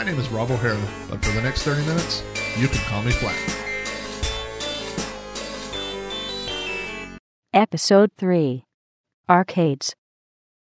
My 0.00 0.06
name 0.06 0.18
is 0.18 0.30
Rob 0.30 0.50
O'Hara, 0.50 0.80
but 1.10 1.22
for 1.22 1.30
the 1.32 1.42
next 1.42 1.62
30 1.62 1.84
minutes, 1.84 2.22
you 2.56 2.68
can 2.68 2.78
call 2.86 3.02
me 3.02 3.10
Flag. 3.10 3.36
Episode 7.52 8.10
3 8.16 8.64
Arcades. 9.28 9.94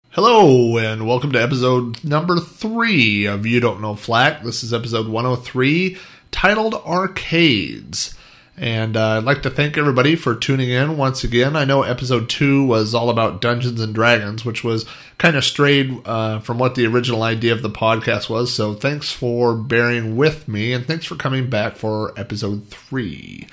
Hello, 0.09 0.79
and 0.79 1.05
welcome 1.05 1.31
to 1.33 1.39
episode 1.39 2.03
number 2.03 2.39
three 2.39 3.25
of 3.25 3.45
You 3.45 3.59
Don't 3.59 3.79
Know 3.79 3.93
Flag. 3.93 4.43
This 4.43 4.63
is 4.63 4.73
episode 4.73 5.07
103, 5.07 5.97
titled 6.31 6.73
Arcades. 6.73 8.16
And 8.57 8.97
uh, 8.97 9.17
I'd 9.17 9.23
like 9.23 9.43
to 9.43 9.51
thank 9.51 9.77
everybody 9.77 10.15
for 10.15 10.33
tuning 10.33 10.69
in 10.69 10.97
once 10.97 11.23
again. 11.23 11.55
I 11.55 11.63
know 11.63 11.83
episode 11.83 12.27
two 12.27 12.65
was 12.65 12.95
all 12.95 13.11
about 13.11 13.39
Dungeons 13.39 13.79
and 13.79 13.93
Dragons, 13.93 14.43
which 14.43 14.63
was 14.63 14.85
kind 15.19 15.35
of 15.35 15.43
strayed 15.43 16.01
uh, 16.05 16.39
from 16.39 16.57
what 16.57 16.73
the 16.73 16.87
original 16.87 17.21
idea 17.21 17.53
of 17.53 17.61
the 17.61 17.69
podcast 17.69 18.29
was. 18.29 18.51
So 18.51 18.73
thanks 18.73 19.11
for 19.11 19.53
bearing 19.53 20.15
with 20.17 20.47
me, 20.47 20.73
and 20.73 20.87
thanks 20.87 21.05
for 21.05 21.15
coming 21.15 21.51
back 21.51 21.75
for 21.75 22.19
episode 22.19 22.67
three. 22.69 23.47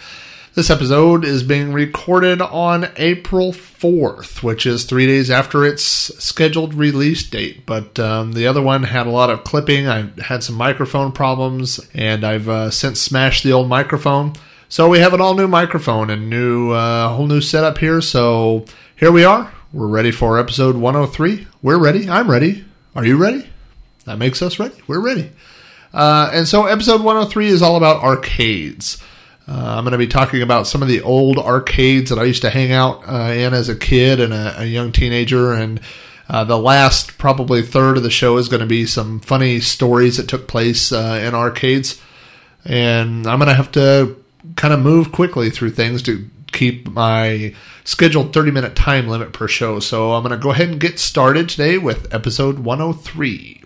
This 0.55 0.71
episode 0.71 1.25
is 1.25 1.43
being 1.43 1.73
recorded 1.73 2.41
on 2.41 2.89
April 2.97 3.53
4th, 3.53 4.43
which 4.43 4.65
is 4.65 4.85
three 4.85 5.05
days 5.05 5.29
after 5.29 5.67
its 5.67 5.83
scheduled 5.83 6.75
release 6.75 7.29
date. 7.29 7.67
But 7.67 7.99
um, 7.99 8.33
the 8.33 8.47
other 8.47 8.63
one 8.63 8.85
had 8.85 9.07
a 9.07 9.11
lot 9.11 9.31
of 9.31 9.45
clipping. 9.45 9.87
I 9.89 10.13
had 10.23 10.45
some 10.45 10.55
microphone 10.55 11.11
problems, 11.13 11.81
and 11.93 12.25
I've 12.25 12.49
uh, 12.49 12.71
since 12.71 13.03
smashed 13.03 13.43
the 13.43 13.53
old 13.53 13.69
microphone. 13.69 14.35
So 14.75 14.89
we 14.89 14.99
have 14.99 15.15
an 15.15 15.21
all 15.21 15.35
new 15.35 15.47
microphone 15.47 16.11
and 16.11 16.29
new 16.29 16.73
uh, 16.73 17.09
whole 17.11 17.29
new 17.29 17.41
setup 17.41 17.79
here. 17.79 18.01
So 18.01 18.65
here 18.97 19.13
we 19.13 19.23
are. 19.23 19.53
We're 19.73 19.87
ready 19.87 20.11
for 20.11 20.37
episode 20.37 20.75
103. 20.75 21.47
We're 21.63 21.79
ready. 21.79 22.11
I'm 22.11 22.29
ready. 22.29 22.65
Are 22.97 23.07
you 23.07 23.17
ready? 23.17 23.49
That 24.05 24.19
makes 24.19 24.43
us 24.43 24.59
ready. 24.59 24.75
We're 24.89 24.99
ready. 24.99 25.31
Uh, 25.93 26.29
and 26.33 26.49
so 26.49 26.67
episode 26.67 27.03
103 27.03 27.47
is 27.47 27.63
all 27.63 27.77
about 27.77 28.03
arcades. 28.03 29.01
Uh, 29.47 29.77
I'm 29.77 29.85
going 29.85 29.93
to 29.93 29.97
be 29.99 30.09
talking 30.09 30.43
about 30.43 30.67
some 30.67 30.83
of 30.83 30.89
the 30.89 31.03
old 31.03 31.39
arcades 31.39 32.11
that 32.11 32.19
I 32.19 32.25
used 32.25 32.43
to 32.43 32.51
hang 32.51 32.73
out 32.73 33.09
uh, 33.09 33.31
in 33.33 33.55
as 33.55 33.69
a 33.69 33.77
kid 33.77 34.19
and 34.19 34.35
a, 34.35 34.63
a 34.63 34.65
young 34.65 34.91
teenager. 34.91 35.53
And 35.53 35.81
uh, 36.29 36.43
the 36.43 36.59
last, 36.59 37.17
probably 37.17 37.63
third 37.63 37.97
of 37.97 38.03
the 38.03 38.11
show, 38.11 38.39
is 38.39 38.49
going 38.49 38.59
to 38.59 38.67
be 38.67 38.87
some 38.87 39.21
funny 39.21 39.61
stories 39.61 40.17
that 40.17 40.27
took 40.27 40.49
place 40.49 40.91
uh, 40.91 41.21
in 41.23 41.33
arcades. 41.33 42.03
And 42.65 43.29
I'm 43.29 43.39
going 43.39 43.49
to 43.49 43.55
have 43.55 43.71
to 43.73 44.24
kind 44.57 44.75
of 44.75 44.81
move 44.81 45.13
quickly 45.13 45.51
through 45.51 45.71
things 45.71 46.03
to 46.03 46.29
keep 46.53 46.89
my 46.89 47.55
scheduled 47.85 48.33
30 48.33 48.51
minute 48.51 48.77
time 48.77 49.09
limit 49.09 49.33
per 49.33 49.49
show. 49.49 49.81
So 49.81 50.13
I'm 50.13 50.23
going 50.23 50.37
to 50.37 50.43
go 50.43 50.51
ahead 50.51 50.69
and 50.69 50.81
get 50.81 50.99
started 50.99 51.49
today 51.49 51.79
with 51.79 52.13
episode 52.15 52.61
103. 52.61 53.63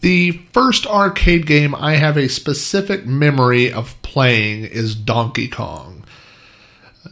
The 0.00 0.32
first 0.52 0.86
arcade 0.86 1.46
game 1.46 1.74
I 1.74 1.96
have 1.96 2.16
a 2.16 2.28
specific 2.28 3.06
memory 3.06 3.72
of 3.72 4.00
playing 4.02 4.64
is 4.64 4.94
Donkey 4.94 5.48
Kong. 5.48 6.04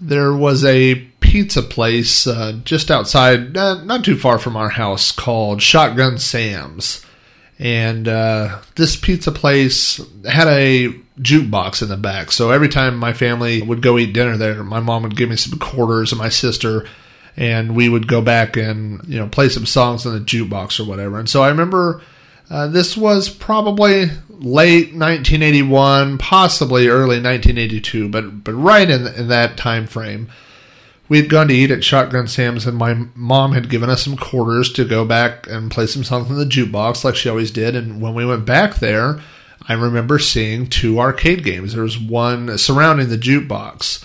There 0.00 0.32
was 0.32 0.64
a 0.64 1.04
pizza 1.34 1.62
place 1.62 2.28
uh, 2.28 2.52
just 2.62 2.92
outside, 2.92 3.56
uh, 3.56 3.82
not 3.82 4.04
too 4.04 4.16
far 4.16 4.38
from 4.38 4.54
our 4.56 4.68
house, 4.68 5.10
called 5.10 5.60
Shotgun 5.60 6.16
Sam's. 6.16 7.04
And 7.58 8.06
uh, 8.06 8.60
this 8.76 8.94
pizza 8.94 9.32
place 9.32 10.00
had 10.24 10.46
a 10.46 10.90
jukebox 11.18 11.82
in 11.82 11.88
the 11.88 11.96
back. 11.96 12.30
So 12.30 12.52
every 12.52 12.68
time 12.68 12.96
my 12.96 13.12
family 13.12 13.62
would 13.62 13.82
go 13.82 13.98
eat 13.98 14.12
dinner 14.12 14.36
there, 14.36 14.62
my 14.62 14.78
mom 14.78 15.02
would 15.02 15.16
give 15.16 15.28
me 15.28 15.34
some 15.34 15.58
quarters 15.58 16.12
and 16.12 16.20
my 16.20 16.28
sister, 16.28 16.86
and 17.36 17.74
we 17.74 17.88
would 17.88 18.06
go 18.06 18.22
back 18.22 18.56
and 18.56 19.02
you 19.08 19.18
know 19.18 19.26
play 19.26 19.48
some 19.48 19.66
songs 19.66 20.06
on 20.06 20.14
the 20.14 20.20
jukebox 20.20 20.78
or 20.78 20.88
whatever. 20.88 21.18
And 21.18 21.28
so 21.28 21.42
I 21.42 21.48
remember 21.48 22.00
uh, 22.48 22.68
this 22.68 22.96
was 22.96 23.28
probably 23.28 24.04
late 24.28 24.94
1981, 24.94 26.18
possibly 26.18 26.86
early 26.86 27.20
1982, 27.20 28.08
but 28.08 28.44
but 28.44 28.52
right 28.52 28.88
in, 28.88 29.08
in 29.08 29.26
that 29.26 29.56
time 29.56 29.88
frame. 29.88 30.28
We 31.08 31.18
had 31.18 31.28
gone 31.28 31.48
to 31.48 31.54
eat 31.54 31.70
at 31.70 31.84
Shotgun 31.84 32.26
Sam's, 32.28 32.66
and 32.66 32.78
my 32.78 32.94
mom 33.14 33.52
had 33.52 33.68
given 33.68 33.90
us 33.90 34.02
some 34.02 34.16
quarters 34.16 34.72
to 34.72 34.84
go 34.84 35.04
back 35.04 35.46
and 35.46 35.70
play 35.70 35.86
some 35.86 36.02
songs 36.02 36.30
in 36.30 36.36
the 36.36 36.46
jukebox, 36.46 37.04
like 37.04 37.14
she 37.14 37.28
always 37.28 37.50
did. 37.50 37.76
And 37.76 38.00
when 38.00 38.14
we 38.14 38.24
went 38.24 38.46
back 38.46 38.76
there, 38.76 39.20
I 39.68 39.74
remember 39.74 40.18
seeing 40.18 40.66
two 40.66 40.98
arcade 40.98 41.44
games. 41.44 41.74
There 41.74 41.82
was 41.82 41.98
one 41.98 42.56
surrounding 42.56 43.10
the 43.10 43.18
jukebox. 43.18 44.02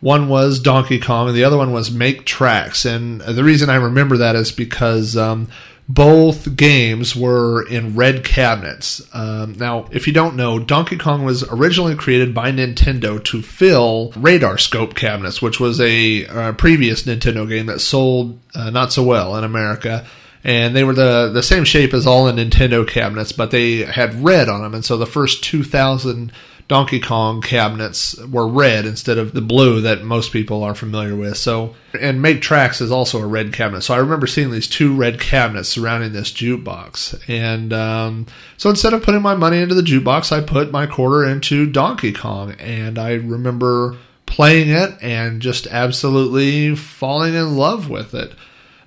One 0.00 0.28
was 0.28 0.58
Donkey 0.58 0.98
Kong, 0.98 1.28
and 1.28 1.36
the 1.36 1.44
other 1.44 1.56
one 1.56 1.72
was 1.72 1.90
Make 1.90 2.26
Trax. 2.26 2.84
And 2.84 3.20
the 3.20 3.44
reason 3.44 3.70
I 3.70 3.76
remember 3.76 4.16
that 4.16 4.36
is 4.36 4.52
because 4.52 5.16
um, 5.16 5.48
both 5.88 6.56
games 6.56 7.14
were 7.14 7.66
in 7.68 7.94
red 7.94 8.24
cabinets. 8.24 9.02
Um, 9.12 9.52
now, 9.52 9.86
if 9.90 10.06
you 10.06 10.12
don't 10.12 10.36
know, 10.36 10.58
Donkey 10.58 10.96
Kong 10.96 11.24
was 11.24 11.44
originally 11.50 11.94
created 11.94 12.34
by 12.34 12.50
Nintendo 12.52 13.22
to 13.24 13.42
fill 13.42 14.12
radar 14.16 14.56
scope 14.56 14.94
cabinets, 14.94 15.42
which 15.42 15.60
was 15.60 15.80
a 15.80 16.26
uh, 16.26 16.52
previous 16.52 17.02
Nintendo 17.02 17.46
game 17.46 17.66
that 17.66 17.80
sold 17.80 18.40
uh, 18.54 18.70
not 18.70 18.92
so 18.92 19.02
well 19.02 19.36
in 19.36 19.44
America. 19.44 20.06
And 20.42 20.76
they 20.76 20.84
were 20.84 20.94
the, 20.94 21.30
the 21.32 21.42
same 21.42 21.64
shape 21.64 21.94
as 21.94 22.06
all 22.06 22.26
the 22.26 22.32
Nintendo 22.32 22.86
cabinets, 22.86 23.32
but 23.32 23.50
they 23.50 23.78
had 23.78 24.22
red 24.22 24.48
on 24.48 24.62
them. 24.62 24.74
And 24.74 24.84
so 24.84 24.96
the 24.96 25.06
first 25.06 25.42
2,000 25.44 26.32
Donkey 26.66 26.98
Kong 26.98 27.42
cabinets 27.42 28.16
were 28.24 28.48
red 28.48 28.86
instead 28.86 29.18
of 29.18 29.34
the 29.34 29.42
blue 29.42 29.82
that 29.82 30.02
most 30.02 30.32
people 30.32 30.62
are 30.62 30.74
familiar 30.74 31.14
with. 31.14 31.36
So, 31.36 31.74
and 32.00 32.22
Make 32.22 32.40
Trax 32.40 32.80
is 32.80 32.90
also 32.90 33.20
a 33.20 33.26
red 33.26 33.52
cabinet. 33.52 33.82
So 33.82 33.92
I 33.92 33.98
remember 33.98 34.26
seeing 34.26 34.50
these 34.50 34.68
two 34.68 34.94
red 34.94 35.20
cabinets 35.20 35.68
surrounding 35.68 36.12
this 36.12 36.32
jukebox. 36.32 37.22
And 37.28 37.72
um, 37.74 38.26
so 38.56 38.70
instead 38.70 38.94
of 38.94 39.02
putting 39.02 39.20
my 39.20 39.34
money 39.34 39.58
into 39.58 39.74
the 39.74 39.82
jukebox, 39.82 40.32
I 40.32 40.40
put 40.40 40.72
my 40.72 40.86
quarter 40.86 41.24
into 41.24 41.66
Donkey 41.66 42.12
Kong. 42.12 42.52
And 42.52 42.98
I 42.98 43.12
remember 43.12 43.98
playing 44.24 44.70
it 44.70 44.96
and 45.02 45.42
just 45.42 45.66
absolutely 45.66 46.74
falling 46.74 47.34
in 47.34 47.56
love 47.56 47.90
with 47.90 48.14
it. 48.14 48.32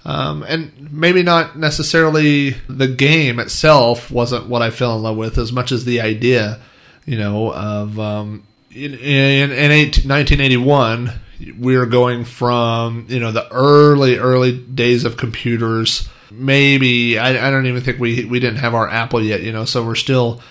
Um, 0.04 0.44
and 0.44 0.90
maybe 0.92 1.22
not 1.22 1.60
necessarily 1.60 2.52
the 2.68 2.88
game 2.88 3.40
itself 3.40 4.10
wasn't 4.10 4.48
what 4.48 4.62
I 4.62 4.72
fell 4.72 4.96
in 4.96 5.04
love 5.04 5.18
with 5.18 5.38
as 5.38 5.52
much 5.52 5.72
as 5.72 5.86
the 5.86 6.02
idea 6.02 6.60
you 7.08 7.18
know, 7.18 7.52
of 7.52 8.00
um, 8.00 8.44
in, 8.70 8.94
in, 8.94 9.52
in 9.52 9.72
1981, 9.72 11.12
we 11.58 11.78
were 11.78 11.86
going 11.86 12.26
from, 12.26 13.06
you 13.10 13.20
know, 13.20 13.32
the 13.32 13.52
early, 13.52 14.18
early 14.18 14.58
days 14.58 15.06
of 15.06 15.18
computers. 15.18 16.08
Maybe, 16.30 17.18
I, 17.18 17.48
I 17.48 17.50
don't 17.50 17.66
even 17.66 17.82
think 17.82 18.00
we, 18.00 18.26
we 18.26 18.40
didn't 18.40 18.60
have 18.60 18.76
our 18.76 18.90
Apple 18.90 19.24
yet, 19.24 19.42
you 19.42 19.54
know, 19.54 19.64
so 19.64 19.86
we're 19.86 19.96
still, 19.96 20.42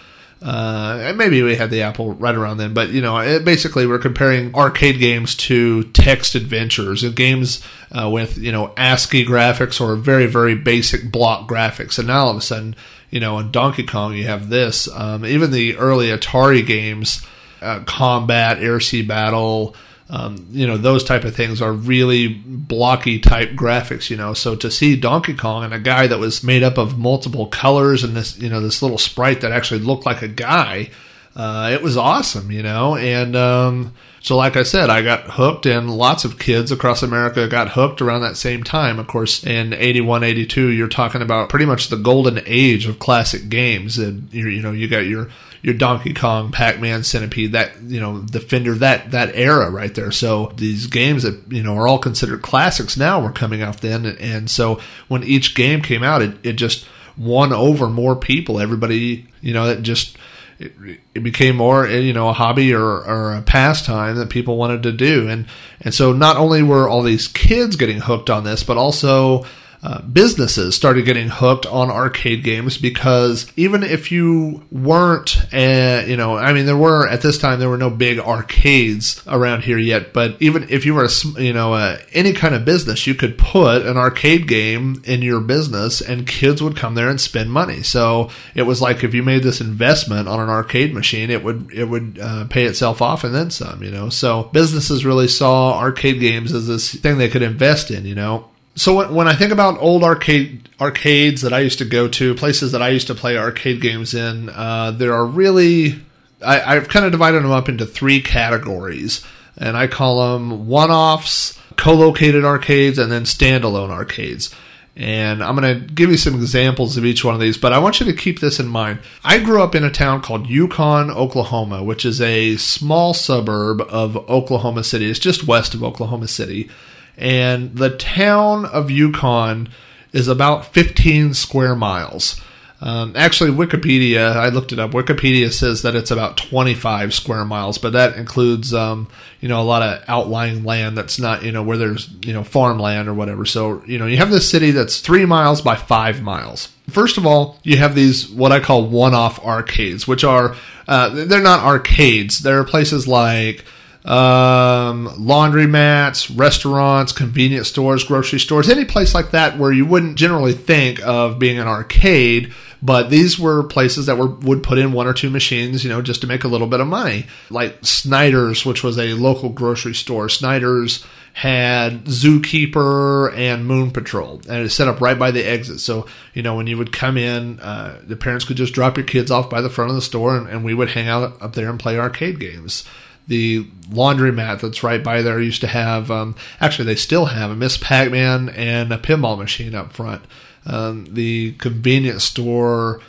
uh, 0.40 1.12
maybe 1.14 1.42
we 1.42 1.56
had 1.56 1.70
the 1.70 1.82
Apple 1.82 2.14
right 2.14 2.34
around 2.34 2.56
then, 2.56 2.72
but 2.72 2.88
you 2.88 3.02
know, 3.02 3.18
it, 3.18 3.44
basically 3.44 3.86
we're 3.86 3.98
comparing 3.98 4.54
arcade 4.54 4.98
games 4.98 5.34
to 5.34 5.84
text 5.84 6.34
adventures 6.34 7.04
and 7.04 7.14
games 7.14 7.62
uh, 7.92 8.08
with 8.08 8.36
you 8.36 8.52
know 8.52 8.72
ASCII 8.76 9.24
graphics 9.24 9.80
or 9.80 9.96
very 9.96 10.26
very 10.26 10.54
basic 10.54 11.10
block 11.10 11.48
graphics, 11.48 11.98
and 11.98 12.08
now 12.08 12.26
all 12.26 12.30
of 12.30 12.36
a 12.36 12.42
sudden 12.42 12.76
you 13.16 13.20
know, 13.20 13.38
in 13.38 13.50
Donkey 13.50 13.82
Kong, 13.82 14.12
you 14.12 14.26
have 14.26 14.50
this. 14.50 14.88
Um, 14.92 15.24
even 15.24 15.50
the 15.50 15.78
early 15.78 16.08
Atari 16.08 16.66
games, 16.66 17.26
uh, 17.62 17.80
Combat, 17.86 18.62
Air 18.62 18.78
Sea 18.78 19.00
Battle, 19.00 19.74
um, 20.10 20.48
you 20.50 20.66
know, 20.66 20.76
those 20.76 21.02
type 21.02 21.24
of 21.24 21.34
things 21.34 21.62
are 21.62 21.72
really 21.72 22.28
blocky 22.28 23.18
type 23.18 23.52
graphics, 23.52 24.10
you 24.10 24.18
know. 24.18 24.34
So 24.34 24.54
to 24.56 24.70
see 24.70 24.96
Donkey 24.96 25.32
Kong 25.32 25.64
and 25.64 25.72
a 25.72 25.78
guy 25.78 26.06
that 26.08 26.18
was 26.18 26.44
made 26.44 26.62
up 26.62 26.76
of 26.76 26.98
multiple 26.98 27.46
colors 27.46 28.04
and 28.04 28.14
this, 28.14 28.38
you 28.38 28.50
know, 28.50 28.60
this 28.60 28.82
little 28.82 28.98
sprite 28.98 29.40
that 29.40 29.50
actually 29.50 29.80
looked 29.80 30.04
like 30.04 30.20
a 30.20 30.28
guy, 30.28 30.90
uh, 31.36 31.70
it 31.70 31.82
was 31.82 31.98
awesome, 31.98 32.50
you 32.50 32.62
know. 32.62 32.96
And 32.96 33.36
um, 33.36 33.92
so, 34.20 34.38
like 34.38 34.56
I 34.56 34.62
said, 34.62 34.88
I 34.88 35.02
got 35.02 35.32
hooked, 35.32 35.66
and 35.66 35.90
lots 35.90 36.24
of 36.24 36.38
kids 36.38 36.72
across 36.72 37.02
America 37.02 37.46
got 37.46 37.72
hooked 37.72 38.00
around 38.00 38.22
that 38.22 38.38
same 38.38 38.64
time. 38.64 38.98
Of 38.98 39.06
course, 39.06 39.44
in 39.44 39.74
81, 39.74 40.24
82, 40.24 40.68
you're 40.68 40.88
talking 40.88 41.20
about 41.20 41.50
pretty 41.50 41.66
much 41.66 41.88
the 41.88 41.98
golden 41.98 42.40
age 42.46 42.86
of 42.86 42.98
classic 42.98 43.50
games. 43.50 43.98
And, 43.98 44.32
you, 44.32 44.62
know, 44.62 44.72
you 44.72 44.88
got 44.88 45.00
your, 45.00 45.28
your 45.60 45.74
Donkey 45.74 46.14
Kong, 46.14 46.52
Pac-Man, 46.52 47.04
Centipede, 47.04 47.52
that 47.52 47.82
you 47.82 48.00
know, 48.00 48.22
Defender, 48.22 48.74
that 48.76 49.10
that 49.10 49.36
era 49.36 49.70
right 49.70 49.94
there. 49.94 50.12
So 50.12 50.54
these 50.56 50.86
games 50.86 51.22
that 51.22 51.38
you 51.48 51.62
know 51.62 51.76
are 51.76 51.86
all 51.86 51.98
considered 51.98 52.40
classics 52.40 52.96
now 52.96 53.20
were 53.20 53.30
coming 53.30 53.60
out 53.60 53.82
then, 53.82 54.06
and, 54.06 54.18
and 54.18 54.50
so 54.50 54.80
when 55.08 55.22
each 55.22 55.54
game 55.54 55.82
came 55.82 56.02
out, 56.02 56.22
it, 56.22 56.34
it 56.42 56.52
just 56.54 56.86
won 57.18 57.52
over 57.52 57.90
more 57.90 58.16
people. 58.16 58.58
Everybody, 58.58 59.26
you 59.42 59.52
know, 59.52 59.68
it 59.68 59.82
just 59.82 60.16
it, 60.58 60.72
it 61.14 61.22
became 61.22 61.56
more 61.56 61.86
eh, 61.86 61.98
you 61.98 62.12
know 62.12 62.28
a 62.28 62.32
hobby 62.32 62.72
or, 62.72 62.82
or 62.82 63.34
a 63.34 63.42
pastime 63.42 64.16
that 64.16 64.30
people 64.30 64.56
wanted 64.56 64.82
to 64.84 64.92
do. 64.92 65.28
And 65.28 65.46
and 65.80 65.94
so 65.94 66.12
not 66.12 66.36
only 66.36 66.62
were 66.62 66.88
all 66.88 67.02
these 67.02 67.28
kids 67.28 67.76
getting 67.76 68.00
hooked 68.00 68.30
on 68.30 68.44
this 68.44 68.62
but 68.62 68.76
also 68.76 69.44
uh, 69.86 70.02
businesses 70.02 70.74
started 70.74 71.04
getting 71.04 71.28
hooked 71.28 71.64
on 71.64 71.92
arcade 71.92 72.42
games 72.42 72.76
because 72.76 73.46
even 73.56 73.84
if 73.84 74.10
you 74.10 74.64
weren't, 74.72 75.36
uh, 75.54 76.02
you 76.04 76.16
know, 76.16 76.36
I 76.36 76.52
mean, 76.52 76.66
there 76.66 76.76
were 76.76 77.06
at 77.06 77.20
this 77.20 77.38
time 77.38 77.60
there 77.60 77.68
were 77.68 77.78
no 77.78 77.88
big 77.88 78.18
arcades 78.18 79.22
around 79.28 79.62
here 79.62 79.78
yet, 79.78 80.12
but 80.12 80.36
even 80.40 80.66
if 80.70 80.84
you 80.84 80.92
were, 80.92 81.04
a, 81.04 81.40
you 81.40 81.52
know, 81.52 81.72
uh, 81.72 81.98
any 82.12 82.32
kind 82.32 82.56
of 82.56 82.64
business, 82.64 83.06
you 83.06 83.14
could 83.14 83.38
put 83.38 83.86
an 83.86 83.96
arcade 83.96 84.48
game 84.48 85.00
in 85.04 85.22
your 85.22 85.40
business, 85.40 86.00
and 86.00 86.26
kids 86.26 86.60
would 86.60 86.76
come 86.76 86.96
there 86.96 87.08
and 87.08 87.20
spend 87.20 87.52
money. 87.52 87.84
So 87.84 88.30
it 88.56 88.62
was 88.62 88.82
like 88.82 89.04
if 89.04 89.14
you 89.14 89.22
made 89.22 89.44
this 89.44 89.60
investment 89.60 90.26
on 90.26 90.40
an 90.40 90.48
arcade 90.48 90.94
machine, 90.94 91.30
it 91.30 91.44
would 91.44 91.70
it 91.72 91.84
would 91.84 92.18
uh, 92.20 92.46
pay 92.48 92.64
itself 92.64 93.00
off 93.00 93.22
and 93.22 93.32
then 93.32 93.52
some, 93.52 93.84
you 93.84 93.92
know. 93.92 94.08
So 94.08 94.50
businesses 94.52 95.04
really 95.04 95.28
saw 95.28 95.78
arcade 95.78 96.18
games 96.18 96.52
as 96.52 96.66
this 96.66 96.92
thing 96.92 97.18
they 97.18 97.28
could 97.28 97.42
invest 97.42 97.92
in, 97.92 98.04
you 98.04 98.16
know 98.16 98.48
so 98.76 99.10
when, 99.10 99.26
I 99.26 99.34
think 99.34 99.52
about 99.52 99.80
old 99.80 100.04
arcade 100.04 100.68
arcades 100.80 101.42
that 101.42 101.52
I 101.52 101.60
used 101.60 101.78
to 101.78 101.86
go 101.86 102.08
to, 102.08 102.34
places 102.34 102.72
that 102.72 102.82
I 102.82 102.90
used 102.90 103.06
to 103.06 103.14
play 103.14 103.38
arcade 103.38 103.80
games 103.80 104.12
in, 104.14 104.50
uh, 104.50 104.90
there 104.90 105.14
are 105.14 105.24
really 105.24 106.00
I, 106.44 106.74
have 106.74 106.88
kind 106.88 107.06
of 107.06 107.12
divided 107.12 107.42
them 107.42 107.50
up 107.50 107.68
into 107.68 107.86
three 107.86 108.20
categories, 108.20 109.24
and 109.56 109.76
I 109.76 109.86
call 109.86 110.32
them 110.32 110.66
one-offs, 110.66 111.58
co-located 111.76 112.44
arcades, 112.44 112.98
and 112.98 113.10
then 113.10 113.24
standalone 113.24 113.90
arcades. 113.90 114.54
And 114.94 115.42
I'm 115.42 115.56
going 115.56 115.80
to 115.80 115.94
give 115.94 116.10
you 116.10 116.16
some 116.16 116.34
examples 116.34 116.96
of 116.96 117.04
each 117.04 117.24
one 117.24 117.34
of 117.34 117.40
these, 117.40 117.58
but 117.58 117.72
I 117.72 117.78
want 117.78 118.00
you 118.00 118.06
to 118.06 118.14
keep 118.14 118.40
this 118.40 118.58
in 118.58 118.66
mind. 118.66 119.00
I 119.24 119.38
grew 119.38 119.62
up 119.62 119.74
in 119.74 119.84
a 119.84 119.90
town 119.90 120.22
called 120.22 120.48
Yukon, 120.48 121.10
Oklahoma, 121.10 121.82
which 121.82 122.04
is 122.04 122.20
a 122.20 122.56
small 122.56 123.12
suburb 123.12 123.82
of 123.82 124.16
Oklahoma 124.28 124.84
City. 124.84 125.10
It's 125.10 125.18
just 125.18 125.46
west 125.46 125.74
of 125.74 125.84
Oklahoma 125.84 126.28
City 126.28 126.70
and 127.16 127.76
the 127.76 127.90
town 127.96 128.64
of 128.66 128.90
Yukon 128.90 129.68
is 130.12 130.28
about 130.28 130.66
15 130.66 131.34
square 131.34 131.74
miles. 131.74 132.40
Um, 132.80 133.14
actually, 133.16 133.50
Wikipedia, 133.50 134.36
I 134.36 134.50
looked 134.50 134.72
it 134.72 134.78
up. 134.78 134.90
Wikipedia 134.90 135.50
says 135.50 135.82
that 135.82 135.94
it's 135.94 136.10
about 136.10 136.36
25 136.36 137.14
square 137.14 137.44
miles, 137.44 137.78
but 137.78 137.94
that 137.94 138.16
includes, 138.16 138.74
um, 138.74 139.08
you 139.40 139.48
know, 139.48 139.60
a 139.60 139.64
lot 139.64 139.82
of 139.82 140.04
outlying 140.08 140.62
land 140.62 140.96
that's 140.96 141.18
not, 141.18 141.42
you 141.42 141.52
know, 141.52 141.62
where 141.62 141.78
there's, 141.78 142.10
you 142.22 142.34
know, 142.34 142.44
farmland 142.44 143.08
or 143.08 143.14
whatever. 143.14 143.46
So, 143.46 143.82
you 143.86 143.98
know, 143.98 144.06
you 144.06 144.18
have 144.18 144.30
this 144.30 144.50
city 144.50 144.72
that's 144.72 145.00
three 145.00 145.24
miles 145.24 145.62
by 145.62 145.74
five 145.74 146.20
miles. 146.20 146.68
First 146.90 147.16
of 147.16 147.26
all, 147.26 147.58
you 147.62 147.78
have 147.78 147.94
these, 147.94 148.28
what 148.28 148.52
I 148.52 148.60
call 148.60 148.86
one 148.86 149.14
off 149.14 149.42
arcades, 149.42 150.06
which 150.06 150.22
are, 150.22 150.54
uh, 150.86 151.08
they're 151.08 151.40
not 151.40 151.64
arcades. 151.64 152.40
They're 152.40 152.64
places 152.64 153.08
like, 153.08 153.64
um, 154.06 155.08
laundromats, 155.18 156.30
restaurants, 156.38 157.12
convenience 157.12 157.68
stores, 157.68 158.04
grocery 158.04 158.38
stores, 158.38 158.68
any 158.68 158.84
place 158.84 159.14
like 159.14 159.32
that 159.32 159.58
where 159.58 159.72
you 159.72 159.84
wouldn't 159.84 160.16
generally 160.16 160.52
think 160.52 161.04
of 161.04 161.40
being 161.40 161.58
an 161.58 161.66
arcade. 161.66 162.54
But 162.80 163.10
these 163.10 163.36
were 163.36 163.64
places 163.64 164.06
that 164.06 164.16
were 164.16 164.28
would 164.28 164.62
put 164.62 164.78
in 164.78 164.92
one 164.92 165.08
or 165.08 165.12
two 165.12 165.30
machines, 165.30 165.82
you 165.82 165.90
know, 165.90 166.02
just 166.02 166.20
to 166.20 166.28
make 166.28 166.44
a 166.44 166.48
little 166.48 166.68
bit 166.68 166.78
of 166.78 166.86
money. 166.86 167.26
Like 167.50 167.78
Snyder's, 167.82 168.64
which 168.64 168.84
was 168.84 168.96
a 168.96 169.14
local 169.14 169.48
grocery 169.48 169.94
store. 169.94 170.28
Snyder's 170.28 171.04
had 171.32 172.04
Zookeeper 172.04 173.34
and 173.36 173.66
Moon 173.66 173.90
Patrol, 173.90 174.40
and 174.48 174.64
it's 174.64 174.74
set 174.74 174.88
up 174.88 175.00
right 175.00 175.18
by 175.18 175.32
the 175.32 175.42
exit. 175.42 175.80
So 175.80 176.06
you 176.32 176.42
know 176.42 176.54
when 176.54 176.68
you 176.68 176.78
would 176.78 176.92
come 176.92 177.16
in, 177.16 177.58
uh, 177.58 178.00
the 178.04 178.14
parents 178.14 178.44
could 178.44 178.56
just 178.56 178.72
drop 178.72 178.96
your 178.96 179.06
kids 179.06 179.32
off 179.32 179.50
by 179.50 179.62
the 179.62 179.70
front 179.70 179.90
of 179.90 179.96
the 179.96 180.02
store, 180.02 180.36
and, 180.36 180.48
and 180.48 180.64
we 180.64 180.74
would 180.74 180.90
hang 180.90 181.08
out 181.08 181.42
up 181.42 181.54
there 181.54 181.68
and 181.68 181.80
play 181.80 181.98
arcade 181.98 182.38
games 182.38 182.84
the 183.28 183.64
laundromat 183.90 184.60
that's 184.60 184.82
right 184.82 185.02
by 185.02 185.22
there 185.22 185.40
used 185.40 185.60
to 185.60 185.66
have 185.66 186.10
um, 186.10 186.34
actually 186.60 186.84
they 186.84 186.94
still 186.94 187.26
have 187.26 187.50
a 187.50 187.56
Ms. 187.56 187.78
Pac-Man 187.78 188.48
and 188.50 188.92
a 188.92 188.98
pinball 188.98 189.38
machine 189.38 189.74
up 189.74 189.92
front. 189.92 190.24
Um, 190.64 191.06
the 191.10 191.52
convenience 191.52 192.24
store 192.24 193.00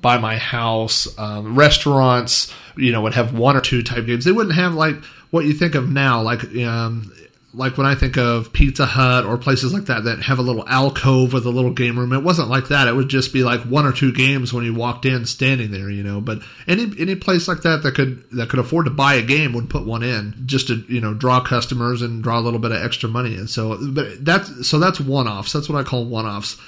by 0.00 0.18
my 0.18 0.36
house 0.36 1.06
um, 1.18 1.54
restaurants 1.54 2.52
you 2.76 2.92
know 2.92 3.00
would 3.02 3.14
have 3.14 3.34
one 3.34 3.56
or 3.56 3.60
two 3.60 3.82
type 3.82 4.06
games. 4.06 4.24
They 4.24 4.32
wouldn't 4.32 4.54
have 4.54 4.74
like 4.74 4.96
what 5.30 5.44
you 5.44 5.52
think 5.52 5.74
of 5.74 5.88
now 5.88 6.22
like 6.22 6.44
um, 6.56 7.12
like 7.54 7.78
when 7.78 7.86
I 7.86 7.94
think 7.94 8.16
of 8.16 8.52
Pizza 8.52 8.84
Hut 8.84 9.24
or 9.24 9.38
places 9.38 9.72
like 9.72 9.84
that 9.84 10.04
that 10.04 10.22
have 10.22 10.38
a 10.38 10.42
little 10.42 10.68
alcove 10.68 11.32
with 11.32 11.46
a 11.46 11.50
little 11.50 11.70
game 11.70 11.98
room, 11.98 12.12
it 12.12 12.22
wasn't 12.22 12.48
like 12.48 12.68
that. 12.68 12.88
It 12.88 12.94
would 12.94 13.08
just 13.08 13.32
be 13.32 13.44
like 13.44 13.60
one 13.62 13.86
or 13.86 13.92
two 13.92 14.12
games 14.12 14.52
when 14.52 14.64
you 14.64 14.74
walked 14.74 15.06
in, 15.06 15.24
standing 15.24 15.70
there, 15.70 15.88
you 15.88 16.02
know. 16.02 16.20
But 16.20 16.40
any 16.66 16.92
any 16.98 17.14
place 17.14 17.46
like 17.46 17.62
that 17.62 17.82
that 17.82 17.94
could 17.94 18.28
that 18.32 18.48
could 18.48 18.58
afford 18.58 18.86
to 18.86 18.90
buy 18.90 19.14
a 19.14 19.22
game 19.22 19.52
would 19.52 19.70
put 19.70 19.86
one 19.86 20.02
in 20.02 20.34
just 20.46 20.68
to 20.68 20.84
you 20.88 21.00
know 21.00 21.14
draw 21.14 21.40
customers 21.40 22.02
and 22.02 22.22
draw 22.22 22.38
a 22.38 22.42
little 22.42 22.60
bit 22.60 22.72
of 22.72 22.82
extra 22.82 23.08
money 23.08 23.34
in. 23.34 23.46
So, 23.46 23.78
but 23.92 24.24
that's 24.24 24.68
so 24.68 24.78
that's 24.78 25.00
one 25.00 25.28
offs. 25.28 25.52
That's 25.52 25.68
what 25.68 25.78
I 25.78 25.88
call 25.88 26.04
one 26.06 26.26
offs. 26.26 26.60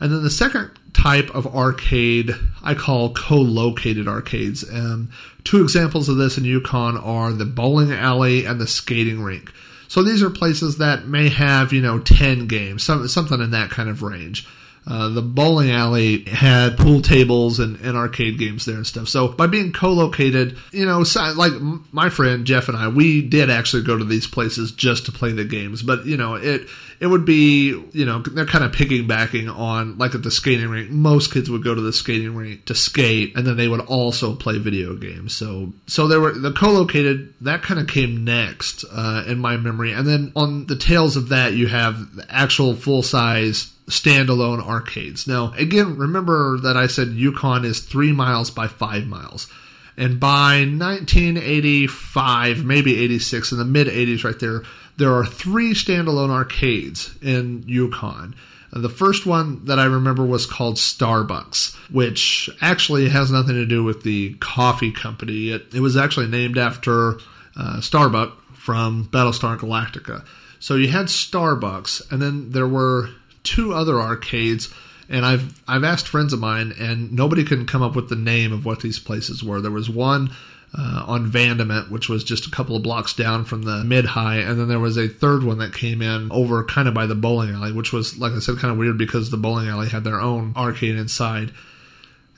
And 0.00 0.12
then 0.12 0.24
the 0.24 0.30
second 0.30 0.70
type 0.94 1.30
of 1.34 1.46
arcade 1.46 2.34
I 2.62 2.74
call 2.74 3.14
co-located 3.14 4.08
arcades. 4.08 4.62
And 4.62 5.08
two 5.44 5.62
examples 5.62 6.08
of 6.08 6.16
this 6.16 6.36
in 6.36 6.44
Yukon 6.44 6.96
are 6.96 7.32
the 7.32 7.44
bowling 7.44 7.92
alley 7.92 8.44
and 8.44 8.60
the 8.60 8.66
skating 8.66 9.22
rink. 9.22 9.52
So 9.92 10.02
these 10.02 10.22
are 10.22 10.30
places 10.30 10.78
that 10.78 11.06
may 11.06 11.28
have, 11.28 11.70
you 11.70 11.82
know, 11.82 11.98
10 11.98 12.46
games, 12.46 12.82
some, 12.82 13.06
something 13.08 13.42
in 13.42 13.50
that 13.50 13.68
kind 13.68 13.90
of 13.90 14.02
range. 14.02 14.48
Uh, 14.84 15.08
the 15.08 15.22
bowling 15.22 15.70
alley 15.70 16.24
had 16.24 16.76
pool 16.76 17.00
tables 17.00 17.60
and, 17.60 17.78
and, 17.82 17.96
arcade 17.96 18.36
games 18.36 18.64
there 18.64 18.74
and 18.74 18.86
stuff. 18.86 19.06
So 19.06 19.28
by 19.28 19.46
being 19.46 19.72
co-located, 19.72 20.56
you 20.72 20.84
know, 20.84 21.04
like 21.36 21.52
my 21.92 22.10
friend 22.10 22.44
Jeff 22.44 22.66
and 22.66 22.76
I, 22.76 22.88
we 22.88 23.22
did 23.22 23.48
actually 23.48 23.84
go 23.84 23.96
to 23.96 24.04
these 24.04 24.26
places 24.26 24.72
just 24.72 25.06
to 25.06 25.12
play 25.12 25.30
the 25.30 25.44
games. 25.44 25.84
But 25.84 26.04
you 26.04 26.16
know, 26.16 26.34
it 26.34 26.66
it 26.98 27.06
would 27.06 27.24
be 27.24 27.68
you 27.92 28.04
know 28.04 28.20
they're 28.20 28.44
kind 28.44 28.64
of 28.64 28.72
piggybacking 28.72 29.52
on 29.56 29.98
like 29.98 30.16
at 30.16 30.24
the 30.24 30.32
skating 30.32 30.68
rink. 30.68 30.90
Most 30.90 31.32
kids 31.32 31.48
would 31.48 31.62
go 31.62 31.76
to 31.76 31.80
the 31.80 31.92
skating 31.92 32.34
rink 32.34 32.64
to 32.64 32.74
skate, 32.74 33.36
and 33.36 33.46
then 33.46 33.56
they 33.56 33.68
would 33.68 33.80
also 33.80 34.34
play 34.34 34.58
video 34.58 34.96
games. 34.96 35.32
So 35.32 35.72
so 35.86 36.08
there 36.08 36.20
were 36.20 36.32
the 36.32 36.52
co-located 36.52 37.34
that 37.40 37.62
kind 37.62 37.78
of 37.78 37.86
came 37.86 38.24
next 38.24 38.84
uh, 38.90 39.22
in 39.28 39.38
my 39.38 39.56
memory, 39.56 39.92
and 39.92 40.08
then 40.08 40.32
on 40.34 40.66
the 40.66 40.76
tails 40.76 41.16
of 41.16 41.28
that 41.28 41.52
you 41.52 41.68
have 41.68 42.16
the 42.16 42.26
actual 42.28 42.74
full 42.74 43.04
size 43.04 43.71
standalone 43.88 44.66
arcades. 44.66 45.26
Now, 45.26 45.52
again, 45.56 45.96
remember 45.96 46.58
that 46.58 46.76
I 46.76 46.86
said 46.86 47.08
Yukon 47.08 47.64
is 47.64 47.80
three 47.80 48.12
miles 48.12 48.50
by 48.50 48.68
five 48.68 49.06
miles. 49.06 49.48
And 49.96 50.18
by 50.18 50.64
1985, 50.64 52.64
maybe 52.64 53.02
86, 53.02 53.52
in 53.52 53.58
the 53.58 53.64
mid 53.64 53.88
80s, 53.88 54.24
right 54.24 54.38
there, 54.38 54.62
there 54.96 55.12
are 55.12 55.26
three 55.26 55.74
standalone 55.74 56.30
arcades 56.30 57.16
in 57.20 57.64
Yukon. 57.66 58.34
The 58.74 58.88
first 58.88 59.26
one 59.26 59.66
that 59.66 59.78
I 59.78 59.84
remember 59.84 60.24
was 60.24 60.46
called 60.46 60.76
Starbucks, 60.76 61.74
which 61.90 62.48
actually 62.62 63.10
has 63.10 63.30
nothing 63.30 63.54
to 63.54 63.66
do 63.66 63.84
with 63.84 64.02
the 64.02 64.32
coffee 64.34 64.90
company. 64.90 65.50
It, 65.50 65.74
it 65.74 65.80
was 65.80 65.94
actually 65.94 66.28
named 66.28 66.56
after 66.56 67.18
uh, 67.54 67.82
from 67.82 69.08
Battlestar 69.12 69.58
Galactica. 69.58 70.24
So 70.58 70.76
you 70.76 70.88
had 70.88 71.06
Starbucks, 71.06 72.10
and 72.10 72.22
then 72.22 72.52
there 72.52 72.68
were 72.68 73.10
two 73.42 73.72
other 73.74 74.00
arcades, 74.00 74.72
and 75.08 75.24
I've 75.24 75.62
I've 75.68 75.84
asked 75.84 76.08
friends 76.08 76.32
of 76.32 76.40
mine, 76.40 76.72
and 76.78 77.12
nobody 77.12 77.44
can 77.44 77.66
come 77.66 77.82
up 77.82 77.96
with 77.96 78.08
the 78.08 78.16
name 78.16 78.52
of 78.52 78.64
what 78.64 78.80
these 78.80 78.98
places 78.98 79.42
were. 79.42 79.60
There 79.60 79.70
was 79.70 79.90
one 79.90 80.30
uh, 80.76 81.04
on 81.06 81.30
Vandament, 81.30 81.90
which 81.90 82.08
was 82.08 82.24
just 82.24 82.46
a 82.46 82.50
couple 82.50 82.76
of 82.76 82.82
blocks 82.82 83.12
down 83.12 83.44
from 83.44 83.62
the 83.62 83.84
mid 83.84 84.06
high, 84.06 84.36
and 84.36 84.58
then 84.58 84.68
there 84.68 84.78
was 84.78 84.96
a 84.96 85.08
third 85.08 85.44
one 85.44 85.58
that 85.58 85.74
came 85.74 86.00
in 86.00 86.30
over 86.32 86.64
kind 86.64 86.88
of 86.88 86.94
by 86.94 87.06
the 87.06 87.14
bowling 87.14 87.54
alley, 87.54 87.72
which 87.72 87.92
was 87.92 88.18
like 88.18 88.32
I 88.32 88.38
said, 88.38 88.58
kind 88.58 88.72
of 88.72 88.78
weird 88.78 88.98
because 88.98 89.30
the 89.30 89.36
bowling 89.36 89.68
alley 89.68 89.88
had 89.88 90.04
their 90.04 90.20
own 90.20 90.54
arcade 90.56 90.96
inside. 90.96 91.52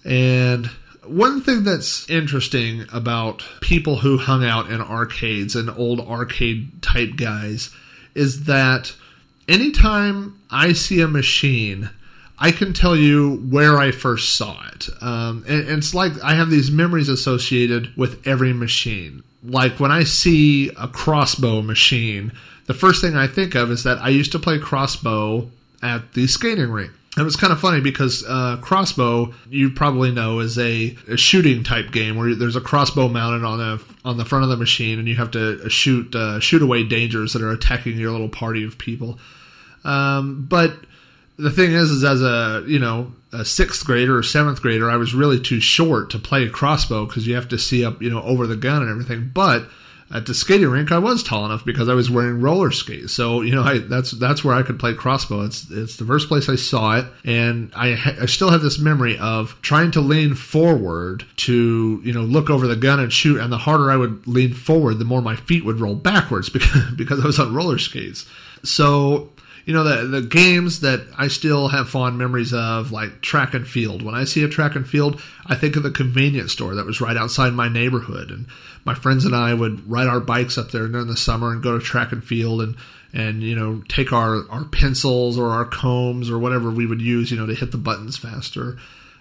And 0.04 0.66
one 1.06 1.40
thing 1.42 1.64
that's 1.64 2.08
interesting 2.08 2.87
about 2.92 3.44
people 3.61 3.96
who 3.96 4.18
hung 4.18 4.44
out 4.44 4.70
in 4.70 4.80
arcades 4.80 5.54
and 5.54 5.70
old 5.70 6.00
arcade 6.00 6.82
type 6.82 7.16
guys 7.16 7.70
is 8.14 8.44
that 8.44 8.94
anytime 9.48 10.40
I 10.50 10.72
see 10.72 11.00
a 11.00 11.08
machine, 11.08 11.90
I 12.38 12.50
can 12.50 12.72
tell 12.72 12.96
you 12.96 13.36
where 13.48 13.78
I 13.78 13.90
first 13.90 14.34
saw 14.34 14.66
it. 14.68 14.88
Um, 15.00 15.44
and, 15.48 15.68
and 15.68 15.78
it's 15.78 15.94
like 15.94 16.12
I 16.22 16.34
have 16.34 16.50
these 16.50 16.70
memories 16.70 17.08
associated 17.08 17.96
with 17.96 18.26
every 18.26 18.52
machine. 18.52 19.22
Like 19.42 19.78
when 19.78 19.92
I 19.92 20.04
see 20.04 20.70
a 20.78 20.88
crossbow 20.88 21.62
machine, 21.62 22.32
the 22.66 22.74
first 22.74 23.00
thing 23.00 23.16
I 23.16 23.26
think 23.26 23.54
of 23.54 23.70
is 23.70 23.84
that 23.84 23.98
I 23.98 24.08
used 24.08 24.32
to 24.32 24.38
play 24.38 24.58
crossbow 24.58 25.50
at 25.82 26.14
the 26.14 26.26
skating 26.26 26.70
rink. 26.70 26.92
It 27.16 27.22
was 27.22 27.36
kind 27.36 27.52
of 27.52 27.60
funny 27.60 27.80
because 27.80 28.24
uh, 28.26 28.56
crossbow, 28.60 29.32
you 29.48 29.70
probably 29.70 30.10
know, 30.10 30.40
is 30.40 30.58
a, 30.58 30.96
a 31.08 31.16
shooting 31.16 31.62
type 31.62 31.92
game 31.92 32.16
where 32.16 32.34
there's 32.34 32.56
a 32.56 32.60
crossbow 32.60 33.08
mounted 33.08 33.44
on 33.44 33.60
a 33.60 33.78
on 34.04 34.16
the 34.16 34.24
front 34.24 34.42
of 34.42 34.50
the 34.50 34.56
machine, 34.56 34.98
and 34.98 35.06
you 35.06 35.14
have 35.14 35.30
to 35.30 35.68
shoot 35.70 36.12
uh, 36.16 36.40
shoot 36.40 36.60
away 36.60 36.82
dangers 36.82 37.32
that 37.32 37.42
are 37.42 37.52
attacking 37.52 37.98
your 37.98 38.10
little 38.10 38.28
party 38.28 38.64
of 38.64 38.78
people. 38.78 39.18
Um, 39.84 40.46
but 40.48 40.76
the 41.36 41.50
thing 41.50 41.72
is, 41.72 41.90
is 41.90 42.04
as 42.04 42.22
a 42.22 42.64
you 42.66 42.78
know 42.78 43.12
a 43.32 43.44
sixth 43.44 43.84
grader 43.84 44.16
or 44.16 44.22
seventh 44.22 44.62
grader, 44.62 44.90
I 44.90 44.96
was 44.96 45.14
really 45.14 45.40
too 45.40 45.60
short 45.60 46.10
to 46.10 46.18
play 46.18 46.48
crossbow 46.48 47.06
because 47.06 47.26
you 47.26 47.34
have 47.34 47.48
to 47.48 47.58
see 47.58 47.84
up 47.84 48.00
you 48.00 48.10
know 48.10 48.22
over 48.22 48.46
the 48.46 48.56
gun 48.56 48.82
and 48.82 48.90
everything. 48.90 49.30
But 49.32 49.66
at 50.14 50.26
the 50.26 50.34
skating 50.34 50.68
rink, 50.68 50.92
I 50.92 50.98
was 50.98 51.22
tall 51.22 51.44
enough 51.44 51.64
because 51.64 51.88
I 51.88 51.94
was 51.94 52.10
wearing 52.10 52.40
roller 52.40 52.70
skates. 52.70 53.12
So 53.12 53.40
you 53.40 53.54
know, 53.54 53.62
I, 53.62 53.78
that's 53.78 54.12
that's 54.12 54.44
where 54.44 54.54
I 54.54 54.62
could 54.62 54.78
play 54.78 54.94
crossbow. 54.94 55.42
It's 55.42 55.68
it's 55.70 55.96
the 55.96 56.04
first 56.04 56.28
place 56.28 56.48
I 56.48 56.56
saw 56.56 56.98
it, 56.98 57.06
and 57.24 57.72
I 57.74 57.92
ha- 57.94 58.16
I 58.20 58.26
still 58.26 58.50
have 58.50 58.62
this 58.62 58.78
memory 58.78 59.18
of 59.18 59.60
trying 59.62 59.90
to 59.92 60.00
lean 60.00 60.34
forward 60.34 61.24
to 61.38 62.00
you 62.04 62.12
know 62.12 62.22
look 62.22 62.48
over 62.48 62.66
the 62.66 62.76
gun 62.76 63.00
and 63.00 63.12
shoot. 63.12 63.40
And 63.40 63.52
the 63.52 63.58
harder 63.58 63.90
I 63.90 63.96
would 63.96 64.26
lean 64.26 64.52
forward, 64.52 64.98
the 64.98 65.04
more 65.04 65.20
my 65.20 65.36
feet 65.36 65.64
would 65.64 65.80
roll 65.80 65.96
backwards 65.96 66.48
because 66.50 66.92
because 66.96 67.20
I 67.20 67.26
was 67.26 67.40
on 67.40 67.54
roller 67.54 67.78
skates. 67.78 68.24
So 68.62 69.30
you 69.64 69.73
know 69.73 69.85
the 69.85 70.06
the 70.06 70.23
games 70.23 70.80
that 70.80 71.06
I 71.16 71.28
still 71.28 71.68
have 71.68 71.88
fond 71.88 72.18
memories 72.18 72.52
of, 72.52 72.92
like 72.92 73.23
track 73.23 73.54
and 73.54 73.66
field. 73.66 74.02
When 74.02 74.14
I 74.14 74.25
see 74.25 74.44
a 74.44 74.49
track 74.49 74.76
and 74.76 74.87
field, 74.87 75.21
I 75.47 75.54
think 75.54 75.76
of 75.76 75.83
the 75.83 75.90
convenience 75.90 76.52
store 76.52 76.75
that 76.75 76.87
was 76.87 77.00
right 77.00 77.16
outside 77.16 77.54
my 77.54 77.68
neighborhood, 77.68 78.30
and 78.30 78.47
my 78.85 78.94
friends 78.94 79.25
and 79.25 79.35
I 79.35 79.54
would 79.54 79.90
ride 79.90 80.06
our 80.06 80.21
bikes 80.21 80.59
up 80.59 80.71
there 80.71 80.87
during 80.88 81.06
the 81.06 81.16
summer 81.16 81.52
and 81.52 81.62
go 81.62 81.78
to 81.78 81.85
track 81.85 82.12
and 82.12 82.23
field 82.23 82.61
and 82.61 82.76
and 83.14 83.42
you 83.42 83.54
know 83.54 83.83
take 83.88 84.12
our 84.12 84.47
our 84.50 84.64
pencils 84.64 85.38
or 85.38 85.50
our 85.50 85.64
combs 85.64 86.28
or 86.28 86.38
whatever 86.38 86.71
we 86.71 86.87
would 86.87 87.00
use, 87.00 87.30
you 87.30 87.37
know, 87.38 87.47
to 87.47 87.54
hit 87.54 87.71
the 87.73 87.78
buttons 87.78 88.16
faster. 88.18 88.76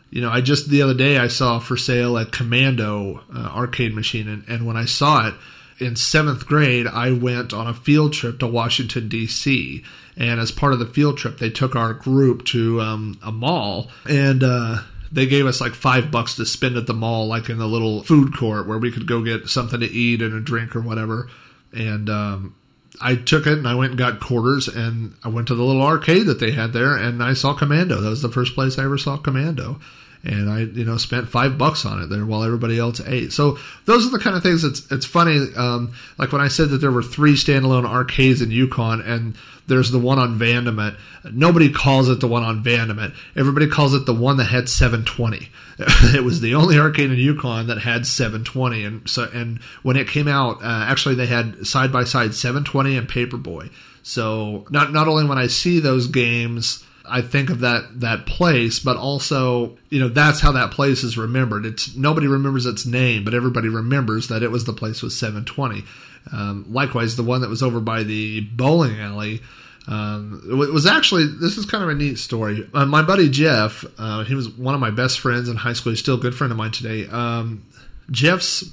You 0.09 0.21
know, 0.21 0.29
I 0.29 0.41
just 0.41 0.69
the 0.69 0.81
other 0.81 0.93
day 0.93 1.17
I 1.17 1.27
saw 1.27 1.59
for 1.59 1.77
sale 1.77 2.17
a 2.17 2.25
Commando 2.25 3.23
uh, 3.33 3.39
arcade 3.39 3.95
machine, 3.95 4.27
and, 4.27 4.43
and 4.47 4.65
when 4.67 4.77
I 4.77 4.85
saw 4.85 5.29
it 5.29 5.35
in 5.79 5.95
seventh 5.95 6.45
grade, 6.45 6.85
I 6.85 7.11
went 7.11 7.53
on 7.53 7.67
a 7.67 7.73
field 7.73 8.13
trip 8.13 8.39
to 8.39 8.47
Washington 8.47 9.07
D.C. 9.07 9.83
And 10.15 10.39
as 10.39 10.51
part 10.51 10.73
of 10.73 10.79
the 10.79 10.85
field 10.85 11.17
trip, 11.17 11.39
they 11.39 11.49
took 11.49 11.75
our 11.75 11.93
group 11.93 12.45
to 12.47 12.79
um, 12.81 13.19
a 13.23 13.31
mall, 13.31 13.89
and 14.07 14.43
uh, 14.43 14.81
they 15.11 15.25
gave 15.25 15.45
us 15.45 15.59
like 15.59 15.73
five 15.73 16.11
bucks 16.11 16.35
to 16.35 16.45
spend 16.45 16.77
at 16.77 16.87
the 16.87 16.93
mall, 16.93 17.27
like 17.27 17.49
in 17.49 17.57
the 17.57 17.67
little 17.67 18.03
food 18.03 18.35
court 18.35 18.67
where 18.67 18.77
we 18.77 18.91
could 18.91 19.07
go 19.07 19.23
get 19.23 19.47
something 19.47 19.79
to 19.79 19.91
eat 19.91 20.21
and 20.21 20.33
a 20.33 20.39
drink 20.39 20.75
or 20.75 20.81
whatever. 20.81 21.29
And 21.71 22.09
um, 22.09 22.55
I 23.01 23.15
took 23.15 23.47
it 23.47 23.57
and 23.57 23.67
I 23.67 23.75
went 23.75 23.91
and 23.91 23.97
got 23.97 24.19
quarters, 24.19 24.67
and 24.67 25.15
I 25.23 25.29
went 25.29 25.47
to 25.47 25.55
the 25.55 25.63
little 25.63 25.81
arcade 25.81 26.27
that 26.27 26.39
they 26.39 26.51
had 26.51 26.73
there, 26.73 26.95
and 26.95 27.23
I 27.23 27.33
saw 27.33 27.53
Commando. 27.53 27.99
That 27.99 28.09
was 28.09 28.21
the 28.21 28.29
first 28.29 28.53
place 28.53 28.77
I 28.77 28.83
ever 28.83 28.97
saw 28.97 29.17
Commando 29.17 29.79
and 30.23 30.49
I 30.49 30.59
you 30.61 30.85
know 30.85 30.97
spent 30.97 31.27
five 31.27 31.57
bucks 31.57 31.85
on 31.85 32.01
it 32.01 32.07
there 32.07 32.25
while 32.25 32.43
everybody 32.43 32.79
else 32.79 33.01
ate. 33.05 33.33
So 33.33 33.57
those 33.85 34.05
are 34.07 34.09
the 34.09 34.19
kind 34.19 34.35
of 34.35 34.43
things 34.43 34.61
that's 34.61 34.89
it's 34.91 35.05
funny. 35.05 35.47
Um, 35.55 35.93
like 36.17 36.31
when 36.31 36.41
I 36.41 36.47
said 36.47 36.69
that 36.69 36.77
there 36.77 36.91
were 36.91 37.03
three 37.03 37.33
standalone 37.33 37.85
arcades 37.85 38.41
in 38.41 38.49
Yukon, 38.49 39.01
and 39.01 39.35
there's 39.67 39.91
the 39.91 39.99
one 39.99 40.19
on 40.19 40.39
Vandament. 40.39 40.97
Nobody 41.31 41.71
calls 41.71 42.09
it 42.09 42.19
the 42.19 42.27
one 42.27 42.43
on 42.43 42.63
Vandament. 42.63 43.15
Everybody 43.35 43.67
calls 43.67 43.93
it 43.93 44.05
the 44.05 44.13
one 44.13 44.37
that 44.37 44.45
had 44.45 44.69
720. 44.69 45.49
it 46.17 46.23
was 46.23 46.41
the 46.41 46.55
only 46.55 46.77
arcade 46.77 47.11
in 47.11 47.17
Yukon 47.17 47.67
that 47.67 47.79
had 47.79 48.05
720, 48.05 48.85
and 48.85 49.09
so 49.09 49.29
and 49.33 49.59
when 49.81 49.97
it 49.97 50.07
came 50.07 50.27
out, 50.27 50.63
uh, 50.63 50.85
actually 50.87 51.15
they 51.15 51.27
had 51.27 51.67
side 51.67 51.91
by 51.91 52.05
side 52.05 52.33
720 52.33 52.97
and 52.97 53.09
Paperboy. 53.09 53.71
So 54.03 54.65
not 54.69 54.93
not 54.93 55.07
only 55.07 55.25
when 55.25 55.37
I 55.37 55.47
see 55.47 55.79
those 55.79 56.07
games 56.07 56.85
I 57.05 57.21
think 57.21 57.49
of 57.49 57.59
that 57.59 57.99
that 57.99 58.25
place, 58.25 58.79
but 58.79 58.97
also 58.97 59.77
you 59.89 59.99
know 59.99 60.07
that's 60.07 60.39
how 60.39 60.51
that 60.53 60.71
place 60.71 61.03
is 61.03 61.17
remembered. 61.17 61.65
It's 61.65 61.95
nobody 61.95 62.27
remembers 62.27 62.65
its 62.65 62.85
name, 62.85 63.23
but 63.23 63.33
everybody 63.33 63.67
remembers 63.67 64.27
that 64.29 64.43
it 64.43 64.51
was 64.51 64.65
the 64.65 64.73
place 64.73 65.01
with 65.01 65.13
720. 65.13 65.83
Um, 66.31 66.65
likewise, 66.69 67.15
the 67.15 67.23
one 67.23 67.41
that 67.41 67.49
was 67.49 67.61
over 67.61 67.79
by 67.79 68.03
the 68.03 68.41
bowling 68.41 68.99
alley. 68.99 69.41
Um, 69.85 70.41
it 70.49 70.53
was 70.55 70.85
actually 70.85 71.27
this 71.27 71.57
is 71.57 71.65
kind 71.65 71.83
of 71.83 71.89
a 71.89 71.95
neat 71.95 72.17
story. 72.17 72.69
Uh, 72.73 72.85
my 72.85 73.01
buddy 73.01 73.29
Jeff, 73.29 73.83
uh, 73.97 74.23
he 74.23 74.33
was 74.33 74.49
one 74.49 74.73
of 74.73 74.79
my 74.79 74.91
best 74.91 75.19
friends 75.19 75.49
in 75.49 75.57
high 75.57 75.73
school. 75.73 75.91
He's 75.91 75.99
still 75.99 76.15
a 76.15 76.21
good 76.21 76.35
friend 76.35 76.51
of 76.51 76.57
mine 76.57 76.71
today. 76.71 77.07
Um, 77.09 77.65
Jeff's 78.09 78.63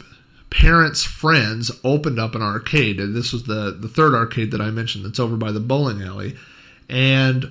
parents' 0.50 1.02
friends 1.02 1.70
opened 1.82 2.20
up 2.20 2.36
an 2.36 2.42
arcade, 2.42 3.00
and 3.00 3.16
this 3.16 3.32
was 3.32 3.44
the 3.44 3.76
the 3.78 3.88
third 3.88 4.14
arcade 4.14 4.52
that 4.52 4.60
I 4.60 4.70
mentioned 4.70 5.04
that's 5.04 5.18
over 5.18 5.36
by 5.36 5.50
the 5.50 5.58
bowling 5.58 6.00
alley, 6.00 6.36
and 6.88 7.50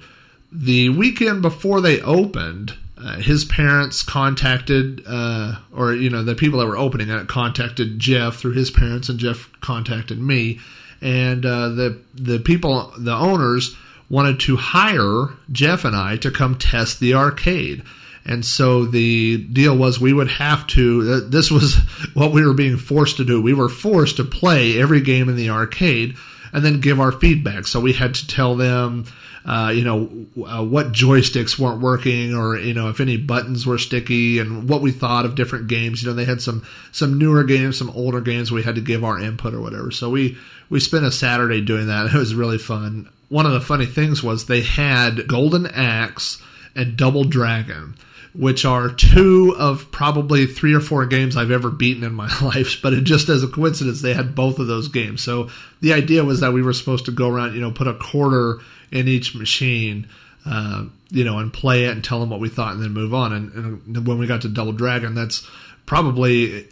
the 0.51 0.89
weekend 0.89 1.41
before 1.41 1.81
they 1.81 2.01
opened, 2.01 2.75
uh, 2.97 3.17
his 3.17 3.45
parents 3.45 4.03
contacted, 4.03 5.03
uh, 5.07 5.55
or 5.75 5.93
you 5.93 6.09
know, 6.09 6.23
the 6.23 6.35
people 6.35 6.59
that 6.59 6.67
were 6.67 6.77
opening 6.77 7.09
it 7.09 7.27
contacted 7.27 7.99
Jeff 7.99 8.35
through 8.35 8.53
his 8.53 8.71
parents, 8.71 9.09
and 9.09 9.19
Jeff 9.19 9.49
contacted 9.61 10.19
me, 10.19 10.59
and 11.01 11.45
uh, 11.45 11.69
the 11.69 11.99
the 12.13 12.39
people, 12.39 12.93
the 12.97 13.13
owners, 13.13 13.75
wanted 14.09 14.39
to 14.41 14.57
hire 14.57 15.29
Jeff 15.51 15.85
and 15.85 15.95
I 15.95 16.17
to 16.17 16.31
come 16.31 16.57
test 16.57 16.99
the 16.99 17.13
arcade. 17.13 17.83
And 18.25 18.45
so 18.45 18.85
the 18.85 19.37
deal 19.37 19.75
was 19.77 19.99
we 19.99 20.13
would 20.13 20.29
have 20.29 20.67
to, 20.67 21.21
this 21.21 21.49
was 21.49 21.75
what 22.13 22.31
we 22.31 22.45
were 22.45 22.53
being 22.53 22.77
forced 22.77 23.17
to 23.17 23.25
do. 23.25 23.41
We 23.41 23.53
were 23.53 23.69
forced 23.69 24.17
to 24.17 24.23
play 24.23 24.79
every 24.79 25.01
game 25.01 25.29
in 25.29 25.35
the 25.35 25.49
arcade 25.49 26.15
and 26.51 26.63
then 26.65 26.81
give 26.81 26.99
our 26.99 27.11
feedback. 27.11 27.65
So 27.65 27.79
we 27.79 27.93
had 27.93 28.13
to 28.15 28.27
tell 28.27 28.55
them, 28.55 29.05
uh, 29.49 29.69
you 29.69 29.83
know, 29.83 30.07
uh, 30.45 30.63
what 30.63 30.91
joysticks 30.91 31.57
weren't 31.57 31.81
working, 31.81 32.35
or 32.35 32.55
you 32.55 32.71
know, 32.71 32.87
if 32.89 32.99
any 32.99 33.17
buttons 33.17 33.65
were 33.65 33.79
sticky, 33.79 34.37
and 34.37 34.69
what 34.69 34.79
we 34.79 34.91
thought 34.91 35.25
of 35.25 35.33
different 35.33 35.67
games. 35.67 36.03
You 36.03 36.09
know, 36.09 36.13
they 36.13 36.25
had 36.25 36.39
some 36.39 36.63
some 36.91 37.17
newer 37.17 37.43
games, 37.43 37.75
some 37.75 37.89
older 37.89 38.21
games. 38.21 38.51
We 38.51 38.61
had 38.61 38.75
to 38.75 38.81
give 38.81 39.03
our 39.03 39.19
input 39.19 39.55
or 39.55 39.59
whatever. 39.59 39.89
So 39.89 40.11
we 40.11 40.37
we 40.69 40.79
spent 40.79 41.03
a 41.03 41.11
Saturday 41.11 41.61
doing 41.61 41.87
that. 41.87 42.13
It 42.13 42.17
was 42.19 42.35
really 42.35 42.59
fun. 42.59 43.09
One 43.29 43.47
of 43.47 43.53
the 43.53 43.59
funny 43.61 43.87
things 43.87 44.21
was 44.21 44.45
they 44.45 44.61
had 44.61 45.27
Golden 45.27 45.65
Axe 45.65 46.39
and 46.75 46.95
Double 46.95 47.23
Dragon 47.23 47.95
which 48.33 48.63
are 48.63 48.89
two 48.89 49.55
of 49.57 49.91
probably 49.91 50.45
three 50.45 50.73
or 50.73 50.79
four 50.79 51.05
games 51.05 51.35
I've 51.35 51.51
ever 51.51 51.69
beaten 51.69 52.03
in 52.03 52.13
my 52.13 52.29
life. 52.41 52.81
But 52.81 52.93
it 52.93 53.03
just 53.03 53.29
as 53.29 53.43
a 53.43 53.47
coincidence, 53.47 54.01
they 54.01 54.13
had 54.13 54.35
both 54.35 54.59
of 54.59 54.67
those 54.67 54.87
games. 54.87 55.21
So 55.21 55.49
the 55.81 55.93
idea 55.93 56.23
was 56.23 56.39
that 56.39 56.53
we 56.53 56.61
were 56.61 56.73
supposed 56.73 57.05
to 57.05 57.11
go 57.11 57.29
around, 57.29 57.55
you 57.55 57.61
know, 57.61 57.71
put 57.71 57.87
a 57.87 57.93
quarter 57.95 58.59
in 58.91 59.07
each 59.07 59.35
machine, 59.35 60.07
uh, 60.45 60.85
you 61.09 61.23
know, 61.23 61.39
and 61.39 61.51
play 61.51 61.85
it 61.85 61.91
and 61.91 62.03
tell 62.03 62.19
them 62.19 62.29
what 62.29 62.39
we 62.39 62.49
thought 62.49 62.73
and 62.73 62.83
then 62.83 62.93
move 62.93 63.13
on. 63.13 63.33
And, 63.33 63.51
and 63.53 64.07
when 64.07 64.19
we 64.19 64.27
got 64.27 64.41
to 64.41 64.49
Double 64.49 64.73
Dragon, 64.73 65.15
that's 65.15 65.47
probably 65.85 66.67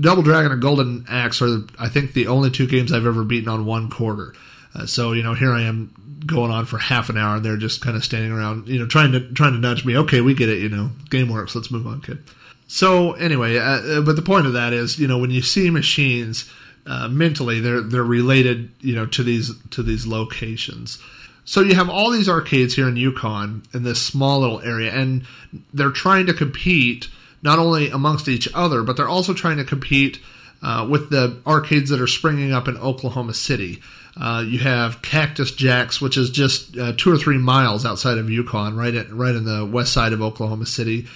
Double 0.00 0.22
Dragon 0.22 0.50
and 0.50 0.62
Golden 0.62 1.04
Axe 1.08 1.42
are, 1.42 1.58
I 1.78 1.88
think, 1.88 2.14
the 2.14 2.26
only 2.26 2.50
two 2.50 2.66
games 2.66 2.92
I've 2.92 3.06
ever 3.06 3.22
beaten 3.22 3.48
on 3.48 3.66
one 3.66 3.90
quarter. 3.90 4.34
Uh, 4.74 4.86
so 4.86 5.12
you 5.12 5.22
know, 5.22 5.34
here 5.34 5.52
I 5.52 5.62
am 5.62 5.94
going 6.26 6.50
on 6.50 6.66
for 6.66 6.78
half 6.78 7.08
an 7.08 7.16
hour, 7.16 7.36
and 7.36 7.44
they're 7.44 7.56
just 7.56 7.80
kind 7.80 7.96
of 7.96 8.04
standing 8.04 8.32
around, 8.32 8.68
you 8.68 8.78
know, 8.78 8.86
trying 8.86 9.12
to 9.12 9.32
trying 9.32 9.52
to 9.52 9.58
nudge 9.58 9.84
me. 9.84 9.96
Okay, 9.96 10.20
we 10.20 10.34
get 10.34 10.48
it. 10.48 10.58
You 10.58 10.68
know, 10.68 10.90
game 11.10 11.28
works. 11.28 11.54
Let's 11.54 11.70
move 11.70 11.86
on, 11.86 12.00
kid. 12.00 12.22
So 12.66 13.12
anyway, 13.12 13.58
uh, 13.58 13.62
uh 13.62 14.00
but 14.02 14.16
the 14.16 14.22
point 14.22 14.46
of 14.46 14.52
that 14.54 14.72
is, 14.72 14.98
you 14.98 15.06
know, 15.06 15.18
when 15.18 15.30
you 15.30 15.42
see 15.42 15.70
machines 15.70 16.50
uh, 16.86 17.08
mentally, 17.08 17.60
they're 17.60 17.80
they're 17.80 18.02
related, 18.02 18.70
you 18.80 18.94
know, 18.94 19.06
to 19.06 19.22
these 19.22 19.52
to 19.70 19.82
these 19.82 20.06
locations. 20.06 20.98
So 21.44 21.60
you 21.60 21.74
have 21.74 21.88
all 21.88 22.10
these 22.10 22.28
arcades 22.28 22.74
here 22.74 22.88
in 22.88 22.96
Yukon 22.96 23.64
in 23.74 23.82
this 23.82 24.00
small 24.00 24.40
little 24.40 24.60
area, 24.60 24.92
and 24.92 25.24
they're 25.72 25.90
trying 25.90 26.26
to 26.26 26.34
compete 26.34 27.08
not 27.42 27.58
only 27.58 27.90
amongst 27.90 28.28
each 28.28 28.48
other, 28.54 28.82
but 28.82 28.96
they're 28.96 29.08
also 29.08 29.34
trying 29.34 29.56
to 29.56 29.64
compete 29.64 30.20
uh, 30.62 30.86
with 30.88 31.10
the 31.10 31.40
arcades 31.44 31.90
that 31.90 32.00
are 32.00 32.06
springing 32.06 32.52
up 32.52 32.68
in 32.68 32.76
Oklahoma 32.76 33.34
City. 33.34 33.82
Uh, 34.16 34.44
you 34.46 34.58
have 34.58 35.00
Cactus 35.02 35.50
Jacks, 35.50 36.00
which 36.00 36.16
is 36.16 36.30
just 36.30 36.76
uh, 36.76 36.92
two 36.96 37.10
or 37.10 37.16
three 37.16 37.38
miles 37.38 37.86
outside 37.86 38.18
of 38.18 38.28
Yukon, 38.28 38.76
right 38.76 38.94
at, 38.94 39.10
right 39.12 39.34
in 39.34 39.44
the 39.44 39.64
west 39.64 39.92
side 39.92 40.12
of 40.12 40.20
Oklahoma 40.20 40.66
City. 40.66 41.06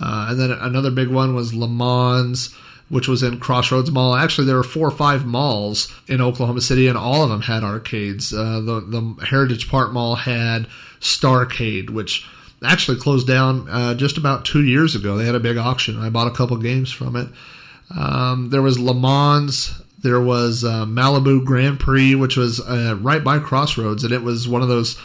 Uh, 0.00 0.28
and 0.30 0.40
then 0.40 0.50
another 0.50 0.90
big 0.90 1.08
one 1.08 1.34
was 1.34 1.54
Le 1.54 1.68
Mans 1.68 2.54
which 2.88 3.08
was 3.08 3.22
in 3.22 3.40
Crossroads 3.40 3.90
Mall. 3.90 4.14
Actually, 4.14 4.46
there 4.46 4.56
were 4.56 4.62
four 4.62 4.88
or 4.88 4.92
five 4.92 5.26
malls 5.26 5.92
in 6.06 6.20
Oklahoma 6.20 6.60
City, 6.60 6.86
and 6.86 6.96
all 6.96 7.22
of 7.22 7.30
them 7.30 7.42
had 7.42 7.64
arcades. 7.64 8.32
Uh, 8.32 8.60
the 8.60 8.80
the 8.80 9.26
Heritage 9.26 9.68
Park 9.68 9.92
Mall 9.92 10.14
had 10.14 10.66
Starcade, 11.00 11.90
which 11.90 12.26
actually 12.64 12.98
closed 12.98 13.26
down 13.26 13.68
uh, 13.68 13.94
just 13.94 14.16
about 14.16 14.44
two 14.44 14.62
years 14.62 14.94
ago. 14.94 15.16
They 15.16 15.26
had 15.26 15.34
a 15.34 15.40
big 15.40 15.56
auction. 15.56 15.98
I 15.98 16.10
bought 16.10 16.28
a 16.28 16.34
couple 16.36 16.56
games 16.56 16.90
from 16.92 17.16
it. 17.16 17.28
Um, 17.96 18.50
there 18.50 18.62
was 18.62 18.78
Le 18.78 18.94
Mans. 18.94 19.82
There 19.98 20.20
was 20.20 20.62
uh, 20.62 20.84
Malibu 20.84 21.44
Grand 21.44 21.80
Prix, 21.80 22.14
which 22.14 22.36
was 22.36 22.60
uh, 22.60 22.96
right 23.00 23.24
by 23.24 23.38
Crossroads, 23.38 24.04
and 24.04 24.12
it 24.12 24.22
was 24.22 24.46
one 24.46 24.62
of 24.62 24.68
those 24.68 24.98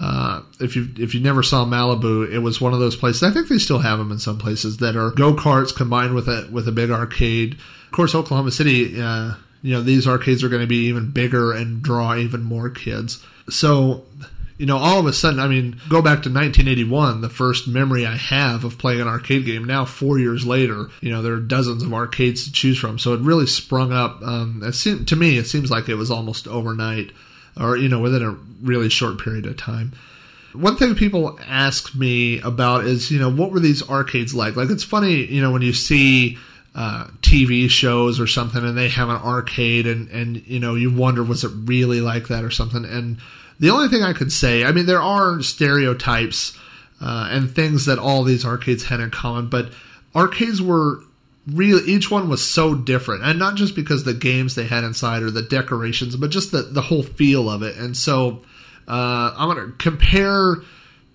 uh, 0.00 0.42
if 0.60 0.76
you 0.76 0.88
if 0.96 1.12
you 1.12 1.20
never 1.20 1.42
saw 1.42 1.64
Malibu, 1.64 2.30
it 2.30 2.38
was 2.38 2.60
one 2.60 2.72
of 2.72 2.78
those 2.78 2.94
places. 2.94 3.24
I 3.24 3.32
think 3.32 3.48
they 3.48 3.58
still 3.58 3.80
have 3.80 3.98
them 3.98 4.12
in 4.12 4.18
some 4.20 4.38
places 4.38 4.76
that 4.76 4.94
are 4.94 5.10
go 5.10 5.34
karts 5.34 5.74
combined 5.74 6.14
with 6.14 6.28
a 6.28 6.48
with 6.52 6.68
a 6.68 6.72
big 6.72 6.90
arcade. 6.90 7.54
Of 7.86 7.92
course, 7.92 8.14
Oklahoma 8.14 8.52
City, 8.52 9.00
uh, 9.00 9.34
you 9.60 9.74
know, 9.74 9.82
these 9.82 10.06
arcades 10.06 10.44
are 10.44 10.48
going 10.48 10.62
to 10.62 10.68
be 10.68 10.86
even 10.86 11.10
bigger 11.10 11.52
and 11.52 11.82
draw 11.82 12.14
even 12.14 12.42
more 12.42 12.70
kids. 12.70 13.24
So, 13.50 14.04
you 14.58 14.66
know, 14.66 14.76
all 14.76 14.98
of 14.98 15.06
a 15.06 15.12
sudden, 15.12 15.38
I 15.38 15.46
mean, 15.46 15.80
go 15.88 16.02
back 16.02 16.22
to 16.24 16.30
1981, 16.30 17.20
the 17.20 17.28
first 17.28 17.68
memory 17.68 18.04
I 18.04 18.16
have 18.16 18.64
of 18.64 18.76
playing 18.76 19.00
an 19.00 19.06
arcade 19.06 19.46
game. 19.46 19.64
Now, 19.64 19.84
four 19.84 20.18
years 20.18 20.44
later, 20.44 20.88
you 21.00 21.10
know, 21.10 21.22
there 21.22 21.32
are 21.34 21.40
dozens 21.40 21.84
of 21.84 21.94
arcades 21.94 22.44
to 22.44 22.52
choose 22.52 22.76
from. 22.76 22.98
So 22.98 23.14
it 23.14 23.20
really 23.20 23.46
sprung 23.46 23.92
up. 23.92 24.20
Um, 24.20 24.60
it 24.64 24.72
seemed, 24.72 25.06
to 25.08 25.16
me, 25.16 25.38
it 25.38 25.46
seems 25.46 25.70
like 25.70 25.88
it 25.88 25.94
was 25.94 26.10
almost 26.10 26.48
overnight 26.48 27.12
or, 27.58 27.76
you 27.76 27.88
know, 27.88 28.00
within 28.00 28.22
a 28.22 28.36
really 28.60 28.88
short 28.88 29.20
period 29.20 29.46
of 29.46 29.56
time. 29.56 29.92
One 30.54 30.76
thing 30.76 30.96
people 30.96 31.38
ask 31.46 31.94
me 31.94 32.40
about 32.40 32.84
is, 32.84 33.12
you 33.12 33.20
know, 33.20 33.30
what 33.30 33.52
were 33.52 33.60
these 33.60 33.88
arcades 33.88 34.34
like? 34.34 34.56
Like, 34.56 34.70
it's 34.70 34.82
funny, 34.82 35.24
you 35.24 35.40
know, 35.40 35.52
when 35.52 35.62
you 35.62 35.72
see 35.72 36.36
uh, 36.74 37.06
TV 37.22 37.70
shows 37.70 38.18
or 38.18 38.26
something 38.26 38.64
and 38.64 38.76
they 38.76 38.88
have 38.88 39.08
an 39.08 39.16
arcade 39.16 39.86
and, 39.86 40.08
and, 40.08 40.44
you 40.48 40.58
know, 40.58 40.74
you 40.74 40.92
wonder, 40.92 41.22
was 41.22 41.44
it 41.44 41.52
really 41.64 42.00
like 42.00 42.26
that 42.26 42.42
or 42.42 42.50
something? 42.50 42.84
And 42.84 43.18
the 43.60 43.70
only 43.70 43.88
thing 43.88 44.02
I 44.02 44.12
could 44.12 44.32
say, 44.32 44.64
I 44.64 44.72
mean, 44.72 44.86
there 44.86 45.02
are 45.02 45.42
stereotypes 45.42 46.56
uh, 47.00 47.28
and 47.30 47.50
things 47.50 47.86
that 47.86 47.98
all 47.98 48.24
these 48.24 48.44
arcades 48.44 48.84
had 48.84 49.00
in 49.00 49.10
common, 49.10 49.48
but 49.48 49.72
arcades 50.14 50.60
were 50.62 51.02
really 51.46 51.90
each 51.90 52.10
one 52.10 52.28
was 52.28 52.46
so 52.46 52.74
different, 52.74 53.24
and 53.24 53.38
not 53.38 53.56
just 53.56 53.74
because 53.74 54.04
the 54.04 54.14
games 54.14 54.54
they 54.54 54.66
had 54.66 54.84
inside 54.84 55.22
or 55.22 55.30
the 55.30 55.42
decorations, 55.42 56.16
but 56.16 56.30
just 56.30 56.52
the 56.52 56.62
the 56.62 56.82
whole 56.82 57.02
feel 57.02 57.48
of 57.50 57.62
it. 57.62 57.76
And 57.76 57.96
so, 57.96 58.42
uh, 58.86 59.34
I'm 59.36 59.54
going 59.54 59.66
to 59.66 59.76
compare 59.78 60.56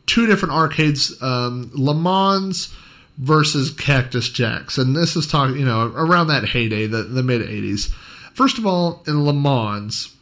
two 0.06 0.26
different 0.26 0.54
arcades: 0.54 1.22
um, 1.22 1.70
Le 1.74 1.94
Mans 1.94 2.74
versus 3.18 3.72
Cactus 3.72 4.30
Jacks, 4.30 4.78
and 4.78 4.96
this 4.96 5.16
is 5.16 5.28
talking, 5.28 5.58
you 5.58 5.66
know, 5.66 5.92
around 5.96 6.28
that 6.28 6.50
heyday, 6.50 6.88
the 6.88 7.04
the 7.04 7.24
mid 7.24 7.42
'80s. 7.42 7.92
First 8.34 8.58
of 8.58 8.66
all, 8.66 9.04
in 9.06 9.26
Le 9.26 9.34
Mans, 9.34 10.13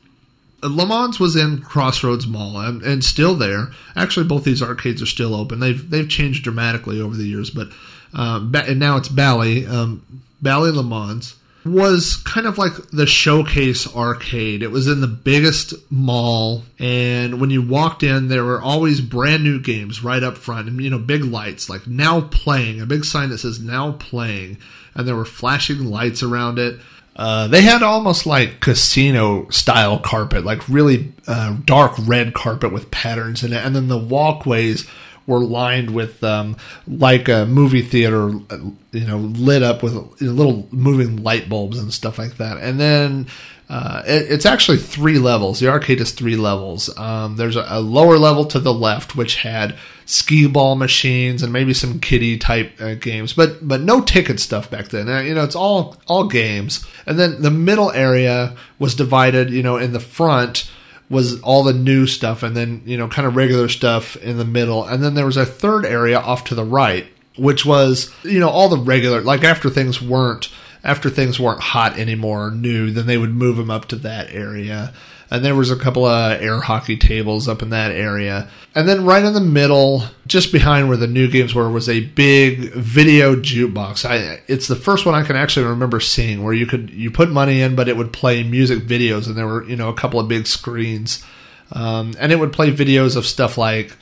Le 0.63 0.85
Mans 0.85 1.19
was 1.19 1.35
in 1.35 1.61
Crossroads 1.61 2.27
Mall 2.27 2.59
and, 2.59 2.81
and 2.83 3.03
still 3.03 3.35
there. 3.35 3.71
Actually, 3.95 4.27
both 4.27 4.43
these 4.43 4.61
arcades 4.61 5.01
are 5.01 5.07
still 5.07 5.33
open. 5.33 5.59
They've 5.59 5.89
they've 5.89 6.09
changed 6.09 6.43
dramatically 6.43 7.01
over 7.01 7.15
the 7.15 7.27
years, 7.27 7.49
but 7.49 7.69
um, 8.13 8.53
and 8.55 8.79
now 8.79 8.97
it's 8.97 9.09
Bally 9.09 9.65
um, 9.65 10.05
Bally 10.41 10.71
Le 10.71 10.83
Mans 10.83 11.35
was 11.63 12.15
kind 12.17 12.47
of 12.47 12.57
like 12.57 12.73
the 12.91 13.05
showcase 13.05 13.93
arcade. 13.95 14.63
It 14.63 14.71
was 14.71 14.87
in 14.87 15.01
the 15.01 15.07
biggest 15.07 15.73
mall, 15.91 16.63
and 16.79 17.39
when 17.39 17.51
you 17.51 17.61
walked 17.61 18.03
in, 18.03 18.27
there 18.27 18.43
were 18.43 18.61
always 18.61 18.99
brand 18.99 19.43
new 19.43 19.59
games 19.59 20.03
right 20.03 20.23
up 20.23 20.37
front, 20.37 20.67
and 20.67 20.81
you 20.81 20.89
know, 20.89 20.99
big 20.99 21.23
lights 21.23 21.69
like 21.69 21.87
now 21.87 22.21
playing, 22.21 22.81
a 22.81 22.85
big 22.85 23.05
sign 23.05 23.29
that 23.29 23.39
says 23.39 23.59
now 23.59 23.91
playing, 23.93 24.57
and 24.95 25.07
there 25.07 25.15
were 25.15 25.25
flashing 25.25 25.85
lights 25.85 26.23
around 26.23 26.57
it. 26.57 26.79
Uh, 27.15 27.47
they 27.47 27.61
had 27.61 27.83
almost 27.83 28.25
like 28.25 28.61
casino 28.61 29.47
style 29.49 29.99
carpet, 29.99 30.45
like 30.45 30.67
really 30.69 31.13
uh, 31.27 31.57
dark 31.65 31.93
red 31.99 32.33
carpet 32.33 32.71
with 32.71 32.89
patterns 32.89 33.43
in 33.43 33.53
it, 33.53 33.65
and 33.65 33.75
then 33.75 33.87
the 33.87 33.97
walkways 33.97 34.87
were 35.27 35.39
lined 35.39 35.91
with 35.91 36.23
um, 36.23 36.57
like 36.87 37.29
a 37.29 37.45
movie 37.45 37.81
theater, 37.81 38.29
uh, 38.49 38.57
you 38.91 39.05
know, 39.05 39.17
lit 39.17 39.61
up 39.61 39.83
with 39.83 39.93
little 40.21 40.67
moving 40.71 41.23
light 41.23 41.47
bulbs 41.47 41.79
and 41.79 41.93
stuff 41.93 42.17
like 42.17 42.37
that. 42.37 42.57
And 42.57 42.79
then 42.79 43.27
uh, 43.69 44.03
it, 44.05 44.31
it's 44.31 44.45
actually 44.45 44.77
three 44.77 45.17
levels. 45.17 45.59
The 45.59 45.69
arcade 45.69 46.01
is 46.01 46.11
three 46.11 46.35
levels. 46.35 46.95
Um, 46.97 47.37
there's 47.37 47.55
a, 47.55 47.65
a, 47.69 47.79
lower 47.79 48.17
level 48.17 48.45
to 48.45 48.59
the 48.59 48.73
left, 48.73 49.15
which 49.15 49.37
had 49.37 49.77
skee 50.11 50.45
ball 50.45 50.75
machines 50.75 51.41
and 51.41 51.53
maybe 51.53 51.73
some 51.73 51.97
kiddie 51.97 52.37
type 52.37 52.73
uh, 52.81 52.95
games, 52.95 53.31
but 53.31 53.65
but 53.65 53.79
no 53.79 54.01
ticket 54.01 54.41
stuff 54.41 54.69
back 54.69 54.89
then. 54.89 55.07
Uh, 55.07 55.21
you 55.21 55.33
know, 55.33 55.43
it's 55.43 55.55
all 55.55 55.95
all 56.05 56.27
games. 56.27 56.85
And 57.05 57.17
then 57.17 57.41
the 57.41 57.49
middle 57.49 57.91
area 57.91 58.55
was 58.77 58.93
divided. 58.93 59.51
You 59.51 59.63
know, 59.63 59.77
in 59.77 59.93
the 59.93 60.01
front 60.01 60.69
was 61.09 61.41
all 61.41 61.63
the 61.63 61.73
new 61.73 62.07
stuff, 62.07 62.43
and 62.43 62.57
then 62.57 62.81
you 62.85 62.97
know, 62.97 63.07
kind 63.07 63.25
of 63.25 63.37
regular 63.37 63.69
stuff 63.69 64.17
in 64.17 64.37
the 64.37 64.45
middle, 64.45 64.83
and 64.83 65.01
then 65.01 65.13
there 65.13 65.25
was 65.25 65.37
a 65.37 65.45
third 65.45 65.85
area 65.85 66.19
off 66.19 66.43
to 66.45 66.55
the 66.55 66.65
right, 66.65 67.07
which 67.37 67.65
was 67.65 68.13
you 68.23 68.39
know 68.39 68.49
all 68.49 68.67
the 68.67 68.77
regular 68.77 69.21
like 69.21 69.45
after 69.45 69.69
things 69.69 70.01
weren't 70.01 70.49
after 70.83 71.09
things 71.09 71.39
weren't 71.39 71.61
hot 71.61 71.97
anymore 71.97 72.47
or 72.47 72.51
new, 72.51 72.91
then 72.91 73.05
they 73.05 73.17
would 73.17 73.33
move 73.33 73.55
them 73.55 73.71
up 73.71 73.85
to 73.85 73.95
that 73.95 74.29
area. 74.31 74.91
And 75.31 75.45
there 75.45 75.55
was 75.55 75.71
a 75.71 75.77
couple 75.77 76.05
of 76.05 76.41
air 76.41 76.59
hockey 76.59 76.97
tables 76.97 77.47
up 77.47 77.61
in 77.61 77.69
that 77.69 77.91
area. 77.91 78.49
And 78.75 78.87
then 78.87 79.05
right 79.05 79.23
in 79.23 79.33
the 79.33 79.39
middle, 79.39 80.03
just 80.27 80.51
behind 80.51 80.89
where 80.89 80.97
the 80.97 81.07
new 81.07 81.29
games 81.29 81.55
were, 81.55 81.69
was 81.69 81.87
a 81.87 82.01
big 82.01 82.73
video 82.73 83.35
jukebox. 83.35 84.03
I, 84.03 84.41
it's 84.47 84.67
the 84.67 84.75
first 84.75 85.05
one 85.05 85.15
I 85.15 85.23
can 85.23 85.37
actually 85.37 85.67
remember 85.67 86.01
seeing 86.01 86.43
where 86.43 86.53
you 86.53 86.65
could 86.65 86.89
you 86.89 87.09
put 87.09 87.31
money 87.31 87.61
in, 87.61 87.75
but 87.75 87.87
it 87.87 87.95
would 87.95 88.11
play 88.11 88.43
music 88.43 88.79
videos, 88.79 89.25
and 89.27 89.37
there 89.37 89.47
were 89.47 89.63
you 89.63 89.77
know 89.77 89.87
a 89.87 89.93
couple 89.93 90.19
of 90.19 90.27
big 90.27 90.47
screens, 90.47 91.25
um, 91.71 92.13
and 92.19 92.33
it 92.33 92.39
would 92.39 92.51
play 92.51 92.69
videos 92.71 93.15
of 93.15 93.25
stuff 93.25 93.57
like 93.57 93.95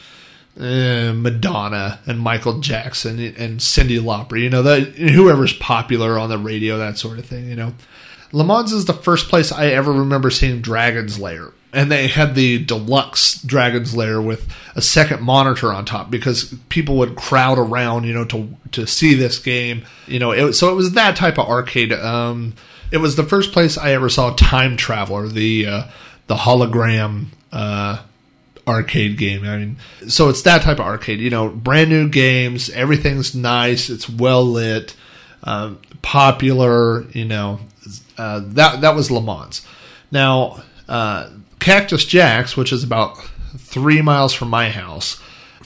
uh, 0.60 1.14
Madonna 1.14 2.00
and 2.06 2.20
Michael 2.20 2.60
Jackson 2.60 3.20
and 3.20 3.60
Cyndi 3.60 4.00
Lauper, 4.00 4.40
you 4.40 4.50
know, 4.50 4.62
the, 4.62 4.82
whoever's 4.82 5.54
popular 5.54 6.20
on 6.20 6.30
the 6.30 6.38
radio, 6.38 6.78
that 6.78 6.98
sort 6.98 7.18
of 7.18 7.26
thing, 7.26 7.48
you 7.48 7.56
know. 7.56 7.74
Le 8.32 8.44
Mans 8.44 8.72
is 8.72 8.86
the 8.86 8.94
first 8.94 9.28
place 9.30 9.52
I 9.52 9.68
ever 9.68 9.92
remember 9.92 10.30
seeing 10.30 10.62
Dragon's 10.62 11.20
Lair. 11.20 11.52
And 11.72 11.92
they 11.92 12.08
had 12.08 12.34
the 12.34 12.64
deluxe 12.64 13.42
Dragon's 13.44 13.96
Lair 13.96 14.20
with 14.20 14.52
a 14.76 14.82
second 14.82 15.22
monitor 15.22 15.72
on 15.72 15.86
top 15.86 16.10
because 16.10 16.56
people 16.70 16.98
would 16.98 17.16
crowd 17.16 17.60
around, 17.60 18.06
you 18.06 18.14
know, 18.14 18.26
to 18.26 18.56
to 18.72 18.88
see 18.88 19.14
this 19.14 19.38
game. 19.38 19.86
You 20.08 20.18
know, 20.18 20.32
it, 20.32 20.54
so 20.54 20.72
it 20.72 20.76
was 20.76 20.94
that 20.94 21.16
type 21.16 21.38
of 21.38 21.48
arcade. 21.48 21.94
Um, 21.94 22.56
it 22.92 22.98
was 22.98 23.16
the 23.16 23.24
first 23.24 23.52
place 23.52 23.78
I 23.78 23.92
ever 23.92 24.10
saw 24.10 24.34
Time 24.36 24.78
Traveler, 24.78 25.28
the 25.28 25.68
uh, 25.68 25.84
the 26.26 26.38
hologram 26.38 27.28
uh, 27.52 28.02
arcade 28.68 29.18
game. 29.18 29.44
I 29.44 29.58
mean, 29.58 29.78
so 30.08 30.30
it's 30.30 30.42
that 30.44 30.64
type 30.64 30.80
of 30.80 30.86
arcade. 30.86 31.20
You 31.20 31.30
know, 31.30 31.50
brand 31.50 31.92
new 31.92 32.10
games, 32.10 32.70
everything's 32.72 33.36
nice, 33.36 33.92
it's 33.92 34.10
well 34.10 34.44
lit, 34.44 34.96
um, 35.44 35.80
popular. 36.02 37.04
You 37.12 37.26
know, 37.26 37.60
uh, 38.20 38.42
that 38.44 38.82
that 38.82 38.96
was 38.96 39.10
Le 39.10 39.22
Mans. 39.22 39.66
Now, 40.12 40.64
uh, 40.88 41.30
Cactus 41.60 42.06
Jacks, 42.06 42.56
which 42.56 42.72
is 42.72 42.84
about 42.84 43.18
three 43.58 44.02
miles 44.02 44.34
from 44.34 44.50
my 44.50 44.70
house. 44.70 45.22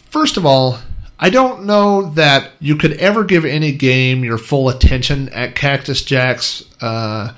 First 0.09 0.37
of 0.37 0.45
all, 0.45 0.79
I 1.19 1.29
don't 1.29 1.65
know 1.65 2.11
that 2.11 2.51
you 2.59 2.75
could 2.75 2.93
ever 2.93 3.23
give 3.23 3.45
any 3.45 3.71
game 3.71 4.23
your 4.23 4.37
full 4.37 4.69
attention 4.69 5.29
at 5.29 5.55
Cactus 5.55 6.03
Jacks 6.03 6.63
uh, 6.81 7.33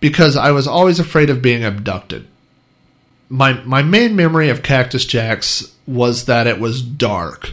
because 0.00 0.36
I 0.36 0.52
was 0.52 0.66
always 0.66 0.98
afraid 0.98 1.30
of 1.30 1.42
being 1.42 1.64
abducted 1.64 2.28
my 3.32 3.54
my 3.64 3.80
main 3.80 4.14
memory 4.14 4.50
of 4.50 4.62
Cactus 4.62 5.06
Jacks 5.06 5.74
was 5.86 6.26
that 6.26 6.46
it 6.46 6.60
was 6.60 6.82
dark. 6.82 7.50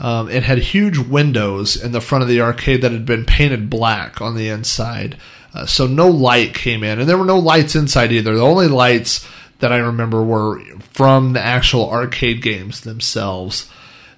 Um, 0.00 0.28
it 0.28 0.42
had 0.42 0.58
huge 0.58 0.98
windows 0.98 1.76
in 1.80 1.92
the 1.92 2.00
front 2.00 2.22
of 2.22 2.28
the 2.28 2.40
arcade 2.40 2.82
that 2.82 2.90
had 2.90 3.06
been 3.06 3.24
painted 3.24 3.70
black 3.70 4.20
on 4.20 4.34
the 4.34 4.48
inside, 4.48 5.16
uh, 5.54 5.66
so 5.66 5.86
no 5.86 6.08
light 6.08 6.54
came 6.54 6.84
in, 6.84 7.00
and 7.00 7.08
there 7.08 7.18
were 7.18 7.24
no 7.24 7.38
lights 7.38 7.74
inside 7.74 8.12
either. 8.12 8.34
The 8.34 8.42
only 8.42 8.68
lights 8.68 9.26
that 9.58 9.72
I 9.72 9.78
remember 9.78 10.22
were 10.22 10.60
from 10.92 11.32
the 11.32 11.40
actual 11.40 11.90
arcade 11.90 12.42
games 12.42 12.80
themselves. 12.80 13.70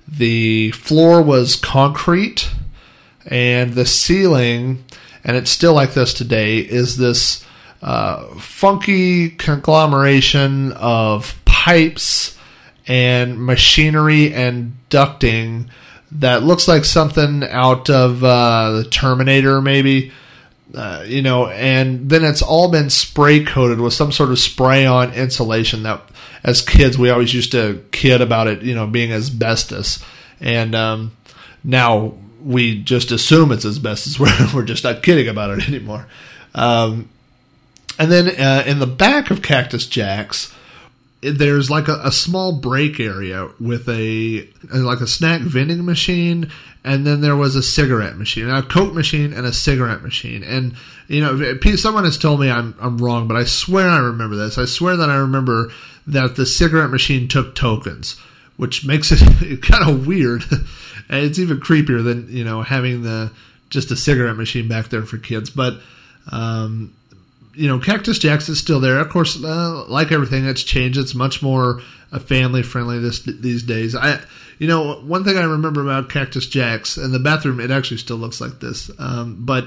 The 0.06 0.72
floor 0.72 1.22
was 1.22 1.56
concrete, 1.56 2.50
and 3.26 3.72
the 3.72 3.86
ceiling, 3.86 4.84
and 5.24 5.36
it's 5.36 5.50
still 5.50 5.74
like 5.74 5.94
this 5.94 6.12
today, 6.12 6.58
is 6.58 6.96
this 6.96 7.44
uh, 7.82 8.26
funky 8.36 9.30
conglomeration 9.30 10.72
of 10.72 11.38
pipes 11.44 12.38
and 12.86 13.44
machinery 13.44 14.32
and 14.34 14.76
ducting 14.90 15.68
that 16.10 16.42
looks 16.42 16.68
like 16.68 16.84
something 16.84 17.42
out 17.44 17.88
of 17.88 18.22
uh, 18.22 18.72
the 18.72 18.84
Terminator, 18.84 19.60
maybe. 19.60 20.12
Uh, 20.74 21.04
you 21.06 21.20
know, 21.20 21.48
and 21.48 22.08
then 22.08 22.24
it's 22.24 22.40
all 22.40 22.70
been 22.70 22.88
spray 22.88 23.44
coated 23.44 23.78
with 23.78 23.92
some 23.92 24.10
sort 24.10 24.30
of 24.30 24.38
spray 24.38 24.86
on 24.86 25.12
insulation 25.12 25.82
that, 25.82 26.00
as 26.42 26.62
kids, 26.62 26.96
we 26.96 27.10
always 27.10 27.34
used 27.34 27.52
to 27.52 27.84
kid 27.92 28.22
about 28.22 28.46
it, 28.46 28.62
you 28.62 28.74
know, 28.74 28.86
being 28.86 29.12
asbestos. 29.12 30.02
And 30.40 30.74
um, 30.74 31.12
now 31.62 32.14
we 32.42 32.82
just 32.82 33.10
assume 33.10 33.52
it's 33.52 33.66
asbestos. 33.66 34.18
We're, 34.18 34.54
we're 34.54 34.64
just 34.64 34.84
not 34.84 35.02
kidding 35.02 35.28
about 35.28 35.50
it 35.50 35.68
anymore. 35.68 36.06
Um, 36.54 37.08
and 37.98 38.10
then 38.10 38.28
uh, 38.28 38.64
in 38.66 38.78
the 38.78 38.86
back 38.86 39.30
of 39.30 39.42
Cactus 39.42 39.86
Jacks, 39.86 40.54
there's 41.20 41.70
like 41.70 41.88
a, 41.88 42.00
a, 42.02 42.10
small 42.10 42.52
break 42.52 42.98
area 42.98 43.48
with 43.60 43.88
a 43.88 44.48
like 44.74 45.00
a 45.00 45.06
snack 45.06 45.40
vending 45.42 45.84
machine 45.84 46.50
and 46.84 47.06
then 47.06 47.20
there 47.20 47.36
was 47.36 47.54
a 47.54 47.62
cigarette 47.62 48.16
machine 48.16 48.48
a 48.48 48.62
coke 48.62 48.92
machine 48.92 49.32
and 49.32 49.46
a 49.46 49.52
cigarette 49.52 50.02
machine 50.02 50.42
and 50.42 50.74
you 51.08 51.20
know 51.20 51.58
someone 51.76 52.04
has 52.04 52.18
told 52.18 52.40
me 52.40 52.50
I'm, 52.50 52.74
I'm 52.80 52.98
wrong 52.98 53.28
but 53.28 53.36
i 53.36 53.44
swear 53.44 53.88
i 53.88 53.98
remember 53.98 54.36
this 54.36 54.58
i 54.58 54.64
swear 54.64 54.96
that 54.96 55.10
i 55.10 55.16
remember 55.16 55.70
that 56.06 56.36
the 56.36 56.46
cigarette 56.46 56.90
machine 56.90 57.28
took 57.28 57.54
tokens 57.54 58.18
which 58.56 58.84
makes 58.84 59.10
it 59.12 59.62
kind 59.62 59.88
of 59.88 60.06
weird 60.06 60.44
and 60.50 60.66
it's 61.24 61.38
even 61.38 61.60
creepier 61.60 62.02
than 62.02 62.26
you 62.28 62.44
know 62.44 62.62
having 62.62 63.02
the 63.02 63.30
just 63.70 63.90
a 63.90 63.96
cigarette 63.96 64.36
machine 64.36 64.68
back 64.68 64.88
there 64.88 65.02
for 65.02 65.18
kids 65.18 65.50
but 65.50 65.80
um, 66.30 66.94
you 67.54 67.68
know, 67.68 67.78
Cactus 67.78 68.18
Jacks 68.18 68.48
is 68.48 68.58
still 68.58 68.80
there. 68.80 68.98
Of 68.98 69.08
course, 69.08 69.42
uh, 69.42 69.84
like 69.88 70.12
everything, 70.12 70.46
it's 70.46 70.62
changed. 70.62 70.98
It's 70.98 71.14
much 71.14 71.42
more 71.42 71.80
uh, 72.10 72.18
family 72.18 72.62
friendly 72.62 72.98
this 72.98 73.20
these 73.20 73.62
days. 73.62 73.94
I, 73.94 74.20
you 74.62 74.68
know, 74.68 74.94
one 75.00 75.24
thing 75.24 75.36
I 75.36 75.42
remember 75.42 75.82
about 75.82 76.08
Cactus 76.08 76.46
Jacks 76.46 76.96
and 76.96 77.12
the 77.12 77.18
bathroom, 77.18 77.58
it 77.58 77.72
actually 77.72 77.96
still 77.96 78.16
looks 78.16 78.40
like 78.40 78.60
this, 78.60 78.92
um, 78.96 79.38
but 79.40 79.66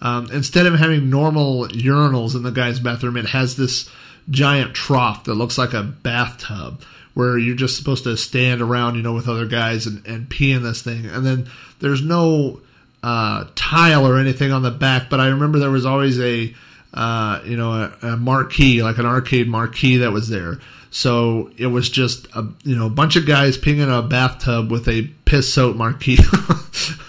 um, 0.00 0.30
instead 0.32 0.64
of 0.64 0.78
having 0.78 1.10
normal 1.10 1.68
urinals 1.68 2.34
in 2.34 2.42
the 2.42 2.50
guy's 2.50 2.80
bathroom, 2.80 3.18
it 3.18 3.26
has 3.26 3.58
this 3.58 3.90
giant 4.30 4.72
trough 4.72 5.24
that 5.24 5.34
looks 5.34 5.58
like 5.58 5.74
a 5.74 5.82
bathtub 5.82 6.80
where 7.12 7.36
you're 7.36 7.54
just 7.54 7.76
supposed 7.76 8.04
to 8.04 8.16
stand 8.16 8.62
around, 8.62 8.94
you 8.94 9.02
know, 9.02 9.12
with 9.12 9.28
other 9.28 9.44
guys 9.44 9.86
and, 9.86 10.06
and 10.06 10.30
pee 10.30 10.52
in 10.52 10.62
this 10.62 10.80
thing. 10.80 11.04
And 11.04 11.26
then 11.26 11.50
there's 11.80 12.00
no 12.00 12.62
uh, 13.02 13.44
tile 13.56 14.06
or 14.06 14.18
anything 14.18 14.52
on 14.52 14.62
the 14.62 14.70
back, 14.70 15.10
but 15.10 15.20
I 15.20 15.26
remember 15.26 15.58
there 15.58 15.70
was 15.70 15.84
always 15.84 16.18
a, 16.18 16.54
uh, 16.94 17.42
you 17.44 17.58
know, 17.58 17.72
a, 17.72 18.06
a 18.06 18.16
marquee, 18.16 18.82
like 18.82 18.96
an 18.96 19.04
arcade 19.04 19.48
marquee 19.48 19.98
that 19.98 20.12
was 20.12 20.30
there. 20.30 20.60
So 20.90 21.50
it 21.56 21.66
was 21.68 21.88
just 21.88 22.26
a 22.34 22.46
you 22.64 22.76
know 22.76 22.86
a 22.86 22.90
bunch 22.90 23.14
of 23.14 23.24
guys 23.24 23.56
peeing 23.56 23.78
in 23.78 23.88
a 23.88 24.02
bathtub 24.02 24.70
with 24.70 24.88
a 24.88 25.08
piss 25.24 25.52
soaked 25.52 25.78
marquee 25.78 26.16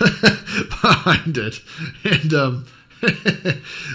behind 0.70 1.38
it, 1.38 1.60
and 2.04 2.34
um, 2.34 2.66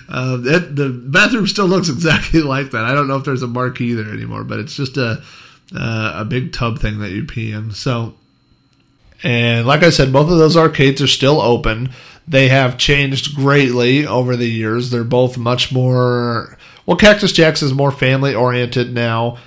uh, 0.09 0.37
the 0.37 1.03
bathroom 1.07 1.46
still 1.46 1.66
looks 1.66 1.88
exactly 1.88 2.40
like 2.42 2.72
that. 2.72 2.85
I 2.85 2.94
don't 2.94 3.07
know 3.07 3.16
if 3.16 3.25
there's 3.25 3.42
a 3.42 3.49
marquee 3.49 3.92
there 3.92 4.12
anymore, 4.12 4.42
but 4.42 4.59
it's 4.59 4.75
just 4.75 4.96
a 4.96 5.22
uh, 5.75 6.12
a 6.16 6.25
big 6.25 6.53
tub 6.53 6.81
thing 6.81 6.99
that 6.99 7.11
you 7.12 7.25
pee 7.25 7.53
in. 7.53 7.70
So, 7.70 8.14
and 9.22 9.66
like 9.66 9.85
I 9.85 9.90
said, 9.90 10.12
both 10.12 10.31
of 10.31 10.38
those 10.38 10.57
arcades 10.57 11.01
are 11.01 11.07
still 11.07 11.40
open. 11.40 11.90
They 12.27 12.49
have 12.49 12.77
changed 12.77 13.37
greatly 13.37 14.05
over 14.05 14.35
the 14.35 14.51
years. 14.51 14.90
They're 14.90 15.05
both 15.05 15.38
much 15.38 15.70
more. 15.70 16.59
Well, 16.87 16.96
Cactus 16.96 17.33
Jacks 17.33 17.62
is 17.62 17.72
more 17.72 17.92
family 17.92 18.35
oriented 18.35 18.92
now. 18.92 19.38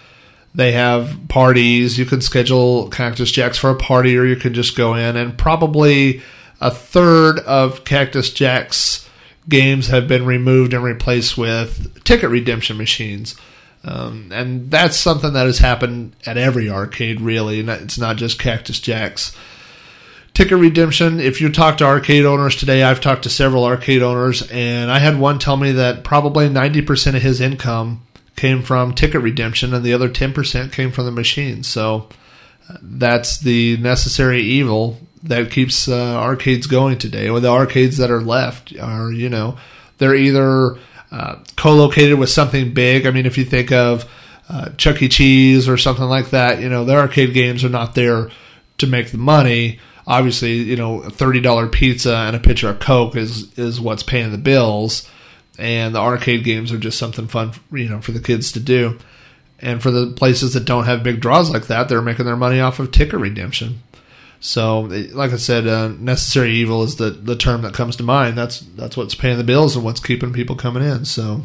They 0.55 0.71
have 0.71 1.27
parties. 1.27 1.97
You 1.97 2.05
can 2.05 2.21
schedule 2.21 2.89
Cactus 2.89 3.31
Jacks 3.31 3.57
for 3.57 3.69
a 3.69 3.75
party, 3.75 4.17
or 4.17 4.25
you 4.25 4.35
can 4.35 4.53
just 4.53 4.75
go 4.75 4.95
in. 4.95 5.15
And 5.15 5.37
probably 5.37 6.21
a 6.59 6.71
third 6.71 7.39
of 7.39 7.85
Cactus 7.85 8.31
Jacks 8.31 9.07
games 9.47 9.87
have 9.87 10.07
been 10.07 10.25
removed 10.25 10.73
and 10.73 10.83
replaced 10.83 11.37
with 11.37 12.03
ticket 12.03 12.29
redemption 12.29 12.77
machines. 12.77 13.35
Um, 13.83 14.29
and 14.33 14.69
that's 14.69 14.97
something 14.97 15.33
that 15.33 15.45
has 15.45 15.59
happened 15.59 16.15
at 16.25 16.37
every 16.37 16.69
arcade, 16.69 17.21
really. 17.21 17.61
It's 17.61 17.97
not 17.97 18.17
just 18.17 18.39
Cactus 18.39 18.79
Jacks. 18.79 19.35
Ticket 20.33 20.57
redemption, 20.57 21.19
if 21.19 21.41
you 21.41 21.49
talk 21.49 21.77
to 21.77 21.85
arcade 21.85 22.25
owners 22.25 22.55
today, 22.55 22.83
I've 22.83 23.01
talked 23.01 23.23
to 23.23 23.29
several 23.29 23.65
arcade 23.65 24.01
owners, 24.01 24.47
and 24.51 24.91
I 24.91 24.99
had 24.99 25.19
one 25.19 25.39
tell 25.39 25.57
me 25.57 25.71
that 25.73 26.03
probably 26.03 26.47
90% 26.47 27.15
of 27.15 27.21
his 27.21 27.41
income 27.41 28.05
came 28.39 28.63
from 28.63 28.95
ticket 28.95 29.21
redemption, 29.21 29.73
and 29.73 29.83
the 29.83 29.93
other 29.93 30.09
10% 30.09 30.71
came 30.71 30.91
from 30.91 31.03
the 31.03 31.11
machines. 31.11 31.67
So 31.67 32.07
uh, 32.69 32.77
that's 32.81 33.37
the 33.37 33.75
necessary 33.77 34.41
evil 34.41 34.97
that 35.23 35.51
keeps 35.51 35.89
uh, 35.89 36.15
arcades 36.15 36.65
going 36.65 36.97
today. 36.97 37.27
Or 37.27 37.41
the 37.41 37.49
arcades 37.49 37.97
that 37.97 38.09
are 38.09 38.21
left 38.21 38.73
are, 38.79 39.11
you 39.11 39.27
know, 39.27 39.57
they're 39.97 40.15
either 40.15 40.77
uh, 41.11 41.39
co-located 41.57 42.17
with 42.17 42.29
something 42.29 42.73
big. 42.73 43.05
I 43.05 43.11
mean, 43.11 43.25
if 43.25 43.37
you 43.37 43.43
think 43.43 43.73
of 43.73 44.09
uh, 44.47 44.69
Chuck 44.77 45.01
E. 45.01 45.09
Cheese 45.09 45.67
or 45.67 45.75
something 45.75 46.05
like 46.05 46.29
that, 46.29 46.61
you 46.61 46.69
know, 46.69 46.85
their 46.85 46.99
arcade 46.99 47.33
games 47.33 47.65
are 47.65 47.69
not 47.69 47.93
there 47.93 48.29
to 48.77 48.87
make 48.87 49.11
the 49.11 49.17
money. 49.17 49.79
Obviously, 50.07 50.53
you 50.53 50.77
know, 50.77 51.01
a 51.01 51.09
thirty 51.09 51.41
dollar 51.41 51.67
pizza 51.67 52.15
and 52.15 52.35
a 52.35 52.39
pitcher 52.39 52.69
of 52.69 52.79
Coke 52.79 53.15
is 53.15 53.55
is 53.59 53.81
what's 53.81 54.01
paying 54.01 54.31
the 54.31 54.37
bills 54.37 55.07
and 55.59 55.93
the 55.93 55.99
arcade 55.99 56.43
games 56.43 56.71
are 56.71 56.77
just 56.77 56.97
something 56.97 57.27
fun, 57.27 57.51
you 57.71 57.89
know, 57.89 58.01
for 58.01 58.11
the 58.11 58.19
kids 58.19 58.51
to 58.53 58.59
do. 58.59 58.97
And 59.59 59.83
for 59.83 59.91
the 59.91 60.07
places 60.07 60.53
that 60.53 60.63
don't 60.63 60.85
have 60.85 61.03
big 61.03 61.19
draws 61.19 61.51
like 61.51 61.67
that, 61.67 61.89
they're 61.89 62.01
making 62.01 62.25
their 62.25 62.37
money 62.37 62.61
off 62.61 62.79
of 62.79 62.91
ticket 62.91 63.19
redemption. 63.19 63.81
So, 64.39 64.81
like 65.11 65.33
I 65.33 65.35
said, 65.35 65.67
uh, 65.67 65.89
necessary 65.89 66.51
evil 66.51 66.81
is 66.83 66.95
the, 66.95 67.09
the 67.09 67.35
term 67.35 67.61
that 67.63 67.73
comes 67.73 67.97
to 67.97 68.03
mind. 68.03 68.37
That's 68.37 68.61
that's 68.61 68.95
what's 68.95 69.15
paying 69.15 69.37
the 69.37 69.43
bills 69.43 69.75
and 69.75 69.83
what's 69.83 69.99
keeping 69.99 70.31
people 70.31 70.55
coming 70.55 70.81
in. 70.81 71.03
So, 71.03 71.41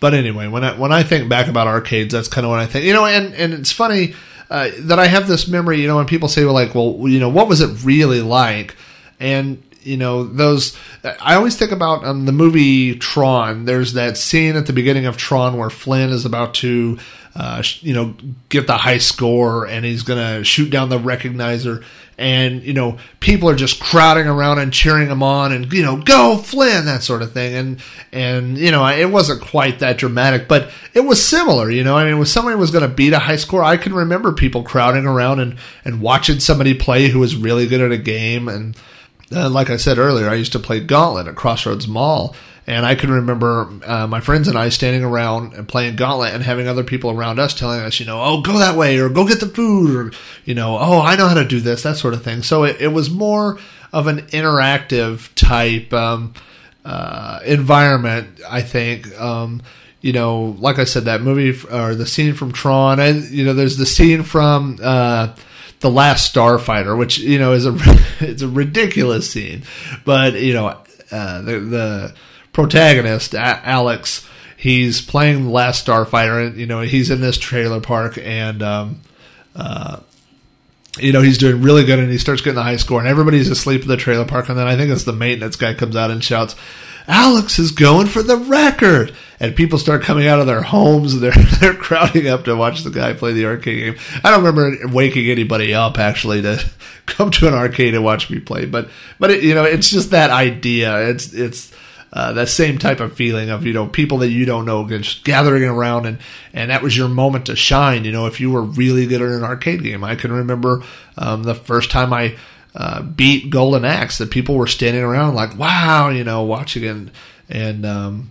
but 0.00 0.12
anyway, 0.12 0.48
when 0.48 0.64
I 0.64 0.76
when 0.76 0.90
I 0.90 1.04
think 1.04 1.28
back 1.28 1.46
about 1.46 1.68
arcades, 1.68 2.12
that's 2.12 2.26
kind 2.26 2.44
of 2.44 2.50
what 2.50 2.58
I 2.58 2.66
think. 2.66 2.86
You 2.86 2.92
know, 2.92 3.06
and 3.06 3.32
and 3.34 3.54
it's 3.54 3.70
funny 3.70 4.16
uh, 4.50 4.70
that 4.80 4.98
I 4.98 5.06
have 5.06 5.28
this 5.28 5.46
memory. 5.46 5.80
You 5.80 5.86
know, 5.86 5.96
when 5.96 6.06
people 6.06 6.28
say, 6.28 6.44
"Well, 6.44 6.54
like, 6.54 6.74
well, 6.74 7.08
you 7.08 7.20
know, 7.20 7.28
what 7.28 7.46
was 7.46 7.60
it 7.60 7.84
really 7.84 8.20
like?" 8.20 8.74
And 9.20 9.62
you 9.86 9.96
know 9.96 10.24
those 10.24 10.76
i 11.20 11.34
always 11.34 11.56
think 11.56 11.72
about 11.72 12.04
um, 12.04 12.26
the 12.26 12.32
movie 12.32 12.96
tron. 12.98 13.64
There's 13.64 13.94
that 13.94 14.16
scene 14.16 14.56
at 14.56 14.66
the 14.66 14.72
beginning 14.72 15.06
of 15.06 15.16
tron 15.16 15.56
where 15.56 15.70
flynn 15.70 16.10
is 16.10 16.24
about 16.24 16.54
to 16.54 16.98
uh, 17.34 17.62
you 17.80 17.94
know 17.94 18.14
get 18.48 18.66
the 18.66 18.76
high 18.76 18.98
score 18.98 19.66
and 19.66 19.84
he's 19.84 20.02
gonna 20.02 20.42
shoot 20.44 20.70
down 20.70 20.88
the 20.88 20.98
recognizer. 20.98 21.84
And 22.18 22.62
you 22.62 22.72
know 22.72 22.96
people 23.20 23.50
are 23.50 23.54
just 23.54 23.78
crowding 23.78 24.26
around 24.26 24.58
and 24.58 24.72
cheering 24.72 25.08
him 25.08 25.22
on 25.22 25.52
and 25.52 25.70
you 25.70 25.82
know 25.82 25.98
go 25.98 26.38
flynn 26.38 26.86
that 26.86 27.02
sort 27.02 27.20
of 27.20 27.32
thing. 27.32 27.54
And 27.54 27.82
and 28.10 28.58
you 28.58 28.70
know 28.70 28.86
it 28.86 29.10
wasn't 29.10 29.42
quite 29.42 29.80
that 29.80 29.98
dramatic 29.98 30.48
but 30.48 30.70
it 30.94 31.00
was 31.00 31.24
similar 31.24 31.70
you 31.70 31.84
know? 31.84 31.96
I 31.96 32.04
mean 32.04 32.16
when 32.16 32.26
somebody 32.26 32.56
was 32.56 32.70
going 32.70 32.88
to 32.88 32.94
beat 32.94 33.12
a 33.12 33.18
high 33.18 33.36
score 33.36 33.62
i 33.62 33.76
can 33.76 33.92
remember 33.92 34.32
people 34.32 34.62
crowding 34.62 35.04
around 35.04 35.40
and 35.40 35.58
and 35.84 36.00
watching 36.00 36.40
somebody 36.40 36.72
play 36.72 37.08
who 37.08 37.18
was 37.18 37.36
really 37.36 37.66
good 37.66 37.82
at 37.82 37.92
a 37.92 37.98
game 37.98 38.48
and 38.48 38.74
uh, 39.32 39.50
like 39.50 39.70
I 39.70 39.76
said 39.76 39.98
earlier, 39.98 40.28
I 40.28 40.34
used 40.34 40.52
to 40.52 40.58
play 40.58 40.80
Gauntlet 40.80 41.26
at 41.26 41.34
Crossroads 41.34 41.88
Mall, 41.88 42.36
and 42.66 42.84
I 42.84 42.94
can 42.94 43.10
remember 43.10 43.70
uh, 43.84 44.06
my 44.06 44.20
friends 44.20 44.48
and 44.48 44.58
I 44.58 44.68
standing 44.70 45.04
around 45.04 45.54
and 45.54 45.68
playing 45.68 45.96
Gauntlet 45.96 46.34
and 46.34 46.42
having 46.42 46.66
other 46.66 46.84
people 46.84 47.10
around 47.10 47.38
us 47.38 47.54
telling 47.54 47.80
us, 47.80 48.00
you 48.00 48.06
know, 48.06 48.20
oh, 48.22 48.40
go 48.42 48.58
that 48.58 48.76
way 48.76 48.98
or 48.98 49.08
go 49.08 49.26
get 49.26 49.40
the 49.40 49.46
food 49.46 49.94
or, 49.94 50.12
you 50.44 50.54
know, 50.54 50.76
oh, 50.78 51.00
I 51.00 51.16
know 51.16 51.28
how 51.28 51.34
to 51.34 51.46
do 51.46 51.60
this, 51.60 51.84
that 51.84 51.96
sort 51.96 52.14
of 52.14 52.24
thing. 52.24 52.42
So 52.42 52.64
it, 52.64 52.80
it 52.80 52.88
was 52.88 53.08
more 53.08 53.58
of 53.92 54.08
an 54.08 54.22
interactive 54.26 55.32
type 55.36 55.92
um, 55.92 56.34
uh, 56.84 57.40
environment, 57.44 58.40
I 58.48 58.62
think. 58.62 59.16
Um, 59.18 59.62
you 60.00 60.12
know, 60.12 60.56
like 60.60 60.78
I 60.78 60.84
said, 60.84 61.04
that 61.04 61.20
movie 61.20 61.50
or 61.72 61.94
the 61.94 62.06
scene 62.06 62.34
from 62.34 62.52
Tron, 62.52 63.00
and 63.00 63.24
you 63.24 63.44
know, 63.44 63.54
there's 63.54 63.76
the 63.76 63.86
scene 63.86 64.22
from 64.22 64.78
uh, 64.82 65.34
the 65.80 65.90
last 65.90 66.34
Starfighter, 66.34 66.96
which 66.96 67.18
you 67.18 67.38
know 67.38 67.52
is 67.52 67.66
a 67.66 67.74
it's 68.20 68.42
a 68.42 68.48
ridiculous 68.48 69.30
scene, 69.30 69.62
but 70.04 70.34
you 70.34 70.54
know 70.54 70.68
uh, 71.10 71.42
the 71.42 71.60
the 71.60 72.14
protagonist 72.52 73.34
Alex, 73.34 74.26
he's 74.56 75.00
playing 75.00 75.44
the 75.44 75.50
last 75.50 75.86
Starfighter, 75.86 76.46
and 76.46 76.56
you 76.56 76.66
know 76.66 76.80
he's 76.80 77.10
in 77.10 77.20
this 77.20 77.38
trailer 77.38 77.80
park, 77.80 78.18
and 78.18 78.62
um, 78.62 79.00
uh, 79.54 80.00
you 80.98 81.12
know 81.12 81.22
he's 81.22 81.38
doing 81.38 81.62
really 81.62 81.84
good, 81.84 81.98
and 81.98 82.10
he 82.10 82.18
starts 82.18 82.40
getting 82.40 82.56
the 82.56 82.62
high 82.62 82.76
score, 82.76 82.98
and 82.98 83.08
everybody's 83.08 83.50
asleep 83.50 83.82
in 83.82 83.88
the 83.88 83.96
trailer 83.96 84.24
park, 84.24 84.48
and 84.48 84.58
then 84.58 84.66
I 84.66 84.76
think 84.76 84.90
it's 84.90 85.04
the 85.04 85.12
maintenance 85.12 85.56
guy 85.56 85.74
comes 85.74 85.96
out 85.96 86.10
and 86.10 86.22
shouts. 86.22 86.56
Alex 87.08 87.58
is 87.58 87.70
going 87.70 88.06
for 88.06 88.22
the 88.22 88.36
record. 88.36 89.14
And 89.38 89.54
people 89.54 89.78
start 89.78 90.02
coming 90.02 90.26
out 90.26 90.40
of 90.40 90.46
their 90.46 90.62
homes 90.62 91.12
and 91.12 91.22
they're, 91.22 91.44
they're 91.60 91.74
crowding 91.74 92.26
up 92.26 92.44
to 92.44 92.56
watch 92.56 92.84
the 92.84 92.90
guy 92.90 93.12
play 93.12 93.32
the 93.32 93.46
arcade 93.46 93.78
game. 93.78 94.04
I 94.24 94.30
don't 94.30 94.44
remember 94.44 94.88
waking 94.88 95.28
anybody 95.28 95.74
up 95.74 95.98
actually 95.98 96.42
to 96.42 96.64
come 97.06 97.30
to 97.32 97.48
an 97.48 97.54
arcade 97.54 97.94
and 97.94 98.04
watch 98.04 98.30
me 98.30 98.40
play, 98.40 98.64
but, 98.64 98.88
but 99.18 99.30
it, 99.30 99.42
you 99.42 99.54
know, 99.54 99.64
it's 99.64 99.90
just 99.90 100.10
that 100.10 100.30
idea. 100.30 101.10
It's, 101.10 101.32
it's, 101.32 101.72
uh, 102.12 102.32
that 102.32 102.48
same 102.48 102.78
type 102.78 103.00
of 103.00 103.12
feeling 103.12 103.50
of 103.50 103.66
you 103.66 103.74
know 103.74 103.86
people 103.86 104.18
that 104.18 104.30
you 104.30 104.46
don't 104.46 104.64
know 104.64 104.88
just 104.88 105.24
gathering 105.24 105.64
around 105.64 106.06
and 106.06 106.18
and 106.54 106.70
that 106.70 106.80
was 106.80 106.96
your 106.96 107.08
moment 107.08 107.44
to 107.44 107.56
shine 107.56 108.04
you 108.04 108.12
know 108.12 108.26
if 108.26 108.40
you 108.40 108.50
were 108.50 108.62
really 108.62 109.06
good 109.06 109.20
at 109.20 109.28
an 109.28 109.42
arcade 109.42 109.82
game 109.82 110.02
i 110.04 110.14
can 110.14 110.32
remember 110.32 110.82
um, 111.18 111.42
the 111.42 111.54
first 111.54 111.90
time 111.90 112.12
i 112.12 112.34
uh, 112.76 113.00
beat 113.00 113.48
Golden 113.48 113.86
Axe 113.86 114.18
that 114.18 114.30
people 114.30 114.54
were 114.54 114.66
standing 114.66 115.02
around 115.02 115.34
like, 115.34 115.56
wow, 115.58 116.10
you 116.10 116.24
know, 116.24 116.42
watching 116.42 116.84
it. 116.84 117.08
And, 117.48 117.86
um, 117.86 118.30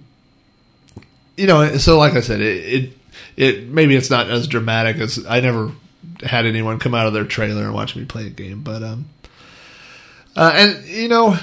you 1.36 1.48
know, 1.48 1.78
so 1.78 1.98
like 1.98 2.14
I 2.14 2.22
said, 2.22 2.42
it, 2.42 2.74
it, 2.74 2.98
it, 3.36 3.68
maybe 3.68 3.96
it's 3.96 4.12
not 4.12 4.30
as 4.30 4.48
dramatic 4.48 4.98
as 4.98 5.26
I 5.26 5.40
never 5.40 5.72
had 6.22 6.46
anyone 6.46 6.78
come 6.78 6.94
out 6.94 7.08
of 7.08 7.14
their 7.14 7.26
trailer 7.26 7.64
and 7.64 7.74
watch 7.74 7.96
me 7.96 8.06
play 8.06 8.28
a 8.28 8.30
game, 8.30 8.62
but, 8.62 8.84
um, 8.84 9.06
uh, 10.36 10.52
and 10.54 10.86
you 10.86 11.08
know, 11.08 11.38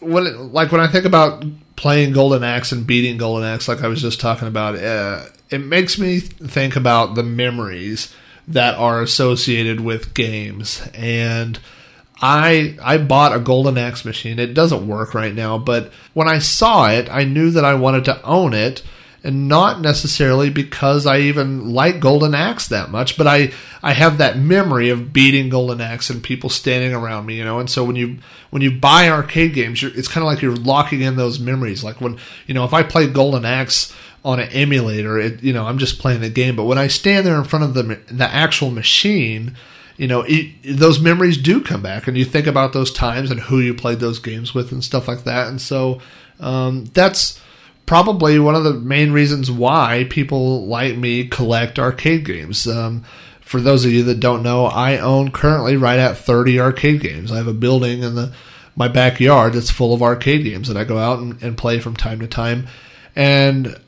when, 0.00 0.52
like 0.52 0.72
when 0.72 0.80
I 0.80 0.88
think 0.88 1.04
about 1.04 1.44
playing 1.76 2.12
Golden 2.12 2.42
Axe 2.42 2.72
and 2.72 2.86
beating 2.86 3.18
Golden 3.18 3.46
Axe, 3.46 3.68
like 3.68 3.82
I 3.82 3.88
was 3.88 4.02
just 4.02 4.20
talking 4.20 4.48
about, 4.48 4.74
uh, 4.74 5.26
it 5.48 5.58
makes 5.58 5.96
me 5.96 6.18
think 6.18 6.74
about 6.74 7.14
the 7.14 7.22
memories 7.22 8.12
that 8.48 8.74
are 8.74 9.00
associated 9.00 9.80
with 9.80 10.12
games 10.12 10.82
and, 10.92 11.60
I 12.20 12.76
I 12.82 12.98
bought 12.98 13.34
a 13.36 13.40
Golden 13.40 13.76
Axe 13.76 14.04
machine. 14.04 14.38
It 14.38 14.54
doesn't 14.54 14.86
work 14.88 15.14
right 15.14 15.34
now, 15.34 15.58
but 15.58 15.92
when 16.14 16.28
I 16.28 16.38
saw 16.38 16.88
it, 16.90 17.08
I 17.10 17.24
knew 17.24 17.50
that 17.50 17.64
I 17.64 17.74
wanted 17.74 18.04
to 18.06 18.22
own 18.22 18.54
it. 18.54 18.82
and 19.24 19.48
not 19.48 19.80
necessarily 19.80 20.50
because 20.50 21.04
I 21.04 21.18
even 21.18 21.72
like 21.74 21.98
Golden 21.98 22.32
Axe 22.34 22.68
that 22.68 22.90
much, 22.90 23.18
but 23.18 23.26
I 23.26 23.50
I 23.82 23.92
have 23.92 24.18
that 24.18 24.38
memory 24.38 24.88
of 24.88 25.12
beating 25.12 25.48
Golden 25.48 25.80
Axe 25.80 26.10
and 26.10 26.22
people 26.22 26.48
standing 26.48 26.94
around 26.94 27.26
me, 27.26 27.36
you 27.36 27.44
know. 27.44 27.58
And 27.58 27.68
so 27.68 27.84
when 27.84 27.96
you 27.96 28.18
when 28.50 28.62
you 28.62 28.70
buy 28.70 29.08
arcade 29.10 29.52
games, 29.52 29.82
it's 29.82 30.06
kind 30.08 30.22
of 30.24 30.28
like 30.32 30.42
you're 30.42 30.54
locking 30.54 31.00
in 31.02 31.16
those 31.16 31.40
memories. 31.40 31.82
Like 31.82 32.00
when 32.00 32.18
you 32.46 32.54
know 32.54 32.64
if 32.64 32.72
I 32.72 32.82
play 32.84 33.08
Golden 33.08 33.44
Axe 33.44 33.92
on 34.24 34.38
an 34.38 34.48
emulator, 34.50 35.18
it 35.18 35.42
you 35.42 35.52
know 35.52 35.66
I'm 35.66 35.78
just 35.78 35.98
playing 35.98 36.20
the 36.20 36.30
game, 36.30 36.54
but 36.54 36.64
when 36.64 36.78
I 36.78 36.86
stand 36.86 37.26
there 37.26 37.36
in 37.36 37.44
front 37.44 37.64
of 37.64 37.74
the 37.74 37.82
the 38.06 38.28
actual 38.32 38.70
machine 38.70 39.56
you 39.96 40.06
know, 40.06 40.24
it, 40.26 40.54
those 40.62 41.00
memories 41.00 41.38
do 41.38 41.60
come 41.60 41.82
back, 41.82 42.06
and 42.06 42.16
you 42.16 42.24
think 42.24 42.46
about 42.46 42.72
those 42.72 42.92
times 42.92 43.30
and 43.30 43.40
who 43.40 43.60
you 43.60 43.74
played 43.74 44.00
those 44.00 44.18
games 44.18 44.54
with 44.54 44.72
and 44.72 44.84
stuff 44.84 45.08
like 45.08 45.24
that. 45.24 45.48
And 45.48 45.60
so 45.60 46.00
um, 46.40 46.84
that's 46.86 47.40
probably 47.86 48.38
one 48.38 48.54
of 48.54 48.64
the 48.64 48.74
main 48.74 49.12
reasons 49.12 49.50
why 49.50 50.06
people 50.10 50.66
like 50.66 50.96
me 50.96 51.26
collect 51.26 51.78
arcade 51.78 52.24
games. 52.24 52.66
Um, 52.66 53.04
for 53.40 53.60
those 53.60 53.84
of 53.84 53.92
you 53.92 54.02
that 54.04 54.20
don't 54.20 54.42
know, 54.42 54.66
I 54.66 54.98
own 54.98 55.30
currently 55.30 55.76
right 55.76 55.98
at 55.98 56.18
30 56.18 56.58
arcade 56.60 57.00
games. 57.00 57.30
I 57.30 57.36
have 57.36 57.46
a 57.46 57.54
building 57.54 58.02
in 58.02 58.14
the 58.16 58.34
my 58.78 58.88
backyard 58.88 59.54
that's 59.54 59.70
full 59.70 59.94
of 59.94 60.02
arcade 60.02 60.44
games 60.44 60.68
that 60.68 60.76
I 60.76 60.84
go 60.84 60.98
out 60.98 61.18
and, 61.18 61.42
and 61.42 61.56
play 61.56 61.80
from 61.80 61.96
time 61.96 62.20
to 62.20 62.26
time. 62.26 62.66
And 63.14 63.80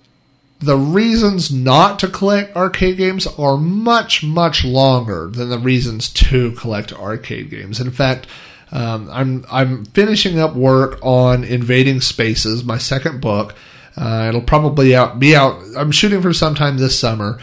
the 0.61 0.77
reasons 0.77 1.53
not 1.53 1.99
to 2.01 2.09
collect 2.09 2.57
arcade 2.57 2.97
games 2.97 3.27
are 3.38 3.57
much, 3.57 4.25
much 4.25 4.64
longer 4.64 5.29
than 5.29 5.51
the 5.51 5.59
reasons 5.59 6.09
to 6.09 6.53
collect 6.53 6.92
arcade 6.92 7.51
games. 7.51 7.81
In 7.81 7.90
fact, 7.90 8.27
um, 8.73 9.09
I'm 9.11 9.47
I'm 9.51 9.85
finishing 9.87 10.38
up 10.38 10.55
work 10.55 10.99
on 11.03 11.44
Invading 11.44 12.01
Spaces, 12.01 12.64
my 12.64 12.79
second 12.79 13.21
book. 13.21 13.55
Uh, 13.97 14.27
it'll 14.29 14.42
probably 14.42 14.94
out 14.94 15.18
be 15.18 15.35
out. 15.35 15.61
I'm 15.77 15.92
shooting 15.92 16.21
for 16.21 16.33
sometime 16.33 16.77
this 16.77 16.99
summer, 16.99 17.40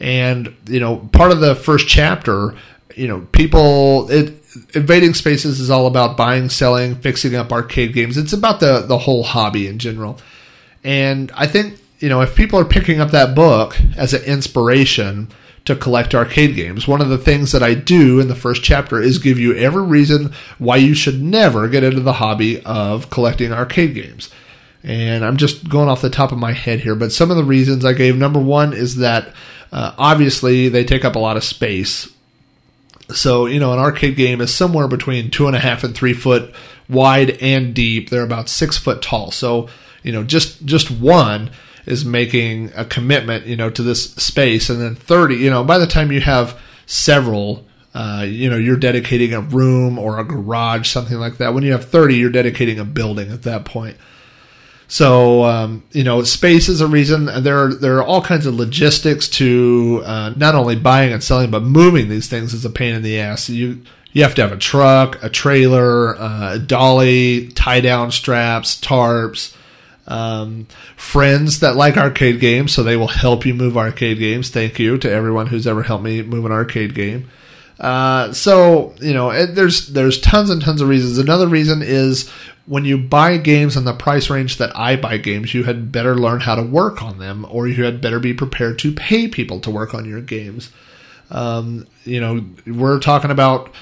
and 0.00 0.54
you 0.68 0.80
know, 0.80 0.98
part 1.12 1.32
of 1.32 1.40
the 1.40 1.54
first 1.54 1.88
chapter, 1.88 2.54
you 2.94 3.08
know, 3.08 3.20
people 3.32 4.10
it 4.10 4.42
invading 4.74 5.14
spaces 5.14 5.60
is 5.60 5.70
all 5.70 5.86
about 5.86 6.16
buying, 6.16 6.48
selling, 6.48 6.94
fixing 6.96 7.34
up 7.34 7.52
arcade 7.52 7.92
games. 7.92 8.16
It's 8.18 8.32
about 8.32 8.60
the 8.60 8.80
the 8.80 8.98
whole 8.98 9.22
hobby 9.22 9.68
in 9.68 9.78
general, 9.78 10.18
and 10.84 11.32
I 11.34 11.46
think 11.46 11.78
you 11.98 12.08
know, 12.08 12.20
if 12.20 12.36
people 12.36 12.58
are 12.58 12.64
picking 12.64 13.00
up 13.00 13.10
that 13.10 13.34
book 13.34 13.76
as 13.96 14.12
an 14.12 14.22
inspiration 14.24 15.28
to 15.64 15.74
collect 15.74 16.14
arcade 16.14 16.54
games, 16.54 16.86
one 16.86 17.00
of 17.00 17.08
the 17.08 17.18
things 17.18 17.52
that 17.52 17.62
I 17.62 17.74
do 17.74 18.20
in 18.20 18.28
the 18.28 18.34
first 18.34 18.62
chapter 18.62 19.00
is 19.00 19.18
give 19.18 19.38
you 19.38 19.54
every 19.54 19.82
reason 19.82 20.32
why 20.58 20.76
you 20.76 20.94
should 20.94 21.22
never 21.22 21.68
get 21.68 21.82
into 21.82 22.00
the 22.00 22.14
hobby 22.14 22.62
of 22.64 23.10
collecting 23.10 23.52
arcade 23.52 23.94
games. 23.94 24.30
And 24.84 25.24
I'm 25.24 25.36
just 25.36 25.68
going 25.68 25.88
off 25.88 26.02
the 26.02 26.10
top 26.10 26.30
of 26.30 26.38
my 26.38 26.52
head 26.52 26.80
here, 26.80 26.94
but 26.94 27.10
some 27.12 27.30
of 27.30 27.36
the 27.36 27.44
reasons 27.44 27.84
I 27.84 27.92
gave 27.92 28.16
number 28.16 28.38
one 28.38 28.72
is 28.72 28.96
that 28.96 29.34
uh, 29.72 29.94
obviously 29.98 30.68
they 30.68 30.84
take 30.84 31.04
up 31.04 31.16
a 31.16 31.20
lot 31.20 31.36
of 31.36 31.42
space. 31.42 32.08
So, 33.12 33.46
you 33.46 33.58
know, 33.58 33.72
an 33.72 33.78
arcade 33.78 34.16
game 34.16 34.40
is 34.40 34.54
somewhere 34.54 34.86
between 34.86 35.30
two 35.30 35.46
and 35.48 35.56
a 35.56 35.60
half 35.60 35.82
and 35.82 35.94
three 35.94 36.12
foot 36.12 36.54
wide 36.88 37.30
and 37.42 37.74
deep. 37.74 38.10
They're 38.10 38.22
about 38.22 38.48
six 38.48 38.78
foot 38.78 39.02
tall. 39.02 39.32
So, 39.32 39.68
you 40.04 40.12
know, 40.12 40.22
just 40.22 40.64
just 40.64 40.90
one 40.90 41.50
is 41.86 42.04
making 42.04 42.72
a 42.74 42.84
commitment, 42.84 43.46
you 43.46 43.56
know, 43.56 43.70
to 43.70 43.82
this 43.82 44.12
space, 44.14 44.68
and 44.68 44.80
then 44.80 44.94
thirty, 44.94 45.36
you 45.36 45.48
know, 45.48 45.64
by 45.64 45.78
the 45.78 45.86
time 45.86 46.12
you 46.12 46.20
have 46.20 46.58
several, 46.84 47.64
uh, 47.94 48.24
you 48.26 48.50
know, 48.50 48.56
you're 48.56 48.76
dedicating 48.76 49.32
a 49.32 49.40
room 49.40 49.98
or 49.98 50.18
a 50.18 50.24
garage, 50.24 50.88
something 50.88 51.18
like 51.18 51.38
that. 51.38 51.54
When 51.54 51.64
you 51.64 51.72
have 51.72 51.86
thirty, 51.86 52.16
you're 52.16 52.30
dedicating 52.30 52.78
a 52.78 52.84
building 52.84 53.30
at 53.30 53.44
that 53.44 53.64
point. 53.64 53.96
So 54.88 55.44
um, 55.44 55.84
you 55.92 56.04
know, 56.04 56.22
space 56.22 56.68
is 56.68 56.80
a 56.80 56.86
reason. 56.86 57.26
There 57.42 57.58
are 57.58 57.74
there 57.74 57.96
are 57.96 58.04
all 58.04 58.22
kinds 58.22 58.46
of 58.46 58.54
logistics 58.54 59.28
to 59.30 60.02
uh, 60.04 60.34
not 60.36 60.54
only 60.54 60.76
buying 60.76 61.12
and 61.12 61.22
selling, 61.22 61.50
but 61.50 61.62
moving 61.62 62.08
these 62.08 62.28
things 62.28 62.52
is 62.52 62.64
a 62.64 62.70
pain 62.70 62.94
in 62.94 63.02
the 63.02 63.18
ass. 63.18 63.48
You 63.48 63.82
you 64.12 64.22
have 64.22 64.34
to 64.36 64.42
have 64.42 64.52
a 64.52 64.56
truck, 64.56 65.22
a 65.22 65.28
trailer, 65.28 66.16
uh, 66.16 66.54
a 66.54 66.58
dolly, 66.58 67.48
tie 67.48 67.80
down 67.80 68.10
straps, 68.12 68.80
tarps 68.80 69.55
um, 70.06 70.66
friends 70.96 71.60
that 71.60 71.76
like 71.76 71.96
arcade 71.96 72.40
games, 72.40 72.72
so 72.72 72.82
they 72.82 72.96
will 72.96 73.08
help 73.08 73.44
you 73.44 73.54
move 73.54 73.76
arcade 73.76 74.18
games. 74.18 74.50
Thank 74.50 74.78
you 74.78 74.98
to 74.98 75.10
everyone 75.10 75.46
who's 75.48 75.66
ever 75.66 75.82
helped 75.82 76.04
me 76.04 76.22
move 76.22 76.44
an 76.44 76.52
arcade 76.52 76.94
game. 76.94 77.28
Uh, 77.78 78.32
so 78.32 78.94
you 79.00 79.12
know, 79.12 79.30
it, 79.30 79.54
there's 79.54 79.88
there's 79.88 80.20
tons 80.20 80.50
and 80.50 80.62
tons 80.62 80.80
of 80.80 80.88
reasons. 80.88 81.18
Another 81.18 81.46
reason 81.46 81.82
is 81.82 82.30
when 82.66 82.84
you 82.84 82.98
buy 82.98 83.36
games 83.36 83.76
in 83.76 83.84
the 83.84 83.92
price 83.92 84.30
range 84.30 84.58
that 84.58 84.76
I 84.76 84.96
buy 84.96 85.18
games, 85.18 85.54
you 85.54 85.64
had 85.64 85.92
better 85.92 86.16
learn 86.16 86.40
how 86.40 86.54
to 86.54 86.62
work 86.62 87.02
on 87.02 87.18
them, 87.18 87.46
or 87.48 87.68
you 87.68 87.84
had 87.84 88.00
better 88.00 88.18
be 88.18 88.34
prepared 88.34 88.78
to 88.80 88.92
pay 88.92 89.28
people 89.28 89.60
to 89.60 89.70
work 89.70 89.94
on 89.94 90.08
your 90.08 90.20
games. 90.20 90.70
Um, 91.30 91.86
you 92.04 92.20
know, 92.20 92.44
we're 92.66 93.00
talking 93.00 93.30
about 93.30 93.72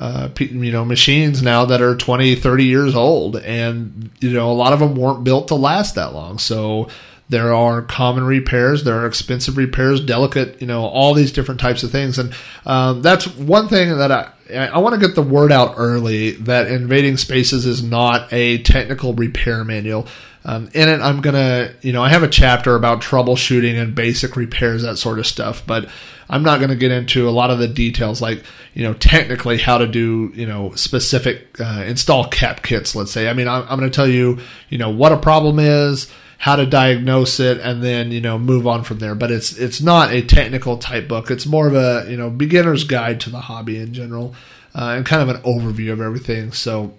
uh, 0.00 0.28
you 0.38 0.72
know 0.72 0.84
machines 0.84 1.42
now 1.42 1.64
that 1.64 1.80
are 1.82 1.94
20 1.94 2.34
30 2.34 2.64
years 2.64 2.94
old 2.94 3.36
and 3.36 4.10
you 4.20 4.32
know 4.32 4.50
a 4.50 4.54
lot 4.54 4.72
of 4.72 4.80
them 4.80 4.94
weren't 4.94 5.22
built 5.24 5.48
to 5.48 5.54
last 5.54 5.94
that 5.94 6.14
long 6.14 6.38
so 6.38 6.88
there 7.28 7.54
are 7.54 7.82
common 7.82 8.24
repairs 8.24 8.82
there 8.82 8.98
are 8.98 9.06
expensive 9.06 9.56
repairs 9.56 10.00
delicate 10.00 10.60
you 10.60 10.66
know 10.66 10.84
all 10.86 11.12
these 11.12 11.30
different 11.30 11.60
types 11.60 11.82
of 11.82 11.90
things 11.90 12.18
and 12.18 12.34
um, 12.64 13.02
that's 13.02 13.26
one 13.36 13.68
thing 13.68 13.96
that 13.98 14.10
i 14.10 14.30
I 14.52 14.78
want 14.78 15.00
to 15.00 15.06
get 15.06 15.14
the 15.14 15.22
word 15.22 15.52
out 15.52 15.74
early 15.76 16.32
that 16.32 16.68
invading 16.68 17.16
spaces 17.16 17.66
is 17.66 17.82
not 17.82 18.32
a 18.32 18.58
technical 18.62 19.14
repair 19.14 19.64
manual. 19.64 20.06
Um, 20.44 20.70
in 20.72 20.88
it, 20.88 21.00
I'm 21.00 21.20
gonna, 21.20 21.72
you 21.82 21.92
know, 21.92 22.02
I 22.02 22.08
have 22.08 22.22
a 22.22 22.28
chapter 22.28 22.74
about 22.74 23.02
troubleshooting 23.02 23.80
and 23.80 23.94
basic 23.94 24.36
repairs, 24.36 24.82
that 24.82 24.96
sort 24.96 25.18
of 25.18 25.26
stuff. 25.26 25.62
But 25.66 25.88
I'm 26.30 26.44
not 26.44 26.58
going 26.58 26.70
to 26.70 26.76
get 26.76 26.92
into 26.92 27.28
a 27.28 27.30
lot 27.30 27.50
of 27.50 27.58
the 27.58 27.68
details, 27.68 28.22
like 28.22 28.44
you 28.72 28.84
know, 28.84 28.94
technically 28.94 29.58
how 29.58 29.78
to 29.78 29.86
do 29.86 30.30
you 30.34 30.46
know 30.46 30.70
specific 30.76 31.60
uh, 31.60 31.84
install 31.86 32.28
cap 32.28 32.62
kits. 32.62 32.94
Let's 32.94 33.10
say. 33.10 33.28
I 33.28 33.34
mean, 33.34 33.48
I'm, 33.48 33.64
I'm 33.68 33.78
going 33.78 33.90
to 33.90 33.94
tell 33.94 34.08
you, 34.08 34.38
you 34.68 34.78
know, 34.78 34.90
what 34.90 35.12
a 35.12 35.16
problem 35.18 35.58
is, 35.58 36.10
how 36.38 36.56
to 36.56 36.64
diagnose 36.64 37.40
it, 37.40 37.58
and 37.58 37.82
then 37.82 38.12
you 38.12 38.20
know 38.20 38.38
move 38.38 38.66
on 38.66 38.84
from 38.84 39.00
there. 39.00 39.16
But 39.16 39.32
it's 39.32 39.58
it's 39.58 39.80
not 39.80 40.12
a 40.12 40.22
technical 40.22 40.78
type 40.78 41.08
book. 41.08 41.30
It's 41.30 41.46
more 41.46 41.66
of 41.66 41.74
a 41.74 42.08
you 42.08 42.16
know 42.16 42.30
beginner's 42.30 42.84
guide 42.84 43.20
to 43.22 43.30
the 43.30 43.40
hobby 43.40 43.78
in 43.78 43.92
general, 43.92 44.34
uh, 44.74 44.94
and 44.96 45.04
kind 45.04 45.28
of 45.28 45.34
an 45.34 45.42
overview 45.42 45.92
of 45.92 46.00
everything. 46.00 46.52
So 46.52 46.94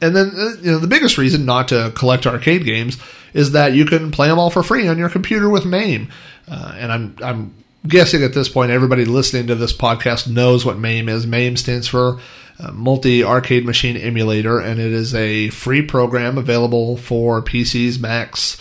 and 0.00 0.14
then, 0.14 0.32
uh, 0.36 0.56
you 0.60 0.72
know, 0.72 0.78
the 0.78 0.86
biggest 0.86 1.18
reason 1.18 1.44
not 1.44 1.68
to 1.68 1.92
collect 1.96 2.26
arcade 2.26 2.64
games 2.64 2.98
is 3.32 3.52
that 3.52 3.72
you 3.72 3.84
can 3.84 4.10
play 4.10 4.28
them 4.28 4.38
all 4.38 4.50
for 4.50 4.62
free 4.62 4.86
on 4.88 4.98
your 4.98 5.08
computer 5.08 5.48
with 5.48 5.64
MAME. 5.64 6.08
Uh, 6.48 6.74
and 6.76 6.92
I'm 6.92 7.16
I'm 7.22 7.54
guessing 7.88 8.22
at 8.22 8.34
this 8.34 8.48
point 8.48 8.70
everybody 8.70 9.04
listening 9.04 9.46
to 9.48 9.54
this 9.54 9.76
podcast 9.76 10.28
knows 10.28 10.64
what 10.64 10.78
MAME 10.78 11.08
is. 11.08 11.26
MAME 11.26 11.56
stands 11.56 11.88
for 11.88 12.20
uh, 12.58 12.72
Multi 12.72 13.22
Arcade 13.22 13.66
Machine 13.66 13.96
Emulator, 13.96 14.58
and 14.58 14.80
it 14.80 14.92
is 14.92 15.14
a 15.14 15.50
free 15.50 15.82
program 15.82 16.38
available 16.38 16.96
for 16.96 17.42
PCs, 17.42 18.00
Macs, 18.00 18.56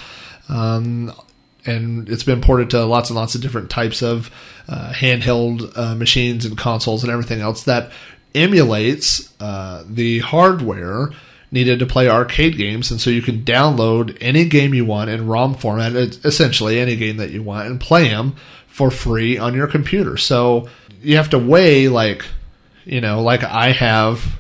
um, 0.49 1.13
and 1.65 2.09
it's 2.09 2.23
been 2.23 2.41
ported 2.41 2.69
to 2.71 2.85
lots 2.85 3.09
and 3.09 3.15
lots 3.15 3.35
of 3.35 3.41
different 3.41 3.69
types 3.69 4.01
of 4.01 4.29
uh, 4.67 4.91
handheld 4.93 5.71
uh, 5.77 5.95
machines 5.95 6.45
and 6.45 6.57
consoles 6.57 7.03
and 7.03 7.11
everything 7.11 7.41
else 7.41 7.63
that 7.63 7.91
emulates 8.35 9.33
uh, 9.39 9.83
the 9.88 10.19
hardware 10.19 11.09
needed 11.51 11.79
to 11.79 11.85
play 11.85 12.09
arcade 12.09 12.57
games, 12.57 12.91
and 12.91 12.99
so 12.99 13.09
you 13.09 13.21
can 13.21 13.43
download 13.43 14.17
any 14.19 14.43
game 14.45 14.73
you 14.73 14.83
want 14.83 15.09
in 15.09 15.25
ROM 15.25 15.55
format, 15.55 15.93
essentially 15.95 16.79
any 16.79 16.97
game 16.97 17.17
that 17.17 17.31
you 17.31 17.41
want, 17.41 17.67
and 17.67 17.79
play 17.79 18.09
them 18.09 18.35
for 18.75 18.91
free 18.91 19.38
on 19.38 19.53
your 19.53 19.67
computer. 19.67 20.17
So 20.17 20.67
you 21.01 21.15
have 21.15 21.29
to 21.29 21.39
weigh 21.39 21.88
like, 21.88 22.25
you 22.83 22.99
know, 22.99 23.21
like 23.21 23.41
I 23.41 23.71
have 23.71 24.38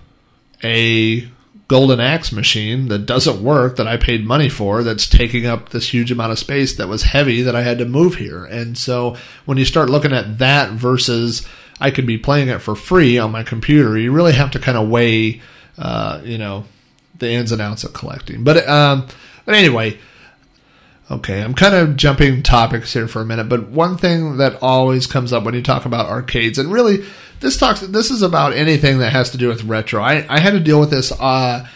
a 0.61 1.25
golden 1.69 2.01
axe 2.01 2.33
machine 2.33 2.89
that 2.89 3.05
doesn't 3.05 3.41
work 3.41 3.77
that 3.77 3.87
I 3.87 3.95
paid 3.95 4.25
money 4.25 4.49
for 4.49 4.83
that's 4.83 5.07
taking 5.07 5.45
up 5.45 5.69
this 5.69 5.93
huge 5.93 6.11
amount 6.11 6.33
of 6.33 6.39
space 6.39 6.75
that 6.75 6.89
was 6.89 7.03
heavy 7.03 7.43
that 7.43 7.55
I 7.55 7.63
had 7.63 7.77
to 7.77 7.85
move 7.85 8.15
here. 8.15 8.43
And 8.43 8.77
so 8.77 9.15
when 9.45 9.57
you 9.57 9.63
start 9.63 9.89
looking 9.89 10.11
at 10.11 10.39
that 10.39 10.71
versus 10.71 11.47
I 11.79 11.89
could 11.89 12.05
be 12.05 12.17
playing 12.17 12.49
it 12.49 12.59
for 12.59 12.75
free 12.75 13.17
on 13.17 13.31
my 13.31 13.43
computer, 13.43 13.97
you 13.97 14.11
really 14.11 14.33
have 14.33 14.51
to 14.51 14.59
kind 14.59 14.77
of 14.77 14.89
weigh, 14.89 15.41
uh, 15.77 16.19
you 16.25 16.37
know, 16.37 16.65
the 17.17 17.31
ins 17.31 17.53
and 17.53 17.61
outs 17.61 17.85
of 17.85 17.93
collecting. 17.93 18.43
But 18.43 18.67
um, 18.67 19.07
but 19.45 19.55
anyway, 19.55 19.97
Okay, 21.09 21.41
I'm 21.41 21.53
kind 21.53 21.75
of 21.75 21.95
jumping 21.95 22.41
topics 22.41 22.91
here 22.93 23.07
for 23.07 23.21
a 23.21 23.25
minute, 23.25 23.47
but 23.47 23.69
one 23.69 23.95
thing 23.95 24.37
that 24.37 24.57
always 24.61 25.05
comes 25.05 25.31
up 25.31 25.43
when 25.43 25.53
you 25.53 25.61
talk 25.61 25.85
about 25.85 26.07
arcades, 26.07 26.57
and 26.57 26.71
really, 26.71 27.05
this 27.41 27.57
talks 27.57 27.81
this 27.81 28.09
is 28.09 28.23
about 28.23 28.53
anything 28.53 28.97
that 28.97 29.11
has 29.11 29.29
to 29.29 29.37
do 29.37 29.47
with 29.47 29.65
retro. 29.65 30.01
I, 30.01 30.25
I 30.27 30.39
had 30.39 30.51
to 30.51 30.59
deal 30.59 30.79
with 30.79 30.89
this 30.89 31.11
uh, 31.11 31.67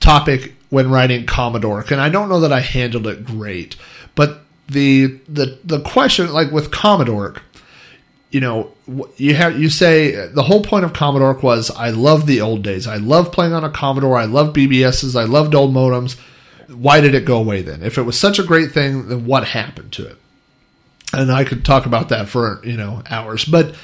topic 0.00 0.56
when 0.70 0.90
writing 0.90 1.24
Commodork, 1.24 1.92
and 1.92 2.00
I 2.00 2.08
don't 2.08 2.28
know 2.28 2.40
that 2.40 2.52
I 2.52 2.60
handled 2.60 3.06
it 3.06 3.24
great. 3.24 3.76
But 4.16 4.40
the 4.66 5.20
the 5.28 5.56
the 5.62 5.80
question, 5.80 6.32
like 6.32 6.50
with 6.50 6.72
Commodork, 6.72 7.42
you 8.32 8.40
know, 8.40 8.72
you 9.16 9.36
have 9.36 9.56
you 9.56 9.70
say 9.70 10.26
the 10.26 10.42
whole 10.42 10.64
point 10.64 10.84
of 10.84 10.92
Commodork 10.92 11.44
was 11.44 11.70
I 11.70 11.90
love 11.90 12.26
the 12.26 12.40
old 12.40 12.64
days. 12.64 12.88
I 12.88 12.96
love 12.96 13.30
playing 13.30 13.52
on 13.52 13.62
a 13.62 13.70
Commodore. 13.70 14.16
I 14.16 14.24
love 14.24 14.52
BBSs. 14.52 15.14
I 15.14 15.26
loved 15.26 15.54
old 15.54 15.72
modems 15.72 16.18
why 16.68 17.00
did 17.00 17.14
it 17.14 17.24
go 17.24 17.38
away 17.38 17.62
then? 17.62 17.82
If 17.82 17.98
it 17.98 18.02
was 18.02 18.18
such 18.18 18.38
a 18.38 18.44
great 18.44 18.72
thing, 18.72 19.08
then 19.08 19.26
what 19.26 19.48
happened 19.48 19.92
to 19.92 20.06
it? 20.06 20.16
And 21.12 21.30
I 21.30 21.44
could 21.44 21.64
talk 21.64 21.86
about 21.86 22.08
that 22.08 22.28
for 22.28 22.60
you 22.64 22.76
know 22.76 23.02
hours, 23.08 23.44
but 23.44 23.74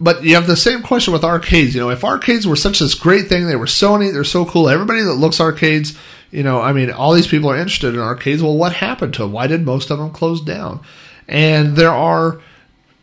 but 0.00 0.24
you 0.24 0.34
have 0.34 0.46
the 0.46 0.56
same 0.56 0.82
question 0.82 1.12
with 1.12 1.24
arcades. 1.24 1.74
You 1.74 1.80
know, 1.80 1.90
if 1.90 2.04
arcades 2.04 2.46
were 2.46 2.56
such 2.56 2.80
this 2.80 2.94
great 2.94 3.28
thing, 3.28 3.46
they 3.46 3.56
were 3.56 3.66
so 3.66 3.96
neat, 3.96 4.10
they're 4.10 4.24
so 4.24 4.44
cool. 4.44 4.68
Everybody 4.68 5.02
that 5.02 5.14
looks 5.14 5.40
arcades, 5.40 5.96
you 6.30 6.42
know, 6.42 6.60
I 6.60 6.72
mean, 6.72 6.90
all 6.90 7.12
these 7.12 7.28
people 7.28 7.50
are 7.50 7.56
interested 7.56 7.94
in 7.94 8.00
arcades. 8.00 8.42
Well, 8.42 8.56
what 8.56 8.74
happened 8.74 9.14
to 9.14 9.22
them? 9.22 9.32
Why 9.32 9.46
did 9.46 9.64
most 9.64 9.90
of 9.90 9.98
them 9.98 10.10
close 10.10 10.40
down? 10.40 10.80
And 11.28 11.76
there 11.76 11.92
are, 11.92 12.40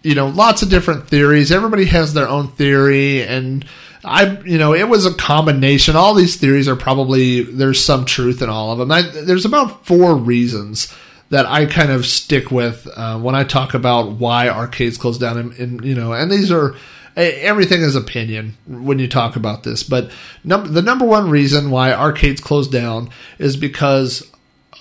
you 0.03 0.15
know, 0.15 0.27
lots 0.27 0.61
of 0.61 0.69
different 0.69 1.07
theories. 1.07 1.51
Everybody 1.51 1.85
has 1.85 2.13
their 2.13 2.27
own 2.27 2.49
theory, 2.49 3.23
and 3.23 3.65
I, 4.03 4.39
you 4.41 4.57
know, 4.57 4.73
it 4.73 4.89
was 4.89 5.05
a 5.05 5.13
combination. 5.13 5.95
All 5.95 6.13
these 6.13 6.35
theories 6.35 6.67
are 6.67 6.75
probably 6.75 7.43
there's 7.43 7.83
some 7.83 8.05
truth 8.05 8.41
in 8.41 8.49
all 8.49 8.71
of 8.71 8.79
them. 8.79 8.91
I, 8.91 9.01
there's 9.01 9.45
about 9.45 9.85
four 9.85 10.15
reasons 10.15 10.93
that 11.29 11.45
I 11.45 11.65
kind 11.65 11.91
of 11.91 12.05
stick 12.05 12.51
with 12.51 12.87
uh, 12.95 13.19
when 13.19 13.35
I 13.35 13.43
talk 13.43 13.73
about 13.73 14.13
why 14.13 14.49
arcades 14.49 14.97
close 14.97 15.17
down. 15.17 15.37
And, 15.37 15.53
and, 15.53 15.85
you 15.85 15.95
know, 15.95 16.13
and 16.13 16.31
these 16.31 16.51
are 16.51 16.75
everything 17.15 17.81
is 17.81 17.95
opinion 17.95 18.57
when 18.67 18.99
you 18.99 19.07
talk 19.07 19.35
about 19.35 19.63
this. 19.63 19.83
But 19.83 20.11
num- 20.43 20.73
the 20.73 20.81
number 20.81 21.05
one 21.05 21.29
reason 21.29 21.71
why 21.71 21.93
arcades 21.93 22.41
closed 22.41 22.71
down 22.71 23.09
is 23.37 23.55
because 23.57 24.31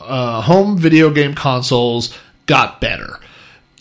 uh, 0.01 0.41
home 0.43 0.79
video 0.79 1.11
game 1.11 1.35
consoles 1.35 2.17
got 2.47 2.81
better. 2.81 3.19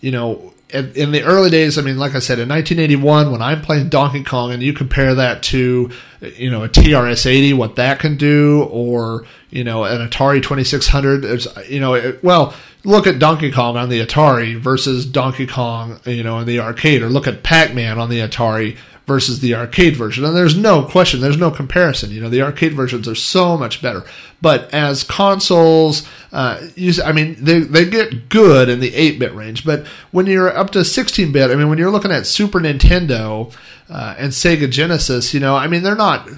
You 0.02 0.12
know, 0.12 0.54
in, 0.70 1.12
the 1.12 1.24
early 1.24 1.50
days, 1.50 1.78
I 1.78 1.82
mean, 1.82 1.98
like 1.98 2.16
I 2.16 2.20
said, 2.20 2.40
in 2.40 2.50
1981, 2.50 3.32
when 3.32 3.42
I'm 3.42 3.62
playing 3.62 3.90
Donkey 3.90 4.24
Kong, 4.24 4.52
and 4.52 4.62
you 4.62 4.74
compare 4.74 5.16
that 5.16 5.42
to, 5.44 5.90
you 6.22 6.52
know, 6.52 6.64
a 6.64 6.70
TRS-80, 6.70 7.56
what 7.56 7.76
that 7.78 8.00
can 8.00 8.18
do, 8.18 8.64
or 8.72 9.26
you 9.50 9.64
know, 9.64 9.84
an 9.84 10.08
Atari 10.08 10.42
2600. 10.42 11.22
There's, 11.22 11.48
you 11.68 11.80
know, 11.80 11.96
it, 11.96 12.24
well, 12.24 12.54
look 12.84 13.08
at 13.08 13.20
Donkey 13.20 13.52
Kong 13.52 13.78
on 13.78 13.90
the 13.90 14.06
Atari 14.06 14.58
versus 14.58 15.06
Donkey 15.06 15.48
Kong, 15.48 16.00
you 16.06 16.24
know, 16.24 16.40
in 16.40 16.48
the 16.48 16.60
arcade, 16.60 17.02
or 17.02 17.10
look 17.10 17.28
at 17.28 17.44
Pac-Man 17.44 18.00
on 18.00 18.10
the 18.10 18.20
Atari 18.20 18.78
versus 19.10 19.40
the 19.40 19.56
arcade 19.56 19.96
version. 19.96 20.24
And 20.24 20.36
there's 20.36 20.56
no 20.56 20.84
question, 20.84 21.20
there's 21.20 21.36
no 21.36 21.50
comparison. 21.50 22.12
You 22.12 22.22
know, 22.22 22.30
the 22.30 22.44
arcade 22.44 22.74
versions 22.74 23.08
are 23.08 23.16
so 23.16 23.58
much 23.58 23.82
better. 23.82 24.06
But 24.40 24.72
as 24.72 25.04
consoles, 25.04 26.08
uh, 26.32 26.62
I 27.04 27.12
mean, 27.12 27.36
they, 27.44 27.62
they 27.62 27.90
get 27.90 28.30
good 28.30 28.70
in 28.70 28.80
the 28.80 28.94
8 28.94 29.18
bit 29.18 29.34
range. 29.34 29.66
But 29.66 29.88
when 30.12 30.28
you're 30.28 30.56
up 30.56 30.70
to 30.72 30.86
16 30.86 31.32
bit, 31.32 31.50
I 31.50 31.56
mean, 31.56 31.70
when 31.70 31.80
you're 31.80 31.90
looking 31.90 32.12
at 32.12 32.28
Super 32.28 32.60
Nintendo 32.60 33.52
uh, 33.90 34.14
and 34.20 34.32
Sega 34.32 34.70
Genesis, 34.70 35.34
you 35.34 35.40
know, 35.40 35.56
I 35.56 35.68
mean, 35.68 35.82
they're 35.84 35.96
not. 35.96 36.30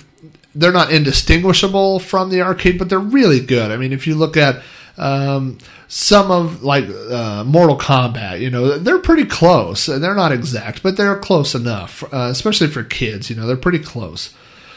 They're 0.54 0.74
not 0.74 0.92
indistinguishable 0.92 2.00
from 2.00 2.30
the 2.30 2.42
arcade, 2.42 2.78
but 2.78 2.90
they're 2.90 3.00
really 3.00 3.40
good. 3.40 3.72
I 3.72 3.78
mean, 3.78 3.94
if 3.94 4.06
you 4.06 4.16
look 4.16 4.36
at 4.36 4.62
um, 4.98 5.60
some 5.94 6.32
of 6.32 6.64
like 6.64 6.86
uh, 6.88 7.44
Mortal 7.46 7.78
Kombat, 7.78 8.40
you 8.40 8.50
know, 8.50 8.78
they're 8.78 8.98
pretty 8.98 9.26
close. 9.26 9.88
They're 9.88 10.16
not 10.16 10.32
exact, 10.32 10.84
but 10.84 10.96
they're 10.96 11.20
close 11.20 11.54
enough, 11.54 12.02
uh, 12.14 12.30
especially 12.32 12.68
for 12.68 12.82
kids. 12.82 13.30
You 13.30 13.36
know, 13.36 13.46
they're 13.46 13.58
pretty 13.58 13.80
close. 13.80 14.34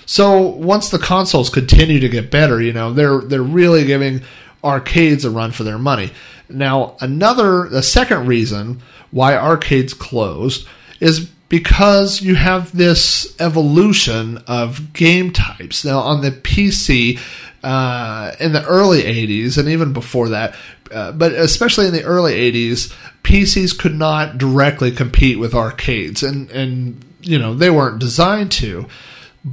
So 0.07 0.41
once 0.41 0.89
the 0.91 0.99
consoles 0.99 1.51
continue 1.51 2.01
to 2.01 2.09
get 2.09 2.33
better, 2.33 2.61
you 2.61 2.73
know, 2.73 2.93
they're 2.93 3.21
they're 3.21 3.45
really 3.45 3.85
giving 3.85 4.23
arcades 4.65 5.25
a 5.25 5.31
run 5.31 5.53
for 5.53 5.63
their 5.63 5.79
money. 5.79 6.11
Now, 6.49 6.97
another 7.01 7.69
the 7.69 7.85
second 7.85 8.27
reason 8.27 8.83
why 9.13 9.37
arcades 9.37 9.95
closed 9.95 10.67
is 10.99 11.31
because 11.49 12.23
you 12.23 12.35
have 12.35 12.77
this 12.77 13.41
evolution 13.41 14.39
of 14.49 14.93
game 14.93 15.33
types. 15.33 15.85
Now, 15.85 16.01
on 16.01 16.23
the 16.23 16.33
PC, 16.33 17.21
uh, 17.65 18.37
in 18.39 18.53
the 18.53 18.65
early 18.67 19.03
80s, 19.03 19.57
and 19.57 19.69
even 19.69 19.93
before 19.93 20.29
that, 20.29 20.55
uh, 20.93 21.13
but 21.13 21.33
especially 21.33 21.87
in 21.87 21.93
the 21.93 22.05
early 22.05 22.35
80s, 22.35 22.95
PCs 23.23 23.79
could 23.79 23.95
not 23.95 24.39
directly 24.39 24.91
compete 24.93 25.39
with 25.39 25.55
arcades, 25.55 26.23
and, 26.23 26.51
and 26.51 27.05
you 27.23 27.39
know, 27.39 27.55
they 27.55 27.71
weren't 27.71 27.99
designed 27.99 28.53
to. 28.53 28.87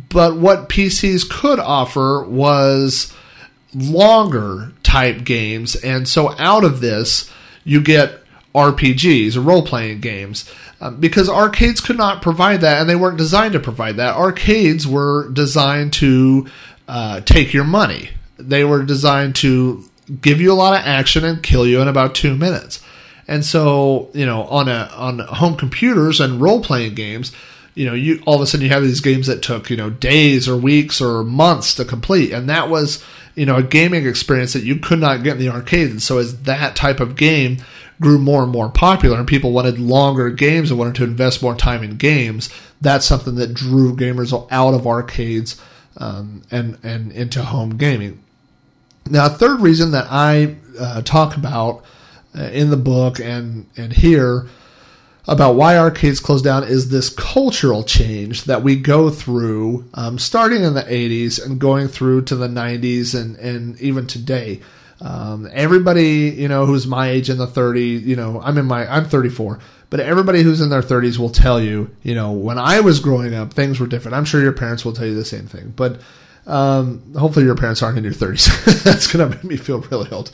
But 0.10 0.38
what 0.38 0.70
PCs 0.70 1.30
could 1.30 1.60
offer 1.60 2.24
was 2.24 3.14
longer 3.74 4.74
type 4.84 5.24
games, 5.24 5.76
and 5.76 6.08
so 6.08 6.36
out 6.38 6.64
of 6.64 6.82
this, 6.82 7.32
you 7.64 7.82
get 7.82 8.22
RPGs, 8.54 9.44
role 9.44 9.66
playing 9.66 10.02
games. 10.02 10.52
Um, 10.82 11.00
because 11.00 11.30
arcades 11.30 11.80
could 11.80 11.98
not 11.98 12.24
provide 12.24 12.62
that, 12.62 12.82
and 12.82 12.90
they 12.90 12.96
weren't 12.96 13.18
designed 13.18 13.54
to 13.54 13.60
provide 13.60 13.98
that. 13.98 14.16
Arcades 14.16 14.88
were 14.88 15.30
designed 15.30 15.94
to 15.94 16.48
uh, 16.92 17.22
take 17.22 17.54
your 17.54 17.64
money. 17.64 18.10
They 18.38 18.66
were 18.66 18.84
designed 18.84 19.36
to 19.38 19.86
give 20.20 20.42
you 20.42 20.52
a 20.52 20.56
lot 20.56 20.78
of 20.78 20.86
action 20.86 21.24
and 21.24 21.42
kill 21.42 21.66
you 21.66 21.82
in 21.82 21.88
about 21.88 22.14
two 22.14 22.36
minutes. 22.36 22.84
And 23.30 23.46
so, 23.46 24.10
you 24.14 24.26
know, 24.26 24.44
on 24.44 24.68
a 24.68 24.92
on 24.94 25.20
home 25.20 25.56
computers 25.56 26.20
and 26.20 26.42
role 26.42 26.62
playing 26.62 26.96
games, 26.96 27.32
you 27.76 27.86
know, 27.86 27.94
you 27.94 28.22
all 28.26 28.36
of 28.36 28.42
a 28.42 28.46
sudden 28.46 28.66
you 28.66 28.74
have 28.74 28.84
these 28.84 29.00
games 29.00 29.28
that 29.28 29.42
took 29.42 29.70
you 29.70 29.78
know 29.78 29.90
days 29.90 30.50
or 30.50 30.58
weeks 30.58 31.00
or 31.00 31.24
months 31.24 31.74
to 31.76 31.86
complete, 31.86 32.34
and 32.34 32.50
that 32.50 32.70
was 32.70 33.02
you 33.36 33.46
know 33.46 33.56
a 33.56 33.64
gaming 33.64 34.06
experience 34.06 34.52
that 34.52 34.66
you 34.66 34.76
could 34.76 35.00
not 35.00 35.24
get 35.24 35.38
in 35.38 35.40
the 35.40 35.48
arcade. 35.50 35.92
And 35.92 36.02
so, 36.02 36.18
as 36.18 36.42
that 36.42 36.76
type 36.76 37.00
of 37.00 37.16
game 37.16 37.60
grew 38.02 38.20
more 38.20 38.44
and 38.44 38.52
more 38.52 38.70
popular 38.70 39.18
and 39.18 39.28
people 39.28 39.54
wanted 39.54 39.80
longer 39.80 40.30
games 40.30 40.72
and 40.72 40.78
wanted 40.78 40.96
to 40.96 41.06
invest 41.06 41.42
more 41.42 41.56
time 41.56 41.84
in 41.84 41.96
games, 41.96 42.50
that's 42.82 43.06
something 43.06 43.36
that 43.36 43.54
drew 43.54 43.96
gamers 43.96 44.34
out 44.52 44.74
of 44.74 44.86
arcades 44.86 45.56
um, 45.98 46.44
and 46.52 46.78
and 46.84 47.12
into 47.12 47.44
home 47.44 47.78
gaming. 47.78 48.24
Now, 49.10 49.26
a 49.26 49.30
third 49.30 49.60
reason 49.62 49.92
that 49.92 50.08
I 50.10 50.56
uh, 50.80 51.02
talk 51.02 51.36
about 51.36 51.84
uh, 52.38 52.44
in 52.44 52.70
the 52.70 52.78
book 52.78 53.20
and 53.20 53.68
and 53.78 53.92
here 53.92 54.48
about 55.28 55.56
why 55.56 55.78
arcades 55.78 56.20
closed 56.20 56.44
down 56.44 56.64
is 56.64 56.90
this 56.90 57.10
cultural 57.10 57.84
change 57.84 58.46
that 58.46 58.64
we 58.64 58.76
go 58.76 59.10
through, 59.10 59.86
um, 59.94 60.18
starting 60.18 60.64
in 60.64 60.74
the 60.74 60.84
'80s 60.84 61.44
and 61.44 61.60
going 61.60 61.88
through 61.88 62.24
to 62.24 62.36
the 62.36 62.48
'90s 62.48 63.20
and 63.20 63.36
and 63.38 63.80
even 63.80 64.08
today. 64.08 64.62
Um, 65.02 65.50
everybody, 65.52 66.30
you 66.30 66.48
know, 66.48 66.68
who's 66.68 66.86
my 66.86 67.10
age 67.10 67.32
in 67.32 67.40
the 67.40 67.48
30s, 67.48 68.04
you 68.04 68.16
know, 68.16 68.40
I'm 68.40 68.60
in 68.60 68.68
my, 68.68 68.86
I'm 68.86 69.06
34, 69.06 69.58
but 69.92 70.00
everybody 70.00 70.42
who's 70.42 70.62
in 70.62 70.70
their 70.70 70.82
30s 70.82 71.20
will 71.20 71.30
tell 71.30 71.62
you, 71.62 71.94
you 72.02 72.16
know, 72.16 72.32
when 72.32 72.58
I 72.58 72.80
was 72.80 73.02
growing 73.02 73.36
up, 73.36 73.54
things 73.54 73.78
were 73.80 73.86
different. 73.86 74.16
I'm 74.16 74.24
sure 74.26 74.42
your 74.42 74.54
parents 74.54 74.86
will 74.86 74.94
tell 74.94 75.06
you 75.06 75.14
the 75.14 75.26
same 75.26 75.48
thing, 75.48 75.74
but 75.76 76.00
um, 76.48 77.14
hopefully 77.14 77.46
your 77.46 77.56
parents 77.56 77.84
aren't 77.84 77.98
in 77.98 78.06
your 78.06 78.14
30s. 78.14 78.84
That's 78.84 79.06
gonna 79.06 79.28
make 79.28 79.44
me 79.44 79.58
feel 79.58 79.82
really 79.82 80.10
old. 80.10 80.30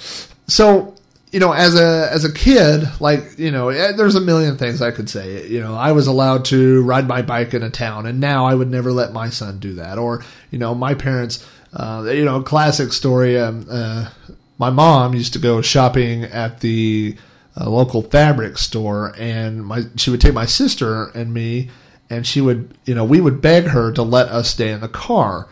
So, 0.47 0.93
you 1.31 1.39
know, 1.39 1.51
as 1.51 1.75
a 1.75 2.07
as 2.11 2.23
a 2.23 2.31
kid, 2.31 2.87
like 3.01 3.37
you 3.39 3.49
know, 3.49 3.69
eh, 3.69 3.93
there's 3.93 4.15
a 4.15 4.21
million 4.21 4.57
things 4.57 4.81
I 4.81 4.91
could 4.91 5.09
say. 5.09 5.47
You 5.47 5.59
know, 5.59 5.73
I 5.73 5.91
was 5.91 6.05
allowed 6.05 6.45
to 6.45 6.83
ride 6.83 7.07
my 7.07 7.23
bike 7.23 7.55
in 7.55 7.63
a 7.63 7.69
town, 7.71 8.05
and 8.05 8.19
now 8.19 8.45
I 8.45 8.53
would 8.53 8.69
never 8.69 8.91
let 8.91 9.11
my 9.11 9.29
son 9.29 9.59
do 9.59 9.73
that. 9.73 9.97
Or, 9.97 10.23
you 10.51 10.59
know, 10.59 10.73
my 10.73 10.93
parents. 10.93 11.45
Uh, 11.73 12.05
you 12.07 12.23
know, 12.23 12.41
classic 12.41 12.93
story. 12.93 13.37
Um, 13.37 13.65
uh, 13.69 14.09
my 14.57 14.69
mom 14.69 15.13
used 15.13 15.33
to 15.33 15.39
go 15.39 15.61
shopping 15.61 16.23
at 16.23 16.61
the 16.61 17.17
uh, 17.59 17.69
local 17.69 18.01
fabric 18.01 18.57
store, 18.57 19.13
and 19.17 19.65
my 19.65 19.83
she 19.95 20.09
would 20.09 20.21
take 20.21 20.33
my 20.33 20.45
sister 20.45 21.05
and 21.09 21.33
me, 21.33 21.69
and 22.09 22.25
she 22.25 22.41
would, 22.41 22.77
you 22.85 22.93
know, 22.93 23.03
we 23.03 23.19
would 23.19 23.41
beg 23.41 23.65
her 23.65 23.91
to 23.93 24.03
let 24.03 24.27
us 24.27 24.49
stay 24.49 24.71
in 24.71 24.81
the 24.81 24.87
car, 24.87 25.47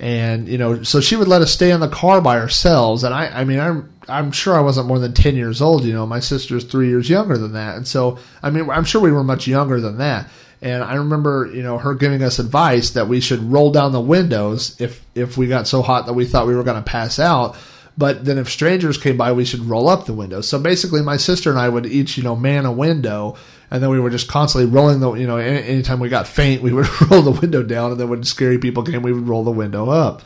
and 0.00 0.48
you 0.48 0.58
know, 0.58 0.82
so 0.82 1.00
she 1.00 1.16
would 1.16 1.28
let 1.28 1.42
us 1.42 1.52
stay 1.52 1.70
in 1.70 1.80
the 1.80 1.88
car 1.88 2.20
by 2.20 2.38
ourselves. 2.38 3.04
And 3.04 3.14
I, 3.14 3.26
I 3.28 3.44
mean, 3.44 3.60
I'm 3.60 3.92
I'm 4.08 4.32
sure 4.32 4.56
I 4.56 4.60
wasn't 4.60 4.88
more 4.88 4.98
than 4.98 5.14
ten 5.14 5.36
years 5.36 5.62
old. 5.62 5.84
You 5.84 5.92
know, 5.92 6.06
my 6.06 6.20
sister's 6.20 6.64
three 6.64 6.88
years 6.88 7.08
younger 7.08 7.38
than 7.38 7.52
that, 7.52 7.76
and 7.76 7.86
so 7.86 8.18
I 8.42 8.50
mean, 8.50 8.68
I'm 8.68 8.84
sure 8.84 9.00
we 9.00 9.12
were 9.12 9.24
much 9.24 9.46
younger 9.46 9.80
than 9.80 9.98
that. 9.98 10.28
And 10.62 10.82
I 10.82 10.94
remember, 10.94 11.50
you 11.52 11.62
know, 11.62 11.76
her 11.76 11.94
giving 11.94 12.22
us 12.22 12.38
advice 12.38 12.90
that 12.90 13.08
we 13.08 13.20
should 13.20 13.42
roll 13.42 13.70
down 13.70 13.92
the 13.92 14.00
windows 14.00 14.80
if 14.80 15.04
if 15.14 15.36
we 15.36 15.46
got 15.46 15.68
so 15.68 15.82
hot 15.82 16.06
that 16.06 16.14
we 16.14 16.24
thought 16.24 16.46
we 16.46 16.56
were 16.56 16.64
going 16.64 16.82
to 16.82 16.90
pass 16.90 17.18
out 17.18 17.56
but 17.98 18.24
then 18.24 18.38
if 18.38 18.50
strangers 18.50 18.98
came 18.98 19.16
by, 19.16 19.32
we 19.32 19.44
should 19.44 19.60
roll 19.60 19.88
up 19.88 20.06
the 20.06 20.12
window. 20.12 20.40
So 20.40 20.58
basically, 20.58 21.02
my 21.02 21.16
sister 21.16 21.50
and 21.50 21.58
I 21.58 21.68
would 21.68 21.86
each, 21.86 22.16
you 22.16 22.22
know, 22.22 22.36
man 22.36 22.66
a 22.66 22.72
window, 22.72 23.36
and 23.70 23.82
then 23.82 23.90
we 23.90 23.98
were 23.98 24.10
just 24.10 24.28
constantly 24.28 24.70
rolling 24.70 25.00
the, 25.00 25.14
you 25.14 25.26
know, 25.26 25.38
anytime 25.38 26.00
we 26.00 26.08
got 26.08 26.26
faint, 26.26 26.62
we 26.62 26.72
would 26.72 26.88
roll 27.10 27.22
the 27.22 27.30
window 27.30 27.62
down, 27.62 27.92
and 27.92 28.00
then 28.00 28.08
when 28.08 28.22
scary 28.24 28.58
people 28.58 28.82
came, 28.82 29.02
we 29.02 29.12
would 29.12 29.28
roll 29.28 29.44
the 29.44 29.50
window 29.50 29.88
up. 29.88 30.22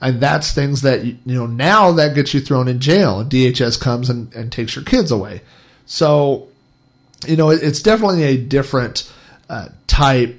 And 0.00 0.20
that's 0.20 0.52
things 0.52 0.82
that, 0.82 1.04
you 1.04 1.16
know, 1.24 1.46
now 1.46 1.92
that 1.92 2.14
gets 2.14 2.34
you 2.34 2.40
thrown 2.40 2.68
in 2.68 2.78
jail. 2.78 3.20
And 3.20 3.30
DHS 3.30 3.80
comes 3.80 4.10
and, 4.10 4.34
and 4.34 4.52
takes 4.52 4.76
your 4.76 4.84
kids 4.84 5.10
away. 5.10 5.40
So, 5.86 6.48
you 7.26 7.36
know, 7.36 7.48
it's 7.48 7.80
definitely 7.80 8.24
a 8.24 8.36
different 8.36 9.10
uh, 9.48 9.68
type. 9.86 10.38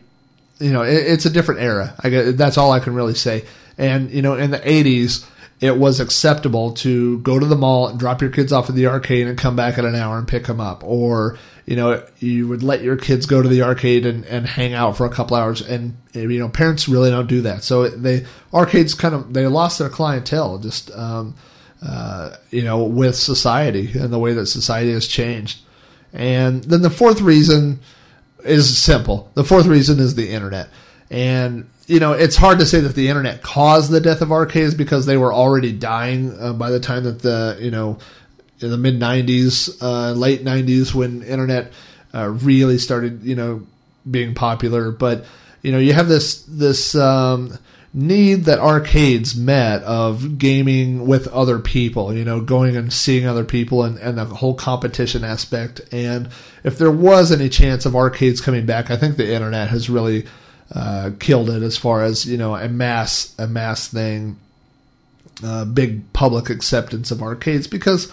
You 0.59 0.71
know, 0.71 0.83
it's 0.83 1.25
a 1.25 1.29
different 1.29 1.61
era. 1.61 1.95
I 1.99 2.09
guess 2.09 2.35
that's 2.35 2.57
all 2.57 2.71
I 2.71 2.79
can 2.79 2.93
really 2.93 3.15
say. 3.15 3.45
And 3.77 4.09
you 4.11 4.21
know, 4.21 4.35
in 4.35 4.51
the 4.51 4.59
'80s, 4.59 5.25
it 5.61 5.77
was 5.77 5.99
acceptable 5.99 6.73
to 6.73 7.19
go 7.19 7.39
to 7.39 7.45
the 7.45 7.55
mall 7.55 7.87
and 7.87 7.99
drop 7.99 8.21
your 8.21 8.29
kids 8.29 8.51
off 8.51 8.69
at 8.69 8.75
the 8.75 8.87
arcade 8.87 9.27
and 9.27 9.37
come 9.37 9.55
back 9.55 9.77
in 9.77 9.85
an 9.85 9.95
hour 9.95 10.17
and 10.17 10.27
pick 10.27 10.45
them 10.47 10.59
up. 10.59 10.83
Or, 10.83 11.37
you 11.65 11.75
know, 11.75 12.03
you 12.19 12.47
would 12.47 12.61
let 12.61 12.81
your 12.81 12.97
kids 12.97 13.25
go 13.25 13.41
to 13.41 13.47
the 13.47 13.61
arcade 13.61 14.05
and, 14.05 14.25
and 14.25 14.45
hang 14.45 14.73
out 14.73 14.97
for 14.97 15.05
a 15.05 15.09
couple 15.09 15.37
hours. 15.37 15.61
And, 15.61 15.97
you 16.13 16.39
know, 16.39 16.49
parents 16.49 16.89
really 16.89 17.09
don't 17.09 17.27
do 17.27 17.41
that. 17.41 17.63
So 17.63 17.87
they, 17.87 18.25
arcades 18.53 18.93
kind 18.93 19.15
of, 19.15 19.33
they 19.33 19.47
lost 19.47 19.79
their 19.79 19.89
clientele. 19.89 20.57
Just, 20.57 20.91
um, 20.91 21.35
uh, 21.81 22.35
you 22.51 22.63
know, 22.63 22.83
with 22.83 23.15
society 23.15 23.97
and 23.97 24.11
the 24.11 24.19
way 24.19 24.33
that 24.33 24.47
society 24.47 24.91
has 24.91 25.07
changed. 25.07 25.59
And 26.13 26.63
then 26.65 26.81
the 26.81 26.89
fourth 26.89 27.21
reason 27.21 27.79
is 28.43 28.77
simple. 28.77 29.31
The 29.35 29.43
fourth 29.43 29.67
reason 29.67 29.99
is 29.99 30.15
the 30.15 30.31
internet. 30.31 30.69
And 31.09 31.69
you 31.87 31.99
know, 31.99 32.13
it's 32.13 32.35
hard 32.35 32.59
to 32.59 32.65
say 32.65 32.79
that 32.79 32.95
the 32.95 33.09
internet 33.09 33.43
caused 33.43 33.91
the 33.91 34.01
death 34.01 34.21
of 34.21 34.31
arcades 34.31 34.73
because 34.73 35.05
they 35.05 35.17
were 35.17 35.33
already 35.33 35.71
dying 35.71 36.35
uh, 36.39 36.53
by 36.53 36.71
the 36.71 36.79
time 36.79 37.03
that 37.03 37.21
the 37.21 37.57
you 37.61 37.71
know 37.71 37.99
in 38.59 38.71
the 38.71 38.77
mid 38.77 38.99
'90s, 38.99 39.81
uh, 39.81 40.11
late 40.13 40.43
'90s 40.43 40.93
when 40.93 41.21
internet 41.23 41.71
uh, 42.13 42.29
really 42.29 42.77
started 42.77 43.23
you 43.23 43.35
know 43.35 43.65
being 44.09 44.33
popular. 44.33 44.91
But 44.91 45.25
you 45.61 45.71
know, 45.71 45.79
you 45.79 45.93
have 45.93 46.07
this 46.07 46.41
this 46.43 46.95
um, 46.95 47.57
need 47.93 48.45
that 48.45 48.57
arcades 48.57 49.35
met 49.35 49.83
of 49.83 50.39
gaming 50.39 51.05
with 51.05 51.27
other 51.27 51.59
people. 51.59 52.15
You 52.15 52.25
know, 52.25 52.41
going 52.41 52.75
and 52.75 52.91
seeing 52.91 53.27
other 53.27 53.45
people 53.45 53.83
and, 53.83 53.99
and 53.99 54.17
the 54.17 54.25
whole 54.25 54.55
competition 54.55 55.23
aspect. 55.23 55.81
And 55.91 56.29
if 56.63 56.79
there 56.79 56.91
was 56.91 57.31
any 57.31 57.49
chance 57.49 57.85
of 57.85 57.95
arcades 57.95 58.41
coming 58.41 58.65
back, 58.65 58.89
I 58.89 58.97
think 58.97 59.17
the 59.17 59.31
internet 59.31 59.69
has 59.69 59.87
really 59.87 60.25
uh, 60.73 61.11
killed 61.19 61.49
it 61.49 61.63
as 61.63 61.77
far 61.77 62.03
as 62.03 62.25
you 62.25 62.37
know 62.37 62.55
a 62.55 62.67
mass 62.67 63.35
a 63.37 63.47
mass 63.47 63.87
thing, 63.87 64.37
uh, 65.43 65.65
big 65.65 66.11
public 66.13 66.49
acceptance 66.49 67.11
of 67.11 67.21
arcades 67.21 67.67
because 67.67 68.11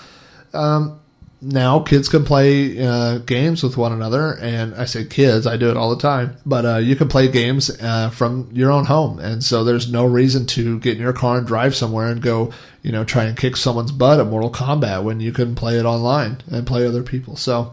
um, 0.52 1.00
now 1.42 1.80
kids 1.80 2.08
can 2.08 2.24
play 2.24 2.78
uh, 2.86 3.18
games 3.18 3.64
with 3.64 3.76
one 3.76 3.92
another, 3.92 4.38
and 4.40 4.74
I 4.76 4.84
say 4.84 5.04
kids, 5.04 5.44
I 5.44 5.56
do 5.56 5.70
it 5.70 5.76
all 5.76 5.90
the 5.90 6.00
time. 6.00 6.36
But 6.46 6.64
uh, 6.64 6.76
you 6.76 6.94
can 6.94 7.08
play 7.08 7.26
games 7.26 7.68
uh, 7.80 8.10
from 8.10 8.48
your 8.52 8.70
own 8.70 8.84
home, 8.84 9.18
and 9.18 9.42
so 9.42 9.64
there's 9.64 9.90
no 9.90 10.06
reason 10.06 10.46
to 10.46 10.78
get 10.78 10.96
in 10.96 11.02
your 11.02 11.12
car 11.12 11.38
and 11.38 11.46
drive 11.46 11.74
somewhere 11.74 12.08
and 12.08 12.22
go, 12.22 12.52
you 12.82 12.92
know, 12.92 13.02
try 13.02 13.24
and 13.24 13.36
kick 13.36 13.56
someone's 13.56 13.90
butt 13.90 14.20
at 14.20 14.28
Mortal 14.28 14.52
Kombat 14.52 15.02
when 15.02 15.18
you 15.18 15.32
can 15.32 15.56
play 15.56 15.78
it 15.78 15.84
online 15.84 16.40
and 16.50 16.66
play 16.66 16.86
other 16.86 17.02
people. 17.02 17.34
So, 17.34 17.72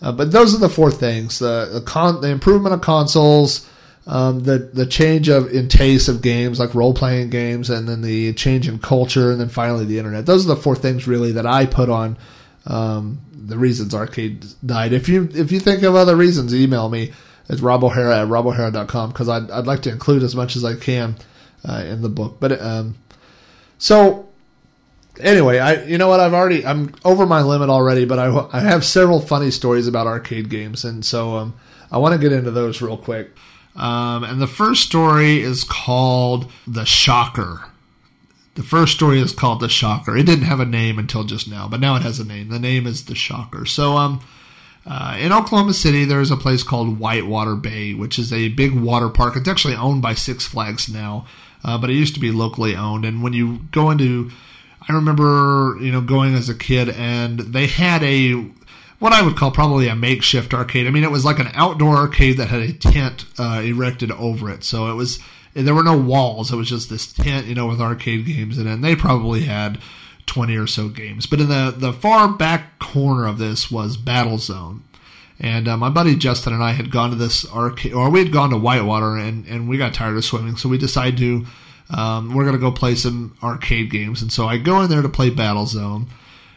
uh, 0.00 0.12
but 0.12 0.30
those 0.30 0.54
are 0.54 0.58
the 0.58 0.68
four 0.68 0.92
things: 0.92 1.40
the 1.40 1.68
the, 1.72 1.80
con- 1.80 2.20
the 2.20 2.28
improvement 2.28 2.74
of 2.74 2.82
consoles 2.82 3.68
um, 4.08 4.40
the 4.40 4.58
the 4.58 4.86
change 4.86 5.28
of 5.28 5.52
in 5.52 5.68
taste 5.68 6.08
of 6.08 6.22
games 6.22 6.58
like 6.58 6.74
role 6.74 6.94
playing 6.94 7.28
games, 7.28 7.68
and 7.68 7.86
then 7.86 8.00
the 8.00 8.32
change 8.32 8.66
in 8.66 8.78
culture, 8.78 9.30
and 9.30 9.38
then 9.38 9.50
finally 9.50 9.84
the 9.84 9.98
internet. 9.98 10.24
Those 10.24 10.46
are 10.46 10.54
the 10.54 10.60
four 10.60 10.74
things 10.74 11.06
really 11.06 11.32
that 11.32 11.46
I 11.46 11.66
put 11.66 11.90
on 11.90 12.16
um, 12.66 13.20
the 13.30 13.58
reasons 13.58 13.94
arcade 13.94 14.46
died. 14.64 14.94
If 14.94 15.10
you 15.10 15.28
if 15.34 15.52
you 15.52 15.60
think 15.60 15.82
of 15.82 15.94
other 15.94 16.16
reasons, 16.16 16.54
email 16.54 16.88
me 16.88 17.12
at 17.50 17.58
robohara 17.58 18.22
at 18.22 18.28
robohara.com 18.28 19.10
because 19.10 19.28
I'd 19.28 19.50
I'd 19.50 19.66
like 19.66 19.82
to 19.82 19.90
include 19.90 20.22
as 20.22 20.34
much 20.34 20.56
as 20.56 20.64
I 20.64 20.74
can 20.74 21.16
uh, 21.68 21.84
in 21.86 22.00
the 22.00 22.08
book. 22.08 22.38
But 22.40 22.62
um, 22.62 22.96
so 23.76 24.26
anyway, 25.20 25.58
I 25.58 25.84
you 25.84 25.98
know 25.98 26.08
what 26.08 26.20
I've 26.20 26.32
already 26.32 26.64
I'm 26.64 26.94
over 27.04 27.26
my 27.26 27.42
limit 27.42 27.68
already, 27.68 28.06
but 28.06 28.18
I 28.18 28.48
I 28.54 28.60
have 28.60 28.86
several 28.86 29.20
funny 29.20 29.50
stories 29.50 29.86
about 29.86 30.06
arcade 30.06 30.48
games, 30.48 30.82
and 30.86 31.04
so 31.04 31.36
um, 31.36 31.54
I 31.92 31.98
want 31.98 32.14
to 32.14 32.18
get 32.18 32.32
into 32.32 32.50
those 32.50 32.80
real 32.80 32.96
quick. 32.96 33.36
Um, 33.78 34.24
and 34.24 34.40
the 34.40 34.48
first 34.48 34.82
story 34.82 35.40
is 35.40 35.62
called 35.62 36.50
The 36.66 36.84
Shocker. 36.84 37.66
The 38.56 38.64
first 38.64 38.92
story 38.92 39.20
is 39.20 39.32
called 39.32 39.60
The 39.60 39.68
Shocker. 39.68 40.16
It 40.16 40.26
didn't 40.26 40.46
have 40.46 40.58
a 40.58 40.66
name 40.66 40.98
until 40.98 41.22
just 41.22 41.48
now, 41.48 41.68
but 41.68 41.78
now 41.78 41.94
it 41.94 42.02
has 42.02 42.18
a 42.18 42.24
name. 42.24 42.48
The 42.48 42.58
name 42.58 42.88
is 42.88 43.04
The 43.04 43.14
Shocker. 43.14 43.64
So, 43.66 43.96
um, 43.96 44.20
uh, 44.84 45.16
in 45.20 45.32
Oklahoma 45.32 45.74
City, 45.74 46.04
there's 46.04 46.32
a 46.32 46.36
place 46.36 46.64
called 46.64 46.98
Whitewater 46.98 47.54
Bay, 47.54 47.94
which 47.94 48.18
is 48.18 48.32
a 48.32 48.48
big 48.48 48.74
water 48.74 49.08
park. 49.08 49.36
It's 49.36 49.48
actually 49.48 49.76
owned 49.76 50.02
by 50.02 50.14
Six 50.14 50.44
Flags 50.44 50.88
now, 50.88 51.26
uh, 51.62 51.78
but 51.78 51.88
it 51.88 51.94
used 51.94 52.14
to 52.14 52.20
be 52.20 52.32
locally 52.32 52.74
owned. 52.74 53.04
And 53.04 53.22
when 53.22 53.32
you 53.32 53.60
go 53.70 53.90
into, 53.90 54.32
I 54.88 54.92
remember, 54.92 55.76
you 55.80 55.92
know, 55.92 56.00
going 56.00 56.34
as 56.34 56.48
a 56.48 56.54
kid, 56.54 56.88
and 56.88 57.38
they 57.38 57.68
had 57.68 58.02
a 58.02 58.44
what 58.98 59.12
I 59.12 59.22
would 59.22 59.36
call 59.36 59.50
probably 59.50 59.88
a 59.88 59.94
makeshift 59.94 60.52
arcade. 60.52 60.86
I 60.86 60.90
mean, 60.90 61.04
it 61.04 61.10
was 61.10 61.24
like 61.24 61.38
an 61.38 61.50
outdoor 61.54 61.96
arcade 61.96 62.36
that 62.38 62.48
had 62.48 62.62
a 62.62 62.72
tent 62.72 63.26
uh, 63.38 63.62
erected 63.64 64.10
over 64.12 64.50
it. 64.50 64.64
So 64.64 64.90
it 64.90 64.94
was 64.94 65.18
there 65.54 65.74
were 65.74 65.84
no 65.84 65.96
walls. 65.96 66.52
It 66.52 66.56
was 66.56 66.68
just 66.68 66.90
this 66.90 67.12
tent, 67.12 67.46
you 67.46 67.54
know, 67.54 67.66
with 67.66 67.80
arcade 67.80 68.26
games 68.26 68.58
in 68.58 68.66
it. 68.66 68.72
And 68.72 68.84
they 68.84 68.96
probably 68.96 69.42
had 69.42 69.78
twenty 70.26 70.56
or 70.56 70.66
so 70.66 70.88
games. 70.88 71.26
But 71.26 71.40
in 71.40 71.48
the 71.48 71.74
the 71.76 71.92
far 71.92 72.28
back 72.28 72.78
corner 72.78 73.26
of 73.26 73.38
this 73.38 73.70
was 73.70 73.96
Battlezone. 73.96 74.80
And 75.40 75.68
uh, 75.68 75.76
my 75.76 75.88
buddy 75.88 76.16
Justin 76.16 76.52
and 76.52 76.64
I 76.64 76.72
had 76.72 76.90
gone 76.90 77.10
to 77.10 77.16
this 77.16 77.48
arcade, 77.52 77.92
or 77.92 78.10
we 78.10 78.18
had 78.18 78.32
gone 78.32 78.50
to 78.50 78.56
Whitewater, 78.56 79.16
and, 79.16 79.46
and 79.46 79.68
we 79.68 79.78
got 79.78 79.94
tired 79.94 80.16
of 80.16 80.24
swimming, 80.24 80.56
so 80.56 80.68
we 80.68 80.78
decided 80.78 81.16
to 81.18 81.46
um, 81.90 82.34
we're 82.34 82.42
going 82.42 82.56
to 82.56 82.60
go 82.60 82.72
play 82.72 82.96
some 82.96 83.36
arcade 83.42 83.90
games. 83.90 84.20
And 84.20 84.32
so 84.32 84.46
I 84.46 84.58
go 84.58 84.80
in 84.82 84.90
there 84.90 85.00
to 85.00 85.08
play 85.08 85.30
Battlezone 85.30 86.08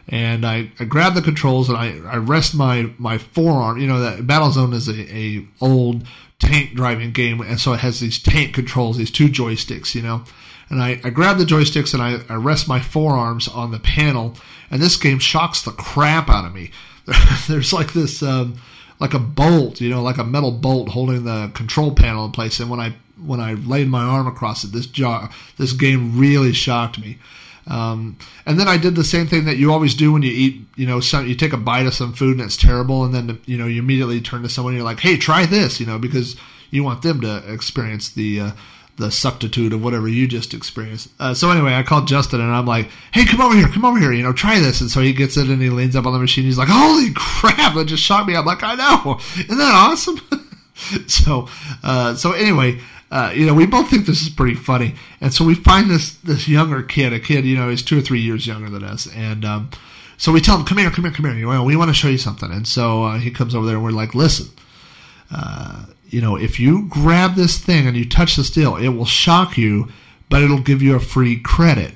and 0.08 0.46
I, 0.46 0.72
I 0.80 0.86
grab 0.86 1.14
the 1.14 1.22
controls 1.22 1.70
and 1.70 1.78
I, 1.78 1.98
I 2.08 2.18
rest 2.18 2.56
my, 2.56 2.92
my 2.98 3.18
forearm. 3.18 3.80
You 3.80 3.88
know 3.88 4.00
that 4.00 4.20
Battlezone 4.20 4.74
is 4.74 4.88
a, 4.88 5.16
a 5.16 5.46
old 5.62 6.06
tank 6.40 6.74
driving 6.74 7.12
game, 7.12 7.42
and 7.42 7.60
so 7.60 7.74
it 7.74 7.80
has 7.82 8.00
these 8.00 8.22
tank 8.22 8.54
controls, 8.54 8.98
these 8.98 9.12
two 9.12 9.28
joysticks. 9.28 9.96
You 9.96 10.02
know, 10.02 10.24
and 10.70 10.82
I, 10.82 11.00
I 11.04 11.10
grab 11.10 11.38
the 11.38 11.46
joysticks 11.46 11.94
and 11.94 12.02
I, 12.02 12.22
I 12.34 12.36
rest 12.36 12.68
my 12.68 12.80
forearms 12.80 13.48
on 13.48 13.72
the 13.72 13.80
panel, 13.80 14.36
and 14.70 14.82
this 14.82 14.98
game 14.98 15.20
shocks 15.20 15.62
the 15.62 15.72
crap 15.72 16.30
out 16.30 16.46
of 16.46 16.54
me. 16.54 16.72
There's 17.48 17.74
like 17.74 17.94
this 17.94 18.24
um, 18.24 18.56
like 19.00 19.14
a 19.14 19.20
bolt, 19.20 19.82
you 19.82 19.90
know, 19.90 20.02
like 20.02 20.18
a 20.18 20.24
metal 20.24 20.52
bolt 20.52 20.90
holding 20.90 21.26
the 21.26 21.52
control 21.54 21.94
panel 21.94 22.26
in 22.26 22.32
place, 22.32 22.60
and 22.60 22.70
when 22.70 22.80
I 22.80 22.96
when 23.24 23.40
I 23.40 23.54
laid 23.54 23.88
my 23.88 24.02
arm 24.02 24.28
across 24.28 24.64
it, 24.64 24.72
this 24.72 24.88
jar, 24.88 25.30
this 25.58 25.74
game 25.74 26.18
really 26.18 26.54
shocked 26.54 27.00
me. 27.00 27.18
Um, 27.72 28.18
and 28.46 28.60
then 28.60 28.68
I 28.68 28.76
did 28.76 28.96
the 28.96 29.04
same 29.04 29.28
thing 29.28 29.46
that 29.46 29.56
you 29.56 29.72
always 29.72 29.96
do 29.96 30.12
when 30.12 30.24
you 30.24 30.32
eat, 30.32 30.62
you 30.76 30.86
know, 30.86 31.00
some, 31.00 31.26
you 31.26 31.36
take 31.36 31.54
a 31.54 31.58
bite 31.58 31.86
of 31.86 31.94
some 31.94 32.12
food 32.12 32.34
and 32.38 32.42
it's 32.42 32.58
terrible, 32.58 33.06
and 33.06 33.16
then 33.16 33.40
you 33.46 33.58
know 33.58 33.66
you 33.66 33.82
immediately 33.82 34.20
turn 34.20 34.44
to 34.44 34.50
someone 34.50 34.74
and 34.74 34.80
you're 34.80 34.86
like, 34.86 35.00
"Hey, 35.00 35.16
try 35.16 35.46
this," 35.46 35.80
you 35.80 35.86
know, 35.86 35.98
because 35.98 36.36
you 36.70 36.84
want 36.84 37.02
them 37.02 37.22
to 37.22 37.38
experience 37.52 38.10
the 38.10 38.42
uh, 38.42 38.52
the 38.98 39.10
substitute 39.10 39.72
of 39.72 39.82
whatever 39.82 40.10
you 40.10 40.28
just 40.28 40.54
experienced. 40.54 41.10
Uh, 41.18 41.34
so 41.34 41.50
anyway, 41.50 41.74
I 41.74 41.84
called 41.84 42.10
Justin 42.10 42.42
and 42.42 42.52
I'm 42.52 42.66
like, 42.66 42.90
"Hey, 43.14 43.24
come 43.24 43.40
over 43.40 43.56
here, 43.56 43.70
come 43.70 43.86
over 43.86 44.00
here, 44.00 44.12
you 44.12 44.24
know, 44.24 44.34
try 44.34 44.60
this." 44.60 44.82
And 44.82 44.90
so 44.90 45.00
he 45.00 45.14
gets 45.14 45.38
it 45.38 45.48
and 45.48 45.62
he 45.62 45.70
leans 45.70 45.96
up 45.96 46.06
on 46.06 46.12
the 46.12 46.20
machine. 46.20 46.44
He's 46.44 46.58
like, 46.58 46.68
"Holy 46.70 47.12
crap!" 47.16 47.76
That 47.76 47.86
just 47.86 48.04
shocked 48.04 48.28
me. 48.28 48.36
I'm 48.36 48.46
like, 48.46 48.64
"I 48.64 48.76
know, 48.76 49.18
isn't 49.38 49.58
that 49.58 49.74
awesome?" 49.74 50.20
so, 51.08 51.48
uh, 51.84 52.16
so 52.16 52.34
anyway, 52.34 52.82
uh, 53.12 53.34
you 53.36 53.46
know, 53.46 53.54
we 53.54 53.66
both 53.66 53.90
think 53.90 54.06
this 54.06 54.22
is 54.22 54.30
pretty 54.30 54.56
funny, 54.56 54.96
and 55.20 55.34
so 55.34 55.44
we 55.44 55.54
find 55.54 55.90
this 55.90 56.14
this 56.16 56.48
younger 56.48 56.82
kid, 56.82 57.12
a 57.12 57.20
kid, 57.20 57.46
you 57.46 57.58
know, 57.58 57.70
he's 57.70 57.84
two 57.84 58.00
or 58.00 58.02
three 58.02 58.22
years 58.22 58.48
younger 58.48 58.70
than 58.70 58.86
us, 58.86 59.06
and 59.14 59.44
um, 59.44 59.70
so 60.18 60.32
we 60.32 60.40
tell 60.40 60.58
him, 60.58 60.66
"Come 60.66 60.78
here, 60.78 60.90
come 60.90 61.04
here, 61.04 61.14
come 61.14 61.36
here. 61.36 61.62
We 61.62 61.76
want 61.76 61.90
to 61.90 61.94
show 61.94 62.08
you 62.08 62.18
something." 62.18 62.50
And 62.52 62.66
so 62.66 63.04
uh, 63.04 63.20
he 63.20 63.30
comes 63.30 63.54
over 63.54 63.66
there, 63.66 63.76
and 63.76 63.84
we're 63.84 63.92
like, 63.92 64.16
"Listen, 64.16 64.48
uh, 65.30 65.88
you 66.10 66.22
know, 66.22 66.38
if 66.38 66.58
you 66.58 66.88
grab 66.88 67.36
this 67.36 67.58
thing 67.58 67.86
and 67.86 67.98
you 67.98 68.08
touch 68.08 68.38
the 68.38 68.46
steel, 68.46 68.78
it 68.78 68.90
will 68.90 69.06
shock 69.06 69.58
you, 69.58 69.90
but 70.30 70.42
it'll 70.42 70.62
give 70.62 70.82
you 70.82 70.96
a 70.96 71.00
free 71.02 71.38
credit." 71.38 71.96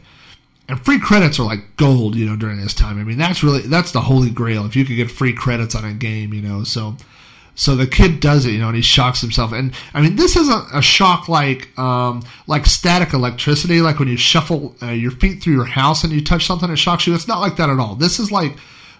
And 0.68 0.84
free 0.84 1.00
credits 1.00 1.40
are 1.40 1.46
like 1.46 1.78
gold, 1.78 2.16
you 2.16 2.26
know, 2.26 2.36
during 2.36 2.60
this 2.60 2.74
time. 2.74 3.00
I 3.00 3.04
mean, 3.04 3.18
that's 3.18 3.42
really 3.42 3.62
that's 3.62 3.94
the 3.94 4.02
holy 4.02 4.32
grail. 4.32 4.66
If 4.66 4.76
you 4.76 4.84
could 4.84 4.98
get 4.98 5.12
free 5.12 5.32
credits 5.32 5.76
on 5.76 5.86
a 5.86 5.94
game, 5.94 6.34
you 6.34 6.42
know, 6.42 6.66
so 6.66 6.98
so 7.56 7.76
the 7.76 7.88
kid 7.88 8.20
does 8.20 8.46
it, 8.46 8.52
you 8.52 8.60
know, 8.60 8.68
and 8.68 8.76
he 8.76 8.82
shocks 8.82 9.22
himself. 9.22 9.54
And 9.54 9.74
I 9.94 10.02
mean, 10.02 10.18
this 10.18 10.36
isn't 10.36 10.66
a 10.74 10.82
shock 10.82 11.30
like 11.30 11.78
um, 11.80 12.22
like 12.48 12.66
static 12.66 13.14
electricity, 13.14 13.80
like 13.82 13.98
when 13.98 14.10
you 14.10 14.18
shuffle 14.18 14.76
uh, 14.84 14.88
your 14.88 15.12
feet 15.12 15.42
through 15.42 15.54
your 15.54 15.66
house 15.66 16.04
and 16.04 16.12
you 16.12 16.22
touch 16.22 16.46
something, 16.46 16.70
it 16.70 16.76
shocks 16.76 17.08
you. 17.08 17.16
It's 17.16 17.28
not 17.28 17.40
like 17.40 17.56
that 17.56 17.70
at 17.70 17.80
all. 17.80 17.96
This 17.96 18.20
is 18.20 18.32
like 18.32 18.58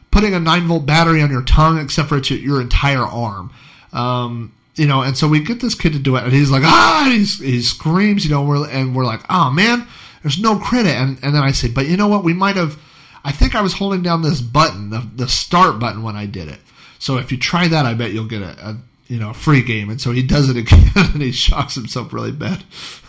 putting 0.10 0.34
a 0.34 0.40
nine 0.40 0.68
volt 0.68 0.86
battery 0.86 1.22
on 1.22 1.30
your 1.30 1.44
tongue, 1.44 1.78
except 1.78 2.08
for 2.08 2.18
it's 2.18 2.32
your, 2.32 2.40
your 2.40 2.62
entire 2.62 3.04
arm. 3.04 3.52
Um, 3.92 4.54
you 4.76 4.88
know, 4.88 5.02
and 5.02 5.18
so 5.18 5.28
we 5.28 5.42
get 5.42 5.60
this 5.60 5.76
kid 5.76 5.94
to 5.94 6.00
do 6.00 6.16
it, 6.16 6.24
and 6.24 6.34
he's 6.34 6.52
like, 6.52 6.64
ah, 6.64 7.10
he's, 7.10 7.40
he 7.40 7.62
screams, 7.62 8.24
you 8.26 8.32
know, 8.32 8.44
we're, 8.44 8.68
and 8.70 8.96
we're 8.96 9.06
like, 9.06 9.22
oh 9.30 9.52
man, 9.52 9.86
there's 10.22 10.40
no 10.40 10.58
credit. 10.58 10.94
And, 10.96 11.18
and 11.22 11.36
then 11.36 11.44
I 11.44 11.52
say, 11.52 11.70
but 11.70 11.88
you 11.88 11.98
know 11.98 12.08
what? 12.08 12.24
We 12.24 12.34
might 12.34 12.56
have, 12.56 12.78
I 13.24 13.32
think 13.32 13.56
I 13.56 13.62
was 13.62 13.74
holding 13.74 14.02
down 14.02 14.22
this 14.22 14.40
button, 14.40 14.90
the, 14.90 15.06
the 15.16 15.28
start 15.28 15.80
button 15.80 16.04
when 16.04 16.16
I 16.16 16.26
did 16.26 16.48
it. 16.48 16.60
So 17.06 17.18
if 17.18 17.32
you 17.32 17.38
try 17.38 17.68
that, 17.68 17.86
I 17.86 17.94
bet 17.94 18.14
you'll 18.14 18.26
get 18.26 18.42
a, 18.42 18.70
a 18.70 18.78
you 19.08 19.20
know 19.20 19.32
free 19.32 19.62
game. 19.62 19.92
And 19.92 20.02
so 20.02 20.12
he 20.12 20.24
does 20.24 20.50
it 20.50 20.58
again, 20.58 20.90
and 20.96 21.22
he 21.22 21.32
shocks 21.32 21.76
himself 21.76 22.12
really 22.12 22.32
bad. 22.32 22.64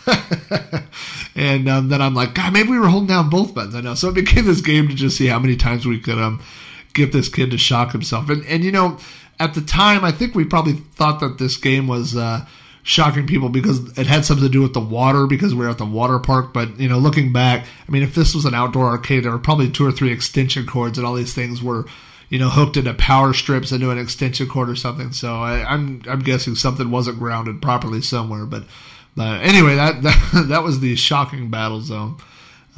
and 1.35 1.67
um, 1.67 1.89
then 1.89 1.99
I'm 1.99 2.13
like, 2.13 2.35
God, 2.35 2.53
maybe 2.53 2.69
we 2.69 2.77
were 2.77 2.89
holding 2.89 3.07
down 3.07 3.31
both 3.31 3.55
buttons. 3.55 3.73
I 3.73 3.81
know. 3.81 3.95
So 3.95 4.09
it 4.09 4.13
became 4.13 4.45
this 4.45 4.61
game 4.61 4.87
to 4.87 4.93
just 4.93 5.17
see 5.17 5.25
how 5.25 5.39
many 5.39 5.55
times 5.55 5.87
we 5.87 5.99
could 5.99 6.19
um 6.19 6.43
get 6.93 7.11
this 7.11 7.27
kid 7.27 7.49
to 7.49 7.57
shock 7.57 7.91
himself. 7.91 8.29
And 8.29 8.45
and 8.45 8.63
you 8.63 8.71
know, 8.71 8.99
at 9.39 9.55
the 9.55 9.61
time, 9.61 10.05
I 10.05 10.11
think 10.11 10.35
we 10.35 10.45
probably 10.45 10.73
thought 10.73 11.19
that 11.21 11.39
this 11.39 11.57
game 11.57 11.87
was. 11.87 12.15
Uh, 12.15 12.45
shocking 12.83 13.27
people 13.27 13.49
because 13.49 13.97
it 13.97 14.07
had 14.07 14.23
something 14.23 14.45
to 14.45 14.49
do 14.49 14.61
with 14.61 14.73
the 14.73 14.79
water 14.79 15.27
because 15.27 15.53
we 15.53 15.65
were 15.65 15.69
at 15.69 15.77
the 15.77 15.83
water 15.85 16.19
park. 16.19 16.53
But 16.53 16.79
you 16.79 16.87
know, 16.87 16.97
looking 16.97 17.33
back, 17.33 17.65
I 17.85 17.91
mean, 17.91 18.01
if 18.01 18.15
this 18.15 18.33
was 18.33 18.45
an 18.45 18.53
outdoor 18.53 18.85
arcade, 18.85 19.25
there 19.25 19.31
were 19.31 19.39
probably 19.39 19.69
two 19.69 19.85
or 19.85 19.91
three 19.91 20.13
extension 20.13 20.65
cords 20.65 20.97
and 20.97 21.05
all 21.05 21.13
these 21.13 21.33
things 21.33 21.61
were 21.61 21.85
you 22.29 22.39
know, 22.39 22.49
hooked 22.49 22.77
into 22.77 22.93
power 22.93 23.33
strips 23.33 23.71
into 23.71 23.89
an 23.89 23.97
extension 23.97 24.47
cord 24.47 24.69
or 24.69 24.75
something. 24.75 25.11
So 25.11 25.35
I, 25.35 25.59
am 25.59 26.01
I'm, 26.05 26.13
I'm 26.13 26.19
guessing 26.19 26.55
something 26.55 26.91
wasn't 26.91 27.19
grounded 27.19 27.61
properly 27.61 28.01
somewhere. 28.01 28.45
But 28.45 28.63
but 29.15 29.41
anyway, 29.41 29.75
that 29.75 30.01
that, 30.03 30.45
that 30.49 30.63
was 30.63 30.79
the 30.79 30.95
shocking 30.95 31.49
battle 31.49 31.81
zone. 31.81 32.17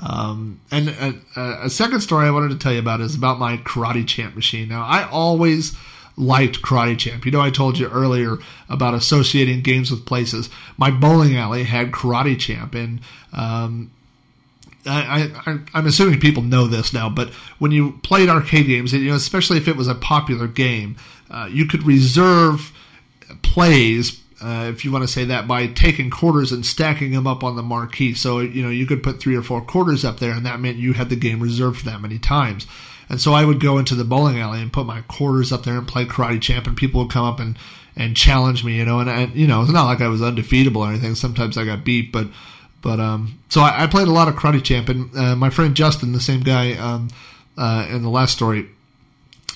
Um, 0.01 0.61
and 0.71 0.89
a, 1.35 1.65
a 1.65 1.69
second 1.69 2.01
story 2.01 2.27
I 2.27 2.31
wanted 2.31 2.49
to 2.49 2.57
tell 2.57 2.71
you 2.71 2.79
about 2.79 3.01
is 3.01 3.15
about 3.15 3.37
my 3.37 3.57
Karate 3.57 4.07
Champ 4.07 4.35
machine. 4.35 4.69
Now, 4.69 4.83
I 4.83 5.03
always 5.09 5.75
liked 6.15 6.61
Karate 6.61 6.97
Champ. 6.97 7.25
You 7.25 7.31
know, 7.31 7.41
I 7.41 7.49
told 7.49 7.77
you 7.77 7.89
earlier 7.89 8.37
about 8.69 8.93
associating 8.93 9.61
games 9.61 9.91
with 9.91 10.05
places. 10.05 10.49
My 10.77 10.91
bowling 10.91 11.35
alley 11.35 11.63
had 11.63 11.91
Karate 11.91 12.39
Champ, 12.39 12.75
and 12.75 13.01
um, 13.33 13.91
I, 14.85 15.59
I'm 15.73 15.85
assuming 15.87 16.19
people 16.19 16.43
know 16.43 16.65
this 16.65 16.93
now, 16.93 17.09
but 17.09 17.29
when 17.59 17.71
you 17.71 17.99
played 18.03 18.29
arcade 18.29 18.67
games, 18.67 18.93
you 18.93 19.09
know, 19.09 19.15
especially 19.15 19.57
if 19.57 19.67
it 19.67 19.75
was 19.75 19.87
a 19.87 19.95
popular 19.95 20.47
game, 20.47 20.95
uh, 21.29 21.49
you 21.51 21.65
could 21.65 21.83
reserve 21.83 22.71
plays, 23.41 24.21
uh, 24.41 24.67
if 24.69 24.85
you 24.85 24.91
want 24.91 25.03
to 25.03 25.07
say 25.07 25.25
that, 25.25 25.47
by 25.47 25.67
taking 25.67 26.09
quarters 26.09 26.51
and 26.51 26.65
stacking 26.65 27.11
them 27.11 27.27
up 27.27 27.43
on 27.43 27.55
the 27.55 27.61
marquee. 27.61 28.13
So, 28.13 28.39
you 28.39 28.63
know, 28.63 28.69
you 28.69 28.85
could 28.85 29.03
put 29.03 29.19
three 29.19 29.35
or 29.35 29.43
four 29.43 29.61
quarters 29.61 30.05
up 30.05 30.19
there, 30.19 30.31
and 30.31 30.45
that 30.45 30.59
meant 30.59 30.77
you 30.77 30.93
had 30.93 31.09
the 31.09 31.15
game 31.15 31.41
reserved 31.41 31.79
for 31.79 31.85
that 31.85 32.01
many 32.01 32.17
times. 32.17 32.65
And 33.09 33.19
so 33.19 33.33
I 33.33 33.43
would 33.43 33.59
go 33.59 33.77
into 33.77 33.95
the 33.95 34.03
bowling 34.03 34.39
alley 34.39 34.61
and 34.61 34.71
put 34.71 34.85
my 34.85 35.01
quarters 35.01 35.51
up 35.51 35.63
there 35.63 35.77
and 35.77 35.87
play 35.87 36.05
Karate 36.05 36.41
Champ, 36.41 36.67
and 36.67 36.77
people 36.77 37.01
would 37.01 37.11
come 37.11 37.25
up 37.25 37.39
and, 37.39 37.57
and 37.95 38.15
challenge 38.15 38.63
me, 38.63 38.77
you 38.77 38.85
know, 38.85 38.99
and, 38.99 39.09
and 39.09 39.35
you 39.35 39.47
know, 39.47 39.61
it's 39.61 39.71
not 39.71 39.87
like 39.87 39.99
I 39.99 40.07
was 40.07 40.21
undefeatable 40.21 40.81
or 40.81 40.89
anything. 40.89 41.15
Sometimes 41.15 41.57
I 41.57 41.65
got 41.65 41.83
beat, 41.83 42.11
but 42.11 42.27
but 42.81 42.99
um, 42.99 43.39
so 43.49 43.61
I, 43.61 43.83
I, 43.83 43.87
played 43.87 44.07
a 44.07 44.11
lot 44.11 44.27
of 44.27 44.35
Karate 44.35 44.63
Champ, 44.63 44.89
and 44.89 45.15
uh, 45.17 45.35
my 45.35 45.49
friend 45.49 45.75
Justin, 45.75 46.11
the 46.11 46.19
same 46.19 46.41
guy 46.41 46.73
um, 46.73 47.09
uh, 47.57 47.87
in 47.89 48.03
the 48.03 48.09
last 48.09 48.33
story, 48.33 48.67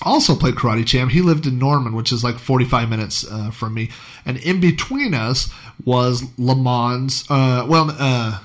also 0.02 0.34
played 0.34 0.54
Karate 0.54 0.86
Champ. 0.86 1.10
He 1.10 1.22
lived 1.22 1.46
in 1.46 1.58
Norman, 1.58 1.94
which 1.94 2.12
is 2.12 2.22
like 2.22 2.38
45 2.38 2.88
minutes 2.88 3.30
uh, 3.30 3.50
from 3.50 3.74
me, 3.74 3.90
and 4.26 4.36
in 4.38 4.60
between 4.60 5.14
us 5.14 5.50
was 5.84 6.24
Le 6.38 6.54
Mans. 6.54 7.24
Uh, 7.30 7.66
well, 7.68 7.94
uh, 7.98 8.40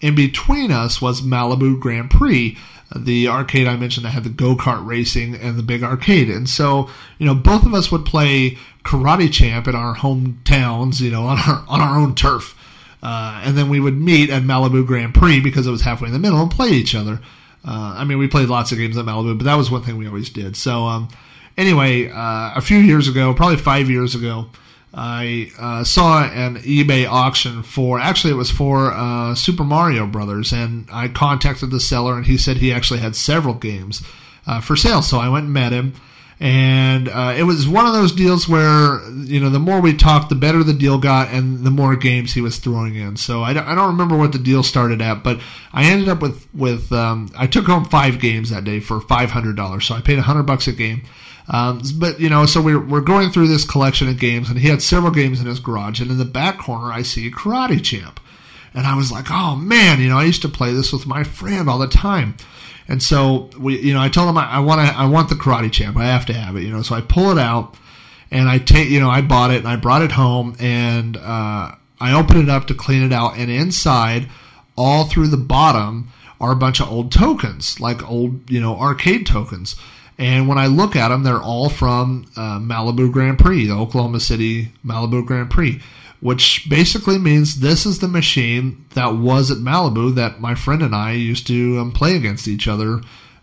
in 0.00 0.14
between 0.14 0.70
us 0.70 1.00
was 1.00 1.22
Malibu 1.22 1.78
Grand 1.78 2.10
Prix. 2.10 2.56
The 2.96 3.28
arcade 3.28 3.66
I 3.66 3.76
mentioned 3.76 4.06
that 4.06 4.10
had 4.10 4.24
the 4.24 4.30
go 4.30 4.56
kart 4.56 4.84
racing 4.84 5.34
and 5.34 5.58
the 5.58 5.62
big 5.62 5.82
arcade, 5.82 6.30
and 6.30 6.48
so 6.48 6.88
you 7.18 7.26
know 7.26 7.34
both 7.34 7.66
of 7.66 7.74
us 7.74 7.92
would 7.92 8.06
play 8.06 8.56
Karate 8.82 9.30
Champ 9.30 9.68
in 9.68 9.74
our 9.74 9.94
hometowns, 9.94 11.00
you 11.00 11.10
know, 11.10 11.26
on 11.26 11.38
our 11.38 11.64
on 11.68 11.80
our 11.80 11.98
own 11.98 12.14
turf. 12.14 12.57
Uh, 13.02 13.42
and 13.44 13.56
then 13.56 13.68
we 13.68 13.80
would 13.80 13.96
meet 13.96 14.30
at 14.30 14.42
Malibu 14.42 14.86
Grand 14.86 15.14
Prix 15.14 15.40
because 15.40 15.66
it 15.66 15.70
was 15.70 15.82
halfway 15.82 16.08
in 16.08 16.12
the 16.12 16.18
middle 16.18 16.40
and 16.40 16.50
play 16.50 16.70
each 16.70 16.94
other. 16.94 17.20
Uh, 17.64 17.94
I 17.96 18.04
mean, 18.04 18.18
we 18.18 18.28
played 18.28 18.48
lots 18.48 18.72
of 18.72 18.78
games 18.78 18.96
at 18.96 19.04
Malibu, 19.04 19.38
but 19.38 19.44
that 19.44 19.56
was 19.56 19.70
one 19.70 19.82
thing 19.82 19.96
we 19.96 20.06
always 20.06 20.30
did. 20.30 20.56
So, 20.56 20.84
um, 20.84 21.08
anyway, 21.56 22.08
uh, 22.08 22.52
a 22.54 22.60
few 22.60 22.78
years 22.78 23.08
ago, 23.08 23.34
probably 23.34 23.56
five 23.56 23.90
years 23.90 24.14
ago, 24.14 24.46
I 24.94 25.52
uh, 25.58 25.84
saw 25.84 26.24
an 26.24 26.56
eBay 26.56 27.06
auction 27.06 27.62
for 27.62 28.00
actually 28.00 28.32
it 28.32 28.36
was 28.36 28.50
for 28.50 28.90
uh, 28.92 29.34
Super 29.34 29.64
Mario 29.64 30.06
Brothers, 30.06 30.52
and 30.52 30.88
I 30.90 31.08
contacted 31.08 31.70
the 31.70 31.80
seller, 31.80 32.16
and 32.16 32.26
he 32.26 32.38
said 32.38 32.56
he 32.56 32.72
actually 32.72 33.00
had 33.00 33.14
several 33.14 33.54
games 33.54 34.02
uh, 34.46 34.60
for 34.60 34.76
sale. 34.76 35.02
So 35.02 35.18
I 35.18 35.28
went 35.28 35.44
and 35.44 35.52
met 35.52 35.72
him 35.72 35.92
and 36.40 37.08
uh, 37.08 37.34
it 37.36 37.42
was 37.42 37.66
one 37.66 37.86
of 37.86 37.92
those 37.92 38.12
deals 38.12 38.48
where 38.48 39.00
you 39.10 39.40
know 39.40 39.50
the 39.50 39.58
more 39.58 39.80
we 39.80 39.92
talked 39.92 40.28
the 40.28 40.36
better 40.36 40.62
the 40.62 40.72
deal 40.72 40.98
got 40.98 41.28
and 41.30 41.64
the 41.64 41.70
more 41.70 41.96
games 41.96 42.34
he 42.34 42.40
was 42.40 42.58
throwing 42.58 42.94
in. 42.94 43.16
So 43.16 43.42
i 43.42 43.52
don't, 43.52 43.66
I 43.66 43.74
don't 43.74 43.88
remember 43.88 44.16
what 44.16 44.32
the 44.32 44.38
deal 44.38 44.62
started 44.62 45.02
at 45.02 45.24
but 45.24 45.40
i 45.72 45.84
ended 45.84 46.08
up 46.08 46.22
with 46.22 46.46
with 46.54 46.92
um, 46.92 47.30
i 47.36 47.46
took 47.46 47.66
home 47.66 47.84
five 47.84 48.20
games 48.20 48.50
that 48.50 48.64
day 48.64 48.78
for 48.78 49.00
$500 49.00 49.82
so 49.82 49.94
i 49.94 50.00
paid 50.00 50.16
100 50.16 50.44
bucks 50.44 50.68
a 50.68 50.72
game. 50.72 51.02
Um, 51.50 51.80
but 51.96 52.20
you 52.20 52.28
know 52.28 52.46
so 52.46 52.62
we're, 52.62 52.84
we're 52.84 53.00
going 53.00 53.30
through 53.30 53.48
this 53.48 53.64
collection 53.64 54.08
of 54.08 54.20
games 54.20 54.48
and 54.48 54.58
he 54.58 54.68
had 54.68 54.82
several 54.82 55.12
games 55.12 55.40
in 55.40 55.46
his 55.46 55.58
garage. 55.60 56.00
And 56.00 56.10
in 56.10 56.18
the 56.18 56.24
back 56.24 56.58
corner 56.58 56.92
i 56.92 57.02
see 57.02 57.30
karate 57.32 57.82
champ 57.82 58.20
and 58.74 58.86
i 58.86 58.96
was 58.96 59.10
like 59.10 59.26
oh 59.30 59.56
man 59.56 60.00
you 60.00 60.08
know 60.08 60.18
i 60.18 60.24
used 60.24 60.42
to 60.42 60.48
play 60.48 60.72
this 60.72 60.92
with 60.92 61.06
my 61.06 61.24
friend 61.24 61.68
all 61.68 61.78
the 61.78 61.88
time 61.88 62.34
and 62.88 63.02
so 63.02 63.50
we, 63.58 63.78
you 63.78 63.92
know, 63.92 64.00
I 64.00 64.08
told 64.08 64.30
him 64.30 64.38
I, 64.38 64.46
I 64.46 64.58
want 64.60 64.88
to, 64.88 64.96
I 64.96 65.06
want 65.06 65.28
the 65.28 65.34
Karate 65.34 65.70
Champ. 65.70 65.96
I 65.98 66.06
have 66.06 66.24
to 66.26 66.32
have 66.32 66.56
it, 66.56 66.62
you 66.62 66.70
know. 66.70 66.82
So 66.82 66.94
I 66.94 67.02
pull 67.02 67.30
it 67.30 67.38
out, 67.38 67.76
and 68.30 68.48
I 68.48 68.58
take, 68.58 68.88
you 68.88 68.98
know, 68.98 69.10
I 69.10 69.20
bought 69.20 69.50
it 69.50 69.58
and 69.58 69.68
I 69.68 69.76
brought 69.76 70.02
it 70.02 70.12
home, 70.12 70.56
and 70.58 71.16
uh, 71.18 71.72
I 72.00 72.12
open 72.12 72.40
it 72.40 72.48
up 72.48 72.66
to 72.68 72.74
clean 72.74 73.02
it 73.02 73.12
out, 73.12 73.36
and 73.36 73.50
inside, 73.50 74.28
all 74.76 75.04
through 75.04 75.28
the 75.28 75.36
bottom, 75.36 76.10
are 76.40 76.52
a 76.52 76.56
bunch 76.56 76.80
of 76.80 76.90
old 76.90 77.12
tokens, 77.12 77.78
like 77.78 78.08
old, 78.08 78.48
you 78.50 78.60
know, 78.60 78.76
arcade 78.76 79.26
tokens. 79.26 79.76
And 80.16 80.48
when 80.48 80.58
I 80.58 80.66
look 80.66 80.96
at 80.96 81.08
them, 81.08 81.24
they're 81.24 81.42
all 81.42 81.68
from 81.68 82.26
uh, 82.36 82.58
Malibu 82.58 83.12
Grand 83.12 83.38
Prix, 83.38 83.66
the 83.66 83.74
Oklahoma 83.74 84.18
City 84.18 84.72
Malibu 84.84 85.24
Grand 85.26 85.50
Prix 85.50 85.80
which 86.20 86.66
basically 86.68 87.18
means 87.18 87.60
this 87.60 87.86
is 87.86 87.98
the 88.00 88.08
machine 88.08 88.84
that 88.94 89.14
was 89.14 89.50
at 89.50 89.58
Malibu 89.58 90.14
that 90.14 90.40
my 90.40 90.54
friend 90.54 90.82
and 90.82 90.94
I 90.94 91.12
used 91.12 91.46
to 91.46 91.78
um, 91.78 91.92
play 91.92 92.16
against 92.16 92.48
each 92.48 92.66
other 92.66 93.00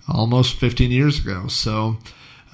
almost 0.08 0.60
15 0.60 0.92
years 0.92 1.20
ago. 1.20 1.48
So 1.48 1.98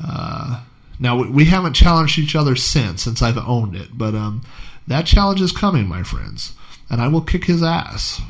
uh, 0.03 0.63
now 0.99 1.23
we 1.23 1.45
haven't 1.45 1.73
challenged 1.73 2.19
each 2.19 2.35
other 2.35 2.55
since, 2.55 3.03
since 3.03 3.21
I've 3.21 3.37
owned 3.37 3.75
it, 3.75 3.97
but 3.97 4.13
um, 4.13 4.43
that 4.87 5.05
challenge 5.05 5.41
is 5.41 5.51
coming, 5.51 5.87
my 5.87 6.03
friends, 6.03 6.53
and 6.89 7.01
I 7.01 7.07
will 7.07 7.21
kick 7.21 7.45
his 7.45 7.63
ass 7.63 8.21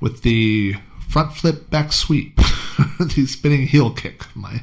with 0.00 0.22
the 0.22 0.74
front 1.08 1.34
flip 1.34 1.70
back 1.70 1.92
sweep, 1.92 2.36
the 2.98 3.26
spinning 3.26 3.66
heel 3.66 3.90
kick, 3.90 4.24
my 4.34 4.62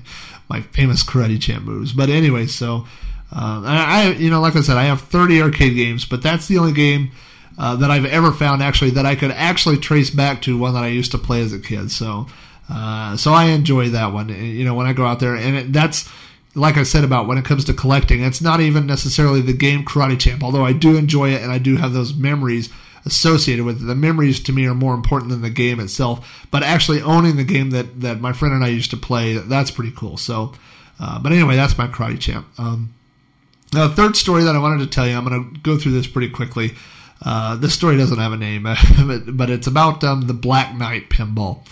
my 0.49 0.62
famous 0.62 1.03
karate 1.03 1.39
champ 1.39 1.64
moves. 1.64 1.93
But 1.93 2.10
anyway, 2.10 2.47
so 2.47 2.86
uh, 3.32 3.61
I, 3.63 4.15
you 4.17 4.30
know, 4.30 4.41
like 4.41 4.55
I 4.55 4.61
said, 4.61 4.77
I 4.77 4.84
have 4.86 5.01
30 5.01 5.41
arcade 5.41 5.75
games, 5.75 6.05
but 6.05 6.21
that's 6.21 6.47
the 6.47 6.57
only 6.57 6.73
game 6.73 7.11
uh, 7.57 7.75
that 7.75 7.91
I've 7.91 8.05
ever 8.05 8.32
found 8.32 8.63
actually 8.63 8.91
that 8.91 9.05
I 9.05 9.15
could 9.15 9.32
actually 9.32 9.77
trace 9.77 10.09
back 10.09 10.41
to 10.43 10.57
one 10.57 10.73
that 10.73 10.84
I 10.84 10.88
used 10.88 11.11
to 11.11 11.17
play 11.17 11.41
as 11.41 11.53
a 11.53 11.59
kid. 11.59 11.91
So, 11.91 12.27
uh, 12.69 13.17
so 13.17 13.34
I 13.34 13.45
enjoy 13.45 13.89
that 13.89 14.13
one. 14.13 14.30
You 14.30 14.65
know, 14.65 14.73
when 14.73 14.88
I 14.88 14.93
go 14.93 15.05
out 15.05 15.19
there, 15.19 15.36
and 15.36 15.55
it, 15.57 15.73
that's 15.73 16.09
like 16.55 16.77
I 16.77 16.84
said 16.84 17.03
about 17.03 17.27
when 17.27 17.38
it 17.38 17.45
comes 17.45 17.65
to 17.65 17.73
collecting, 17.73 18.23
it's 18.23 18.41
not 18.41 18.61
even 18.61 18.88
necessarily 18.88 19.41
the 19.41 19.53
game 19.53 19.86
Karate 19.86 20.19
Champ, 20.19 20.43
although 20.43 20.65
I 20.65 20.73
do 20.73 20.97
enjoy 20.97 21.32
it 21.32 21.41
and 21.41 21.51
I 21.51 21.57
do 21.57 21.77
have 21.77 21.93
those 21.93 22.13
memories 22.15 22.69
associated 23.05 23.65
with 23.65 23.82
it. 23.82 23.86
The 23.86 23.95
memories 23.95 24.39
to 24.41 24.53
me 24.53 24.65
are 24.65 24.73
more 24.73 24.93
important 24.93 25.32
than 25.32 25.41
the 25.41 25.49
game 25.49 25.80
itself. 25.80 26.47
But 26.51 26.63
actually 26.63 27.01
owning 27.01 27.38
the 27.38 27.43
game 27.43 27.69
that 27.71 28.01
that 28.01 28.19
my 28.19 28.34
friend 28.34 28.53
and 28.53 28.63
I 28.63 28.69
used 28.69 28.91
to 28.91 28.97
play, 28.97 29.38
that's 29.38 29.71
pretty 29.71 29.93
cool. 29.95 30.17
So, 30.17 30.53
uh, 30.99 31.19
but 31.19 31.32
anyway, 31.32 31.55
that's 31.55 31.77
my 31.77 31.88
Karate 31.88 32.19
Champ. 32.19 32.47
Um, 32.57 32.93
now, 33.74 33.88
the 33.88 33.95
third 33.95 34.15
story 34.15 34.43
that 34.43 34.55
I 34.55 34.59
wanted 34.59 34.80
to 34.80 34.88
tell 34.88 35.07
you, 35.07 35.15
I'm 35.15 35.28
going 35.28 35.53
to 35.53 35.59
go 35.59 35.78
through 35.78 35.91
this 35.91 36.07
pretty 36.07 36.30
quickly. 36.30 36.74
Uh, 37.24 37.55
this 37.55 37.74
story 37.74 37.97
doesn't 37.97 38.17
have 38.17 38.32
a 38.32 38.38
name, 38.38 38.63
but 39.28 39.49
it's 39.49 39.67
about 39.67 40.03
um, 40.03 40.22
the 40.22 40.34
Black 40.34 40.76
Knight 40.76 41.09
pinball. 41.09 41.65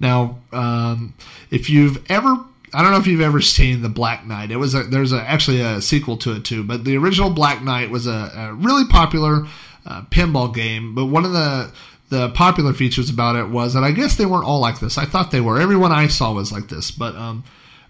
Now, 0.00 0.38
um, 0.52 1.14
if 1.50 1.68
you've 1.68 2.10
ever, 2.10 2.38
I 2.72 2.82
don't 2.82 2.92
know 2.92 2.98
if 2.98 3.06
you've 3.06 3.20
ever 3.20 3.40
seen 3.40 3.82
the 3.82 3.88
Black 3.88 4.26
Knight. 4.26 4.50
It 4.50 4.56
was 4.56 4.74
a, 4.74 4.84
there's 4.84 5.12
a, 5.12 5.20
actually 5.20 5.60
a 5.60 5.82
sequel 5.82 6.16
to 6.18 6.32
it 6.36 6.44
too, 6.44 6.64
but 6.64 6.84
the 6.84 6.96
original 6.96 7.30
Black 7.30 7.62
Knight 7.62 7.90
was 7.90 8.06
a, 8.06 8.32
a 8.34 8.54
really 8.54 8.86
popular 8.86 9.46
uh, 9.84 10.02
pinball 10.10 10.54
game. 10.54 10.94
But 10.94 11.06
one 11.06 11.24
of 11.24 11.32
the 11.32 11.72
the 12.08 12.28
popular 12.30 12.74
features 12.74 13.08
about 13.08 13.36
it 13.36 13.48
was 13.48 13.72
that 13.72 13.82
I 13.82 13.90
guess 13.90 14.16
they 14.16 14.26
weren't 14.26 14.44
all 14.44 14.60
like 14.60 14.80
this. 14.80 14.98
I 14.98 15.06
thought 15.06 15.30
they 15.30 15.40
were. 15.40 15.58
Everyone 15.58 15.92
I 15.92 16.08
saw 16.08 16.32
was 16.32 16.52
like 16.52 16.68
this, 16.68 16.90
but 16.90 17.14
um, 17.16 17.42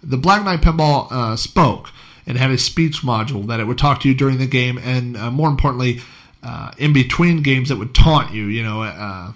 the 0.02 0.16
Black 0.16 0.44
Knight 0.44 0.60
pinball 0.60 1.10
uh, 1.10 1.36
spoke 1.36 1.90
and 2.26 2.38
have 2.38 2.50
a 2.50 2.58
speech 2.58 3.02
module 3.02 3.46
that 3.46 3.60
it 3.60 3.66
would 3.66 3.78
talk 3.78 4.00
to 4.00 4.08
you 4.08 4.14
during 4.14 4.38
the 4.38 4.46
game, 4.46 4.78
and 4.78 5.16
uh, 5.16 5.30
more 5.30 5.48
importantly, 5.48 6.00
uh, 6.42 6.72
in 6.78 6.92
between 6.92 7.42
games, 7.42 7.68
that 7.68 7.76
would 7.76 7.94
taunt 7.94 8.32
you. 8.32 8.46
You 8.46 8.62
know, 8.62 8.82
uh, 8.82 9.32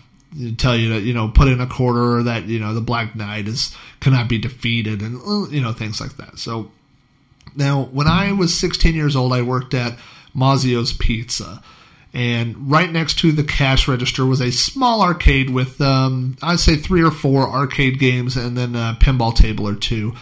tell 0.59 0.77
you 0.77 0.91
to 0.91 1.01
you 1.01 1.15
know 1.15 1.29
put 1.29 1.49
in 1.49 1.61
a 1.61 1.67
quarter, 1.67 2.23
that 2.23 2.45
you 2.45 2.59
know 2.59 2.75
the 2.75 2.81
Black 2.81 3.17
Knight 3.17 3.49
is 3.49 3.75
cannot 4.01 4.29
be 4.29 4.39
defeated, 4.39 5.03
and 5.03 5.21
uh, 5.27 5.49
you 5.51 5.61
know 5.61 5.73
things 5.73 6.01
like 6.01 6.17
that. 6.17 6.39
So 6.39 6.71
now, 7.57 7.85
when 7.85 8.07
I 8.07 8.33
was 8.33 8.59
16 8.59 8.95
years 8.95 9.17
old, 9.17 9.33
I 9.33 9.43
worked 9.43 9.75
at 9.75 9.99
Mazzio's 10.35 10.93
Pizza. 10.93 11.63
And 12.13 12.71
right 12.71 12.91
next 12.91 13.19
to 13.21 13.33
the 13.33 13.45
cash 13.45 13.89
register 13.89 14.25
was 14.25 14.41
a 14.41 14.51
small 14.51 15.03
arcade 15.03 15.51
with, 15.51 15.81
um, 15.81 16.37
I'd 16.43 16.61
say, 16.61 16.77
three 16.77 17.03
or 17.03 17.11
four 17.11 17.49
arcade 17.49 17.99
games 17.99 18.37
and 18.37 18.57
then 18.57 18.75
a 18.75 18.97
pinball 19.01 19.35
table 19.35 19.69
or 19.69 19.75
two. 19.75 20.15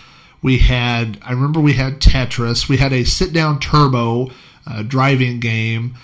We 0.45 0.59
had, 0.59 1.18
I 1.22 1.32
remember 1.32 1.59
we 1.59 1.72
had 1.72 2.01
Tetris. 2.01 2.68
We 2.68 2.76
had 2.76 2.92
a 2.92 3.05
sit 3.05 3.32
down 3.32 3.61
turbo 3.61 4.28
uh, 4.66 4.82
driving 4.82 5.40
game. 5.40 5.97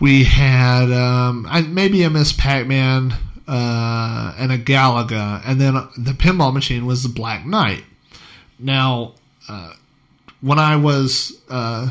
We 0.00 0.24
had 0.24 0.90
um, 0.90 1.46
maybe 1.68 2.02
a 2.04 2.08
Ms. 2.08 2.32
Pac-Man 2.32 3.14
uh, 3.46 4.34
and 4.38 4.50
a 4.50 4.56
Galaga. 4.56 5.42
And 5.44 5.60
then 5.60 5.74
the 5.98 6.12
pinball 6.12 6.54
machine 6.54 6.86
was 6.86 7.02
the 7.02 7.10
Black 7.10 7.44
Knight. 7.44 7.84
Now, 8.58 9.12
uh, 9.46 9.74
when 10.40 10.58
I 10.58 10.76
was 10.76 11.38
uh, 11.50 11.90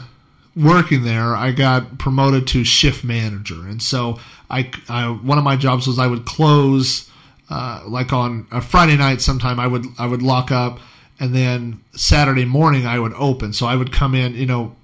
working 0.56 1.04
there, 1.04 1.36
I 1.36 1.52
got 1.52 2.00
promoted 2.00 2.48
to 2.48 2.64
shift 2.64 3.04
manager. 3.04 3.68
And 3.68 3.80
so 3.80 4.18
I, 4.50 4.72
I 4.90 5.06
one 5.10 5.38
of 5.38 5.44
my 5.44 5.56
jobs 5.56 5.86
was 5.86 6.00
I 6.00 6.08
would 6.08 6.26
close. 6.26 7.10
Uh, 7.48 7.84
like 7.86 8.12
on 8.12 8.48
a 8.52 8.62
Friday 8.62 8.98
night, 8.98 9.22
sometime 9.22 9.60
I 9.60 9.68
would 9.68 9.86
I 10.00 10.08
would 10.08 10.24
lock 10.24 10.50
up, 10.50 10.80
and 11.20 11.34
then 11.34 11.82
Saturday 11.96 12.46
morning 12.46 12.86
I 12.86 13.00
would 13.00 13.14
open. 13.14 13.54
So 13.54 13.66
I 13.66 13.76
would 13.76 13.92
come 13.92 14.16
in, 14.16 14.36
you 14.36 14.46
know, 14.46 14.76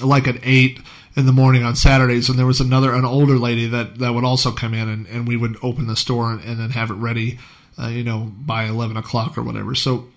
like 0.00 0.26
at 0.28 0.36
eight, 0.42 0.80
in 1.16 1.24
the 1.24 1.32
morning 1.32 1.64
on 1.64 1.74
Saturdays, 1.74 2.28
and 2.28 2.38
there 2.38 2.46
was 2.46 2.60
another 2.60 2.94
an 2.94 3.06
older 3.06 3.38
lady 3.38 3.66
that 3.66 3.98
that 3.98 4.12
would 4.12 4.24
also 4.24 4.52
come 4.52 4.74
in, 4.74 4.88
and, 4.88 5.06
and 5.06 5.26
we 5.26 5.36
would 5.36 5.56
open 5.62 5.86
the 5.86 5.96
store 5.96 6.30
and, 6.30 6.44
and 6.44 6.60
then 6.60 6.70
have 6.70 6.90
it 6.90 6.94
ready, 6.94 7.38
uh, 7.78 7.88
you 7.88 8.04
know, 8.04 8.30
by 8.38 8.64
eleven 8.64 8.98
o'clock 8.98 9.36
or 9.38 9.42
whatever. 9.42 9.74
So, 9.74 10.08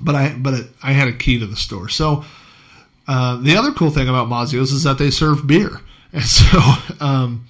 but 0.00 0.14
I 0.14 0.34
but 0.34 0.54
it, 0.54 0.66
I 0.82 0.92
had 0.92 1.08
a 1.08 1.12
key 1.12 1.38
to 1.38 1.46
the 1.46 1.56
store. 1.56 1.90
So 1.90 2.24
uh, 3.06 3.36
the 3.36 3.54
other 3.54 3.70
cool 3.70 3.90
thing 3.90 4.08
about 4.08 4.28
Mazzio's 4.28 4.72
is 4.72 4.84
that 4.84 4.96
they 4.96 5.10
serve 5.10 5.46
beer, 5.46 5.80
and 6.12 6.24
so. 6.24 6.58
Um, 7.00 7.44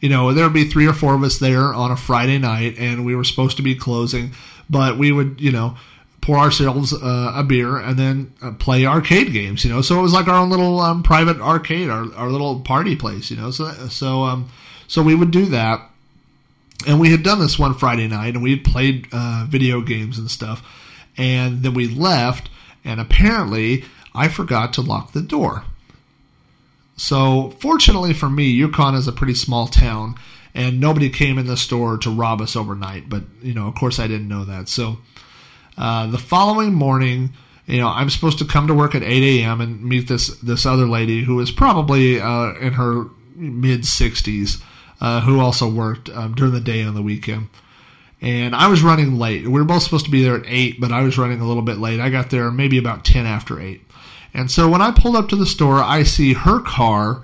you 0.00 0.10
know, 0.10 0.34
there 0.34 0.44
would 0.44 0.52
be 0.52 0.68
three 0.68 0.86
or 0.86 0.92
four 0.92 1.14
of 1.14 1.22
us 1.22 1.38
there 1.38 1.72
on 1.72 1.90
a 1.90 1.96
Friday 1.96 2.36
night, 2.36 2.74
and 2.78 3.06
we 3.06 3.16
were 3.16 3.24
supposed 3.24 3.56
to 3.56 3.62
be 3.62 3.74
closing, 3.74 4.32
but 4.68 4.98
we 4.98 5.10
would, 5.10 5.40
you 5.40 5.50
know, 5.50 5.78
pour 6.24 6.38
ourselves 6.38 6.94
uh, 6.94 7.32
a 7.34 7.44
beer 7.44 7.76
and 7.76 7.98
then 7.98 8.32
uh, 8.40 8.50
play 8.52 8.86
arcade 8.86 9.30
games. 9.30 9.62
You 9.62 9.70
know, 9.70 9.82
so 9.82 9.98
it 9.98 10.02
was 10.02 10.14
like 10.14 10.26
our 10.26 10.34
own 10.34 10.48
little 10.48 10.80
um, 10.80 11.02
private 11.02 11.38
arcade, 11.38 11.90
our, 11.90 12.12
our 12.14 12.30
little 12.30 12.60
party 12.60 12.96
place. 12.96 13.30
You 13.30 13.36
know, 13.36 13.50
so 13.50 13.70
so 13.88 14.22
um, 14.22 14.48
so 14.88 15.02
we 15.02 15.14
would 15.14 15.30
do 15.30 15.44
that, 15.46 15.90
and 16.86 16.98
we 16.98 17.10
had 17.10 17.22
done 17.22 17.40
this 17.40 17.58
one 17.58 17.74
Friday 17.74 18.08
night, 18.08 18.34
and 18.34 18.42
we 18.42 18.52
had 18.52 18.64
played 18.64 19.06
uh, 19.12 19.44
video 19.46 19.82
games 19.82 20.18
and 20.18 20.30
stuff, 20.30 20.62
and 21.18 21.62
then 21.62 21.74
we 21.74 21.88
left, 21.88 22.48
and 22.84 23.00
apparently 23.00 23.84
I 24.14 24.28
forgot 24.28 24.72
to 24.74 24.80
lock 24.80 25.12
the 25.12 25.20
door. 25.20 25.64
So, 26.96 27.50
fortunately 27.58 28.14
for 28.14 28.30
me, 28.30 28.44
Yukon 28.44 28.94
is 28.94 29.08
a 29.08 29.12
pretty 29.12 29.34
small 29.34 29.66
town, 29.66 30.14
and 30.54 30.80
nobody 30.80 31.10
came 31.10 31.38
in 31.38 31.46
the 31.46 31.56
store 31.56 31.98
to 31.98 32.08
rob 32.08 32.40
us 32.40 32.56
overnight. 32.56 33.08
But, 33.08 33.24
you 33.42 33.52
know, 33.52 33.66
of 33.66 33.74
course, 33.74 33.98
I 33.98 34.06
didn't 34.06 34.28
know 34.28 34.44
that. 34.44 34.68
So, 34.68 34.98
uh, 35.76 36.06
the 36.06 36.18
following 36.18 36.72
morning, 36.74 37.32
you 37.66 37.78
know, 37.78 37.88
I'm 37.88 38.10
supposed 38.10 38.38
to 38.38 38.44
come 38.44 38.66
to 38.66 38.74
work 38.74 38.94
at 38.94 39.02
8 39.02 39.40
a.m. 39.40 39.60
and 39.60 39.82
meet 39.82 40.08
this 40.08 40.36
this 40.38 40.66
other 40.66 40.86
lady 40.86 41.24
who 41.24 41.40
is 41.40 41.50
probably 41.50 42.20
uh, 42.20 42.54
in 42.54 42.74
her 42.74 43.06
mid 43.34 43.82
60s, 43.82 44.62
uh, 45.00 45.22
who 45.22 45.40
also 45.40 45.68
worked 45.68 46.08
um, 46.10 46.34
during 46.34 46.52
the 46.52 46.60
day 46.60 46.80
and 46.80 46.96
the 46.96 47.02
weekend. 47.02 47.48
And 48.20 48.54
I 48.54 48.68
was 48.68 48.82
running 48.82 49.18
late. 49.18 49.44
We 49.44 49.52
were 49.52 49.64
both 49.64 49.82
supposed 49.82 50.06
to 50.06 50.10
be 50.10 50.22
there 50.22 50.36
at 50.36 50.46
8, 50.46 50.80
but 50.80 50.92
I 50.92 51.02
was 51.02 51.18
running 51.18 51.40
a 51.40 51.46
little 51.46 51.62
bit 51.62 51.78
late. 51.78 52.00
I 52.00 52.08
got 52.08 52.30
there 52.30 52.50
maybe 52.50 52.78
about 52.78 53.04
10 53.04 53.26
after 53.26 53.60
8. 53.60 53.82
And 54.32 54.50
so 54.50 54.68
when 54.68 54.80
I 54.80 54.92
pulled 54.92 55.16
up 55.16 55.28
to 55.28 55.36
the 55.36 55.46
store, 55.46 55.82
I 55.82 56.04
see 56.04 56.32
her 56.32 56.60
car, 56.60 57.22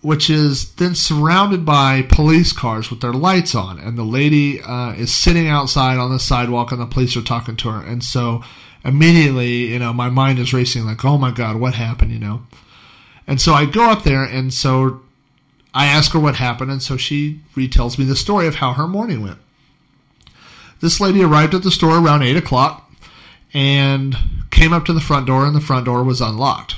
which 0.00 0.30
is 0.30 0.74
then 0.74 0.94
surrounded 0.94 1.64
by 1.64 2.02
police 2.02 2.52
cars 2.52 2.90
with 2.90 3.00
their 3.00 3.12
lights 3.12 3.54
on. 3.54 3.78
And 3.78 3.98
the 3.98 4.04
lady 4.04 4.60
uh, 4.60 4.92
is 4.92 5.12
sitting 5.12 5.48
outside 5.48 5.98
on 5.98 6.10
the 6.10 6.20
sidewalk, 6.20 6.70
and 6.70 6.80
the 6.80 6.86
police 6.86 7.16
are 7.16 7.22
talking 7.22 7.56
to 7.56 7.70
her. 7.70 7.84
And 7.84 8.04
so 8.04 8.42
immediately, 8.84 9.66
you 9.66 9.78
know, 9.78 9.92
my 9.92 10.08
mind 10.08 10.38
is 10.38 10.54
racing 10.54 10.84
like, 10.84 11.04
oh 11.04 11.18
my 11.18 11.32
God, 11.32 11.56
what 11.56 11.74
happened, 11.74 12.12
you 12.12 12.20
know? 12.20 12.42
And 13.26 13.40
so 13.40 13.52
I 13.54 13.66
go 13.66 13.90
up 13.90 14.04
there, 14.04 14.22
and 14.22 14.54
so 14.54 15.02
I 15.74 15.86
ask 15.86 16.12
her 16.12 16.20
what 16.20 16.36
happened. 16.36 16.70
And 16.70 16.82
so 16.82 16.96
she 16.96 17.40
retells 17.56 17.98
me 17.98 18.04
the 18.04 18.16
story 18.16 18.46
of 18.46 18.56
how 18.56 18.74
her 18.74 18.86
morning 18.86 19.22
went. 19.22 19.38
This 20.80 21.00
lady 21.00 21.24
arrived 21.24 21.54
at 21.54 21.64
the 21.64 21.72
store 21.72 21.98
around 21.98 22.22
8 22.22 22.36
o'clock 22.36 22.88
and 23.52 24.16
came 24.52 24.72
up 24.72 24.84
to 24.84 24.92
the 24.92 25.00
front 25.00 25.26
door, 25.26 25.44
and 25.44 25.56
the 25.56 25.60
front 25.60 25.86
door 25.86 26.04
was 26.04 26.20
unlocked. 26.20 26.76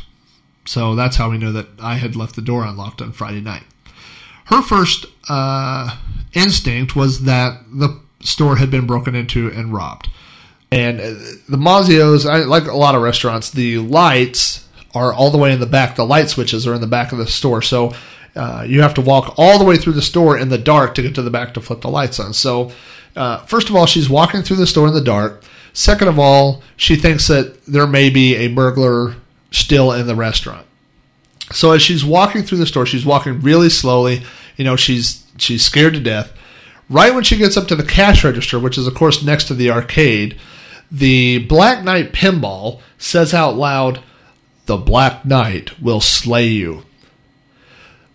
So 0.65 0.95
that's 0.95 1.17
how 1.17 1.31
we 1.31 1.39
know 1.39 1.53
that 1.53 1.69
I 1.81 1.95
had 1.95 2.17
left 2.17 2.37
the 2.37 2.43
door 2.43 2.65
unlocked 2.65 3.03
on 3.03 3.13
Friday 3.13 3.41
night. 3.41 3.65
Her 4.47 4.63
first 4.63 5.07
uh, 5.29 5.97
instinct 6.33 6.97
was 6.97 7.25
that 7.25 7.61
the 7.73 8.01
store 8.21 8.57
had 8.57 8.71
been 8.71 8.87
broken 8.87 9.15
into 9.15 9.49
and 9.49 9.73
robbed. 9.73 10.09
And 10.73 11.01
uh, 11.01 11.05
the 11.49 11.57
Mazzio's, 11.57 12.27
I, 12.27 12.39
like 12.39 12.67
a 12.67 12.77
lot 12.77 12.95
of 12.95 13.03
restaurants, 13.03 13.51
the 13.51 13.79
lights 13.79 14.69
are 14.95 15.13
all 15.13 15.31
the 15.31 15.39
way 15.39 15.53
in 15.53 15.61
the 15.61 15.67
back. 15.67 15.97
The 15.97 16.05
light 16.05 16.29
switches 16.29 16.67
are 16.67 16.75
in 16.75 16.81
the 16.81 16.87
back 16.87 17.13
of 17.13 17.19
the 17.19 17.27
store. 17.27 17.63
So 17.63 17.93
uh, 18.37 18.65
you 18.67 18.83
have 18.83 18.95
to 18.95 19.01
walk 19.01 19.35
all 19.37 19.59
the 19.59 19.65
way 19.65 19.77
through 19.77 19.95
the 19.95 20.03
store 20.03 20.39
in 20.39 20.49
the 20.49 20.59
dark 20.59 20.95
to 20.95 21.03
get 21.03 21.15
to 21.17 21.23
the 21.23 21.31
back 21.31 21.55
to 21.55 21.61
flip 21.61 21.81
the 21.81 21.89
lights 21.89 22.21
on. 22.21 22.33
So, 22.33 22.73
uh, 23.17 23.39
first 23.39 23.69
of 23.69 23.77
all, 23.77 23.87
she's 23.87 24.09
walking 24.09 24.43
through 24.43 24.59
the 24.59 24.67
store 24.67 24.87
in 24.87 24.95
the 24.95 25.01
dark. 25.01 25.43
Second 25.73 26.09
of 26.09 26.19
all, 26.19 26.63
she 26.77 26.97
thinks 26.97 27.27
that 27.29 27.65
there 27.67 27.87
may 27.87 28.11
be 28.11 28.37
a 28.37 28.49
burglar 28.49 29.17
still 29.51 29.93
in 29.93 30.07
the 30.07 30.15
restaurant. 30.15 30.67
So 31.53 31.73
as 31.73 31.83
she's 31.83 32.05
walking 32.05 32.43
through 32.43 32.59
the 32.59 32.67
store, 32.67 32.87
she's 32.87 33.05
walking 33.05 33.41
really 33.41 33.69
slowly. 33.69 34.23
You 34.57 34.65
know, 34.65 34.77
she's 34.77 35.25
she's 35.37 35.65
scared 35.65 35.95
to 35.95 36.01
death. 36.01 36.33
Right 36.89 37.15
when 37.15 37.25
she 37.25 37.37
gets 37.37 37.57
up 37.57 37.69
to 37.69 37.77
the 37.77 37.85
cash 37.85 38.25
register, 38.25 38.59
which 38.59 38.79
is 38.79 38.87
of 38.87 38.95
course 38.95 39.23
next 39.23 39.45
to 39.45 39.55
the 39.55 39.71
arcade, 39.71 40.39
the 40.91 41.39
Black 41.39 41.85
Knight 41.85 42.13
pinball 42.13 42.81
says 42.99 43.35
out 43.35 43.57
loud, 43.57 44.01
"The 44.67 44.77
Black 44.77 45.25
Knight 45.25 45.81
will 45.81 46.01
slay 46.01 46.47
you." 46.47 46.85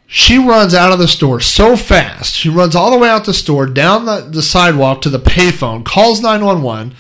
She 0.08 0.38
runs 0.38 0.74
out 0.74 0.92
of 0.92 1.00
the 1.00 1.08
store 1.08 1.42
so 1.42 1.76
fast. 1.76 2.36
She 2.36 2.48
runs 2.48 2.76
all 2.76 2.92
the 2.92 2.98
way 2.98 3.10
out 3.10 3.26
the 3.26 3.34
store, 3.34 3.66
down 3.66 4.06
the, 4.06 4.22
the 4.22 4.44
sidewalk 4.44 5.02
to 5.02 5.10
the 5.10 5.20
payphone, 5.20 5.84
calls 5.84 6.22
911, 6.22 6.96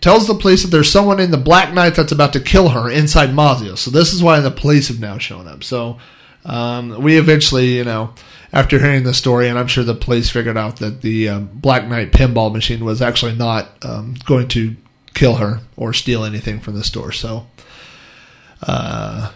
tells 0.00 0.26
the 0.26 0.34
police 0.34 0.62
that 0.62 0.70
there's 0.70 0.90
someone 0.90 1.20
in 1.20 1.30
the 1.30 1.36
Black 1.36 1.74
Knight 1.74 1.94
that's 1.96 2.12
about 2.12 2.32
to 2.34 2.40
kill 2.40 2.70
her 2.70 2.90
inside 2.90 3.30
Mazzio. 3.30 3.76
So 3.76 3.90
this 3.90 4.12
is 4.12 4.22
why 4.22 4.40
the 4.40 4.50
police 4.50 4.88
have 4.88 5.00
now 5.00 5.18
shown 5.18 5.48
up. 5.48 5.64
So 5.64 5.98
um, 6.44 7.02
we 7.02 7.18
eventually, 7.18 7.76
you 7.76 7.84
know, 7.84 8.14
after 8.52 8.78
hearing 8.78 9.04
the 9.04 9.14
story, 9.14 9.48
and 9.48 9.58
I'm 9.58 9.66
sure 9.66 9.84
the 9.84 9.94
police 9.94 10.30
figured 10.30 10.56
out 10.56 10.76
that 10.76 11.02
the 11.02 11.28
um, 11.28 11.50
Black 11.52 11.86
Knight 11.86 12.12
pinball 12.12 12.52
machine 12.52 12.84
was 12.84 13.02
actually 13.02 13.34
not 13.34 13.68
um, 13.84 14.14
going 14.24 14.48
to 14.48 14.76
kill 15.14 15.36
her 15.36 15.60
or 15.76 15.92
steal 15.92 16.24
anything 16.24 16.60
from 16.60 16.74
the 16.74 16.84
store. 16.84 17.12
So, 17.12 17.46
uh, 18.62 19.32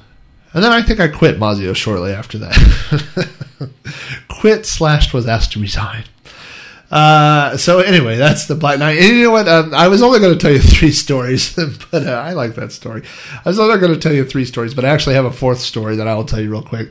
and 0.55 0.63
then 0.63 0.73
I 0.73 0.83
think 0.83 1.01
I 1.01 1.09
quit 1.09 1.39
Mazzio 1.39 1.75
shortly 1.75 2.13
after 2.13 2.39
that. 2.39 3.31
quit 4.29 4.65
slashed 4.65 5.13
was 5.13 5.27
asked 5.27 5.53
to 5.53 5.61
resign. 5.61 6.05
Uh, 6.93 7.57
so 7.57 7.79
anyway, 7.79 8.17
that's 8.17 8.47
the 8.47 8.55
Black 8.55 8.79
Knight. 8.79 8.99
And 8.99 9.17
you 9.17 9.25
know 9.25 9.31
what? 9.31 9.49
Um, 9.49 9.73
I 9.73 9.89
was 9.89 10.03
only 10.03 10.21
going 10.21 10.35
to 10.35 10.39
tell 10.39 10.53
you 10.53 10.59
three 10.61 10.93
stories, 10.93 11.57
but 11.91 12.07
uh, 12.07 12.11
I 12.11 12.35
like 12.35 12.55
that 12.57 12.71
story. 12.71 13.03
I 13.33 13.49
was 13.49 13.59
only 13.59 13.79
going 13.79 13.95
to 13.95 13.99
tell 13.99 14.13
you 14.13 14.27
three 14.27 14.45
stories, 14.45 14.75
but 14.75 14.85
I 14.85 14.89
actually 14.89 15.15
have 15.15 15.25
a 15.25 15.33
fourth 15.33 15.61
story 15.61 15.97
that 15.97 16.07
I 16.07 16.15
will 16.15 16.27
tell 16.27 16.41
you 16.41 16.51
real 16.51 16.63
quick. 16.63 16.91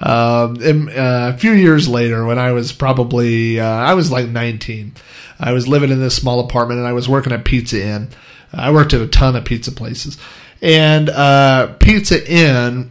Um, 0.00 0.88
uh, 0.88 1.32
a 1.34 1.38
few 1.38 1.52
years 1.52 1.88
later, 1.88 2.24
when 2.24 2.38
I 2.38 2.50
was 2.50 2.72
probably 2.72 3.60
uh, 3.60 3.64
I 3.64 3.94
was 3.94 4.10
like 4.10 4.28
19, 4.28 4.92
I 5.38 5.52
was 5.52 5.68
living 5.68 5.90
in 5.90 6.00
this 6.00 6.16
small 6.16 6.40
apartment 6.40 6.78
and 6.78 6.88
I 6.88 6.92
was 6.92 7.08
working 7.08 7.32
at 7.32 7.44
Pizza 7.44 7.80
Inn. 7.80 8.10
I 8.52 8.72
worked 8.72 8.92
at 8.92 9.00
a 9.00 9.06
ton 9.06 9.36
of 9.36 9.44
pizza 9.44 9.70
places, 9.70 10.18
and 10.60 11.10
uh, 11.10 11.74
Pizza 11.78 12.28
Inn. 12.30 12.90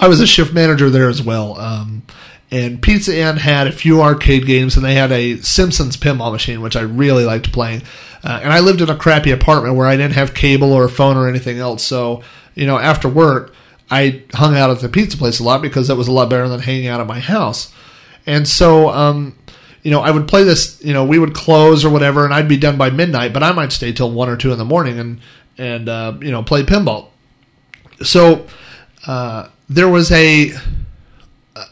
I 0.00 0.08
was 0.08 0.20
a 0.20 0.26
shift 0.26 0.54
manager 0.54 0.88
there 0.88 1.10
as 1.10 1.22
well. 1.22 1.58
Um, 1.58 2.04
and 2.52 2.80
Pizza 2.80 3.16
Inn 3.16 3.38
had 3.38 3.66
a 3.66 3.72
few 3.72 4.02
arcade 4.02 4.46
games, 4.46 4.76
and 4.76 4.84
they 4.84 4.94
had 4.94 5.10
a 5.10 5.38
Simpsons 5.38 5.96
pinball 5.96 6.30
machine, 6.30 6.60
which 6.60 6.76
I 6.76 6.82
really 6.82 7.24
liked 7.24 7.52
playing. 7.52 7.82
Uh, 8.22 8.40
and 8.42 8.52
I 8.52 8.60
lived 8.60 8.80
in 8.80 8.90
a 8.90 8.96
crappy 8.96 9.32
apartment 9.32 9.74
where 9.74 9.88
I 9.88 9.96
didn't 9.96 10.14
have 10.14 10.34
cable 10.34 10.72
or 10.72 10.84
a 10.84 10.88
phone 10.88 11.16
or 11.16 11.28
anything 11.28 11.58
else. 11.58 11.82
So, 11.82 12.22
you 12.54 12.66
know, 12.66 12.78
after 12.78 13.08
work, 13.08 13.54
I 13.90 14.22
hung 14.34 14.54
out 14.54 14.70
at 14.70 14.80
the 14.80 14.88
pizza 14.88 15.16
place 15.16 15.40
a 15.40 15.44
lot 15.44 15.62
because 15.62 15.88
that 15.88 15.96
was 15.96 16.08
a 16.08 16.12
lot 16.12 16.30
better 16.30 16.46
than 16.46 16.60
hanging 16.60 16.86
out 16.86 17.00
at 17.00 17.06
my 17.06 17.20
house. 17.20 17.72
And 18.26 18.46
so, 18.46 18.90
um, 18.90 19.36
you 19.82 19.90
know, 19.90 20.00
I 20.00 20.10
would 20.10 20.28
play 20.28 20.44
this. 20.44 20.78
You 20.84 20.92
know, 20.92 21.04
we 21.04 21.18
would 21.18 21.34
close 21.34 21.84
or 21.84 21.90
whatever, 21.90 22.24
and 22.24 22.32
I'd 22.32 22.48
be 22.48 22.56
done 22.56 22.76
by 22.76 22.90
midnight, 22.90 23.32
but 23.32 23.42
I 23.42 23.52
might 23.52 23.72
stay 23.72 23.92
till 23.92 24.10
one 24.10 24.28
or 24.28 24.36
two 24.36 24.52
in 24.52 24.58
the 24.58 24.64
morning 24.64 24.98
and 24.98 25.20
and 25.58 25.88
uh, 25.88 26.16
you 26.20 26.30
know 26.30 26.42
play 26.42 26.62
pinball. 26.62 27.08
So 28.02 28.46
uh, 29.06 29.48
there 29.68 29.88
was 29.88 30.12
a, 30.12 30.52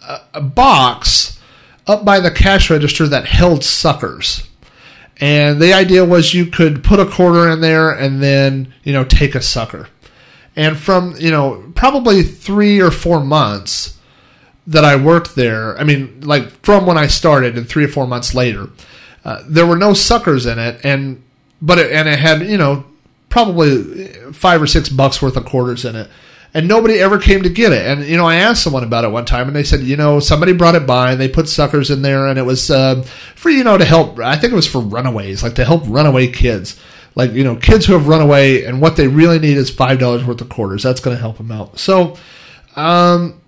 a 0.03 0.20
a 0.34 0.41
box 0.41 1.38
up 1.86 2.05
by 2.05 2.20
the 2.20 2.30
cash 2.30 2.70
register 2.70 3.09
that 3.09 3.26
held 3.26 3.64
suckers. 3.64 4.47
And 5.20 5.61
the 5.61 5.74
idea 5.74 6.05
was 6.05 6.32
you 6.32 6.47
could 6.47 6.82
put 6.82 7.01
a 7.01 7.05
quarter 7.05 7.51
in 7.51 7.61
there 7.61 7.91
and 7.91 8.22
then, 8.22 8.72
you 8.84 8.93
know, 8.93 9.05
take 9.05 9.34
a 9.34 9.43
sucker. 9.43 9.88
And 10.57 10.78
from, 10.78 11.14
you 11.18 11.30
know, 11.30 11.72
probably 11.74 12.22
three 12.22 12.80
or 12.80 12.91
four 12.91 13.22
months 13.22 13.99
that 14.66 14.84
I 14.84 14.97
worked 14.97 15.34
there, 15.34 15.78
I 15.78 15.84
mean, 15.84 16.20
like 16.22 16.49
from 16.64 16.86
when 16.86 16.97
I 16.97 17.07
started 17.07 17.59
and 17.59 17.68
three 17.68 17.84
or 17.84 17.88
four 17.88 18.07
months 18.07 18.34
later, 18.34 18.70
uh, 19.24 19.43
there 19.47 19.66
were 19.66 19.76
no 19.76 19.93
suckers 19.93 20.47
in 20.47 20.59
it. 20.59 20.80
And, 20.84 21.22
but 21.61 21.78
it, 21.78 21.93
and 21.93 22.09
it 22.09 22.18
had, 22.18 22.43
you 22.43 22.57
know, 22.57 22.86
probably 23.28 24.09
five 24.32 24.62
or 24.62 24.66
six 24.66 24.88
bucks 24.88 25.20
worth 25.20 25.36
of 25.36 25.45
quarters 25.45 25.84
in 25.84 25.97
it. 25.97 26.11
And 26.53 26.66
nobody 26.66 26.98
ever 26.98 27.18
came 27.18 27.42
to 27.44 27.48
get 27.48 27.72
it. 27.72 27.86
And, 27.86 28.05
you 28.05 28.16
know, 28.16 28.26
I 28.26 28.36
asked 28.36 28.64
someone 28.64 28.82
about 28.82 29.05
it 29.05 29.12
one 29.12 29.24
time 29.24 29.46
and 29.46 29.55
they 29.55 29.62
said, 29.62 29.80
you 29.80 29.96
know, 29.96 30.18
somebody 30.18 30.53
brought 30.53 30.74
it 30.74 30.86
by 30.86 31.12
and 31.12 31.20
they 31.20 31.28
put 31.28 31.48
suckers 31.48 31.90
in 31.90 32.03
there 32.03 32.26
and 32.26 32.38
it 32.38 32.42
was 32.42 32.70
uh, 32.70 33.03
for, 33.36 33.51
you 33.51 33.62
know, 33.62 33.78
to 33.78 33.84
help, 33.84 34.18
I 34.18 34.36
think 34.36 34.53
it 34.53 34.57
was 34.57 34.66
for 34.66 34.80
runaways, 34.80 35.44
like 35.44 35.55
to 35.55 35.64
help 35.64 35.84
runaway 35.86 36.26
kids. 36.26 36.80
Like, 37.14 37.32
you 37.32 37.44
know, 37.44 37.57
kids 37.57 37.86
who 37.86 37.92
have 37.92 38.09
run 38.09 38.20
away 38.20 38.64
and 38.64 38.80
what 38.80 38.96
they 38.96 39.07
really 39.07 39.38
need 39.38 39.57
is 39.57 39.70
$5 39.70 40.26
worth 40.26 40.40
of 40.40 40.48
quarters. 40.48 40.82
That's 40.82 41.01
going 41.01 41.16
to 41.16 41.20
help 41.20 41.36
them 41.36 41.53
out. 41.53 41.78
So, 41.78 42.16
um, 42.76 43.39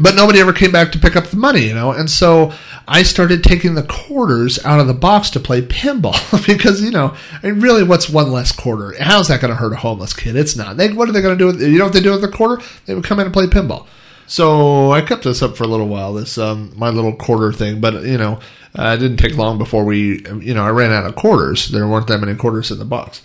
but 0.00 0.14
nobody 0.14 0.40
ever 0.40 0.52
came 0.52 0.72
back 0.72 0.90
to 0.92 0.98
pick 0.98 1.16
up 1.16 1.26
the 1.26 1.36
money, 1.36 1.66
you 1.66 1.74
know. 1.74 1.92
And 1.92 2.10
so 2.10 2.52
I 2.88 3.02
started 3.02 3.44
taking 3.44 3.74
the 3.74 3.82
quarters 3.82 4.62
out 4.64 4.80
of 4.80 4.86
the 4.86 4.94
box 4.94 5.28
to 5.30 5.40
play 5.40 5.60
pinball 5.60 6.46
because 6.46 6.80
you 6.80 6.90
know, 6.90 7.14
I 7.42 7.50
mean, 7.50 7.60
really, 7.60 7.82
what's 7.82 8.08
one 8.08 8.32
less 8.32 8.52
quarter? 8.52 8.94
How's 8.98 9.28
that 9.28 9.40
going 9.40 9.50
to 9.50 9.56
hurt 9.56 9.72
a 9.72 9.76
homeless 9.76 10.14
kid? 10.14 10.36
It's 10.36 10.56
not. 10.56 10.76
They, 10.76 10.92
what 10.92 11.08
are 11.08 11.12
they 11.12 11.20
going 11.20 11.36
to 11.36 11.38
do? 11.38 11.46
With, 11.46 11.60
you 11.60 11.78
know 11.78 11.84
what 11.84 11.92
they 11.92 12.00
do 12.00 12.12
with 12.12 12.22
the 12.22 12.28
quarter? 12.28 12.62
They 12.86 12.94
would 12.94 13.04
come 13.04 13.20
in 13.20 13.26
and 13.26 13.34
play 13.34 13.46
pinball. 13.46 13.86
So 14.26 14.92
I 14.92 15.02
kept 15.02 15.24
this 15.24 15.42
up 15.42 15.56
for 15.56 15.64
a 15.64 15.68
little 15.68 15.88
while. 15.88 16.14
This 16.14 16.38
um, 16.38 16.72
my 16.76 16.88
little 16.88 17.14
quarter 17.14 17.52
thing, 17.52 17.80
but 17.80 18.02
you 18.04 18.16
know, 18.16 18.40
uh, 18.74 18.96
it 18.96 19.00
didn't 19.00 19.18
take 19.18 19.36
long 19.36 19.58
before 19.58 19.84
we, 19.84 20.24
you 20.40 20.54
know, 20.54 20.64
I 20.64 20.70
ran 20.70 20.90
out 20.92 21.04
of 21.04 21.16
quarters. 21.16 21.68
There 21.68 21.86
weren't 21.86 22.06
that 22.06 22.18
many 22.18 22.34
quarters 22.34 22.70
in 22.70 22.78
the 22.78 22.86
box. 22.86 23.20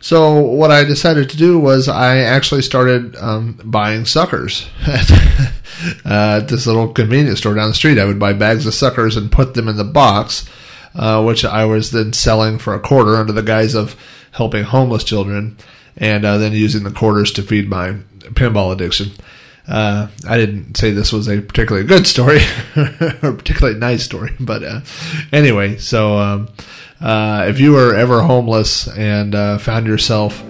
So 0.00 0.40
what 0.40 0.70
I 0.70 0.84
decided 0.84 1.28
to 1.30 1.36
do 1.36 1.58
was 1.58 1.86
I 1.86 2.18
actually 2.18 2.62
started 2.62 3.14
um, 3.16 3.60
buying 3.62 4.06
suckers 4.06 4.66
at, 4.86 5.10
uh, 6.04 6.40
this 6.40 6.66
little 6.66 6.88
convenience 6.88 7.40
store 7.40 7.54
down 7.54 7.68
the 7.68 7.74
street. 7.74 7.98
I 7.98 8.06
would 8.06 8.18
buy 8.18 8.32
bags 8.32 8.66
of 8.66 8.74
suckers 8.74 9.16
and 9.16 9.30
put 9.30 9.52
them 9.52 9.68
in 9.68 9.76
the 9.76 9.84
box, 9.84 10.48
uh, 10.94 11.22
which 11.22 11.44
I 11.44 11.66
was 11.66 11.90
then 11.90 12.14
selling 12.14 12.58
for 12.58 12.74
a 12.74 12.80
quarter 12.80 13.16
under 13.16 13.32
the 13.32 13.42
guise 13.42 13.74
of 13.74 13.94
helping 14.32 14.64
homeless 14.64 15.04
children, 15.04 15.58
and 15.98 16.24
uh, 16.24 16.38
then 16.38 16.52
using 16.52 16.84
the 16.84 16.90
quarters 16.90 17.30
to 17.32 17.42
feed 17.42 17.68
my 17.68 17.96
pinball 18.20 18.72
addiction. 18.72 19.10
Uh, 19.70 20.08
I 20.28 20.36
didn't 20.36 20.76
say 20.76 20.90
this 20.90 21.12
was 21.12 21.28
a 21.28 21.40
particularly 21.40 21.86
good 21.86 22.04
story 22.04 22.40
or 23.22 23.32
particularly 23.32 23.78
nice 23.78 24.02
story, 24.02 24.34
but 24.40 24.64
uh, 24.64 24.80
anyway, 25.32 25.78
so 25.78 26.18
um, 26.18 26.48
uh, 27.00 27.46
if 27.48 27.60
you 27.60 27.72
were 27.72 27.94
ever 27.94 28.20
homeless 28.20 28.88
and 28.88 29.32
uh, 29.32 29.58
found 29.58 29.86
yourself 29.86 30.42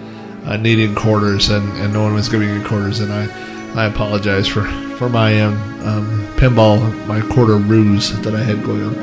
uh, 0.45 0.57
needing 0.57 0.95
quarters 0.95 1.49
and, 1.49 1.71
and 1.77 1.93
no 1.93 2.01
one 2.01 2.15
was 2.15 2.29
giving 2.29 2.49
you 2.49 2.65
quarters, 2.65 2.97
then 2.97 3.11
I, 3.11 3.83
I 3.83 3.85
apologize 3.85 4.47
for 4.47 4.63
for 4.97 5.07
my 5.07 5.39
um, 5.39 5.53
um, 5.83 6.27
pinball 6.37 6.79
my 7.05 7.21
quarter 7.33 7.57
ruse 7.57 8.19
that 8.21 8.33
I 8.33 8.43
had 8.43 8.63
going 8.63 8.83
on. 8.83 8.95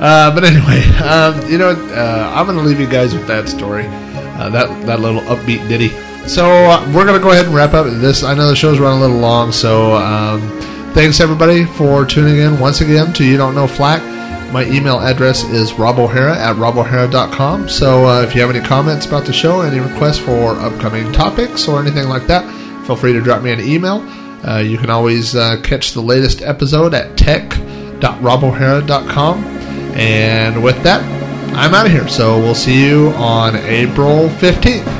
Uh, 0.00 0.32
but 0.32 0.44
anyway, 0.44 0.82
um, 1.02 1.50
you 1.50 1.58
know, 1.58 1.70
I'm 1.70 2.46
going 2.46 2.58
to 2.58 2.64
leave 2.64 2.78
you 2.78 2.88
guys 2.88 3.12
with 3.12 3.26
that 3.26 3.48
story, 3.48 3.82
that 3.82 4.86
that 4.86 5.00
little 5.00 5.22
upbeat 5.22 5.68
ditty. 5.68 5.90
So 6.26 6.44
uh, 6.46 6.84
we're 6.94 7.04
going 7.06 7.18
to 7.18 7.22
go 7.22 7.30
ahead 7.30 7.46
and 7.46 7.54
wrap 7.54 7.74
up 7.74 7.86
this. 7.86 8.22
I 8.22 8.34
know 8.34 8.48
the 8.48 8.56
show's 8.56 8.78
run 8.78 8.98
a 8.98 9.00
little 9.00 9.18
long, 9.18 9.50
so 9.52 9.94
um, 9.94 10.40
thanks 10.92 11.20
everybody 11.20 11.64
for 11.64 12.04
tuning 12.04 12.38
in 12.38 12.58
once 12.60 12.80
again 12.82 13.12
to 13.14 13.24
You 13.24 13.36
Don't 13.36 13.54
Know 13.54 13.66
Flack. 13.66 14.02
My 14.52 14.64
email 14.64 14.98
address 15.00 15.44
is 15.44 15.72
robohara 15.72 16.34
at 16.34 16.56
robohara.com. 16.56 17.68
So 17.68 18.06
uh, 18.06 18.22
if 18.22 18.34
you 18.34 18.40
have 18.40 18.50
any 18.54 18.64
comments 18.66 19.04
about 19.06 19.26
the 19.26 19.32
show, 19.32 19.60
any 19.60 19.80
requests 19.80 20.18
for 20.18 20.52
upcoming 20.52 21.12
topics 21.12 21.68
or 21.68 21.80
anything 21.80 22.08
like 22.08 22.26
that, 22.26 22.44
feel 22.86 22.96
free 22.96 23.12
to 23.12 23.20
drop 23.20 23.42
me 23.42 23.52
an 23.52 23.60
email. 23.60 24.00
Uh, 24.46 24.58
you 24.58 24.78
can 24.78 24.88
always 24.88 25.34
uh, 25.34 25.60
catch 25.62 25.92
the 25.92 26.00
latest 26.00 26.40
episode 26.42 26.94
at 26.94 27.16
tech.robohara.com. 27.16 29.44
And 29.96 30.62
with 30.62 30.80
that, 30.82 31.02
I'm 31.54 31.74
out 31.74 31.86
of 31.86 31.92
here. 31.92 32.08
So 32.08 32.38
we'll 32.38 32.54
see 32.54 32.86
you 32.86 33.08
on 33.10 33.56
April 33.56 34.28
15th. 34.28 34.97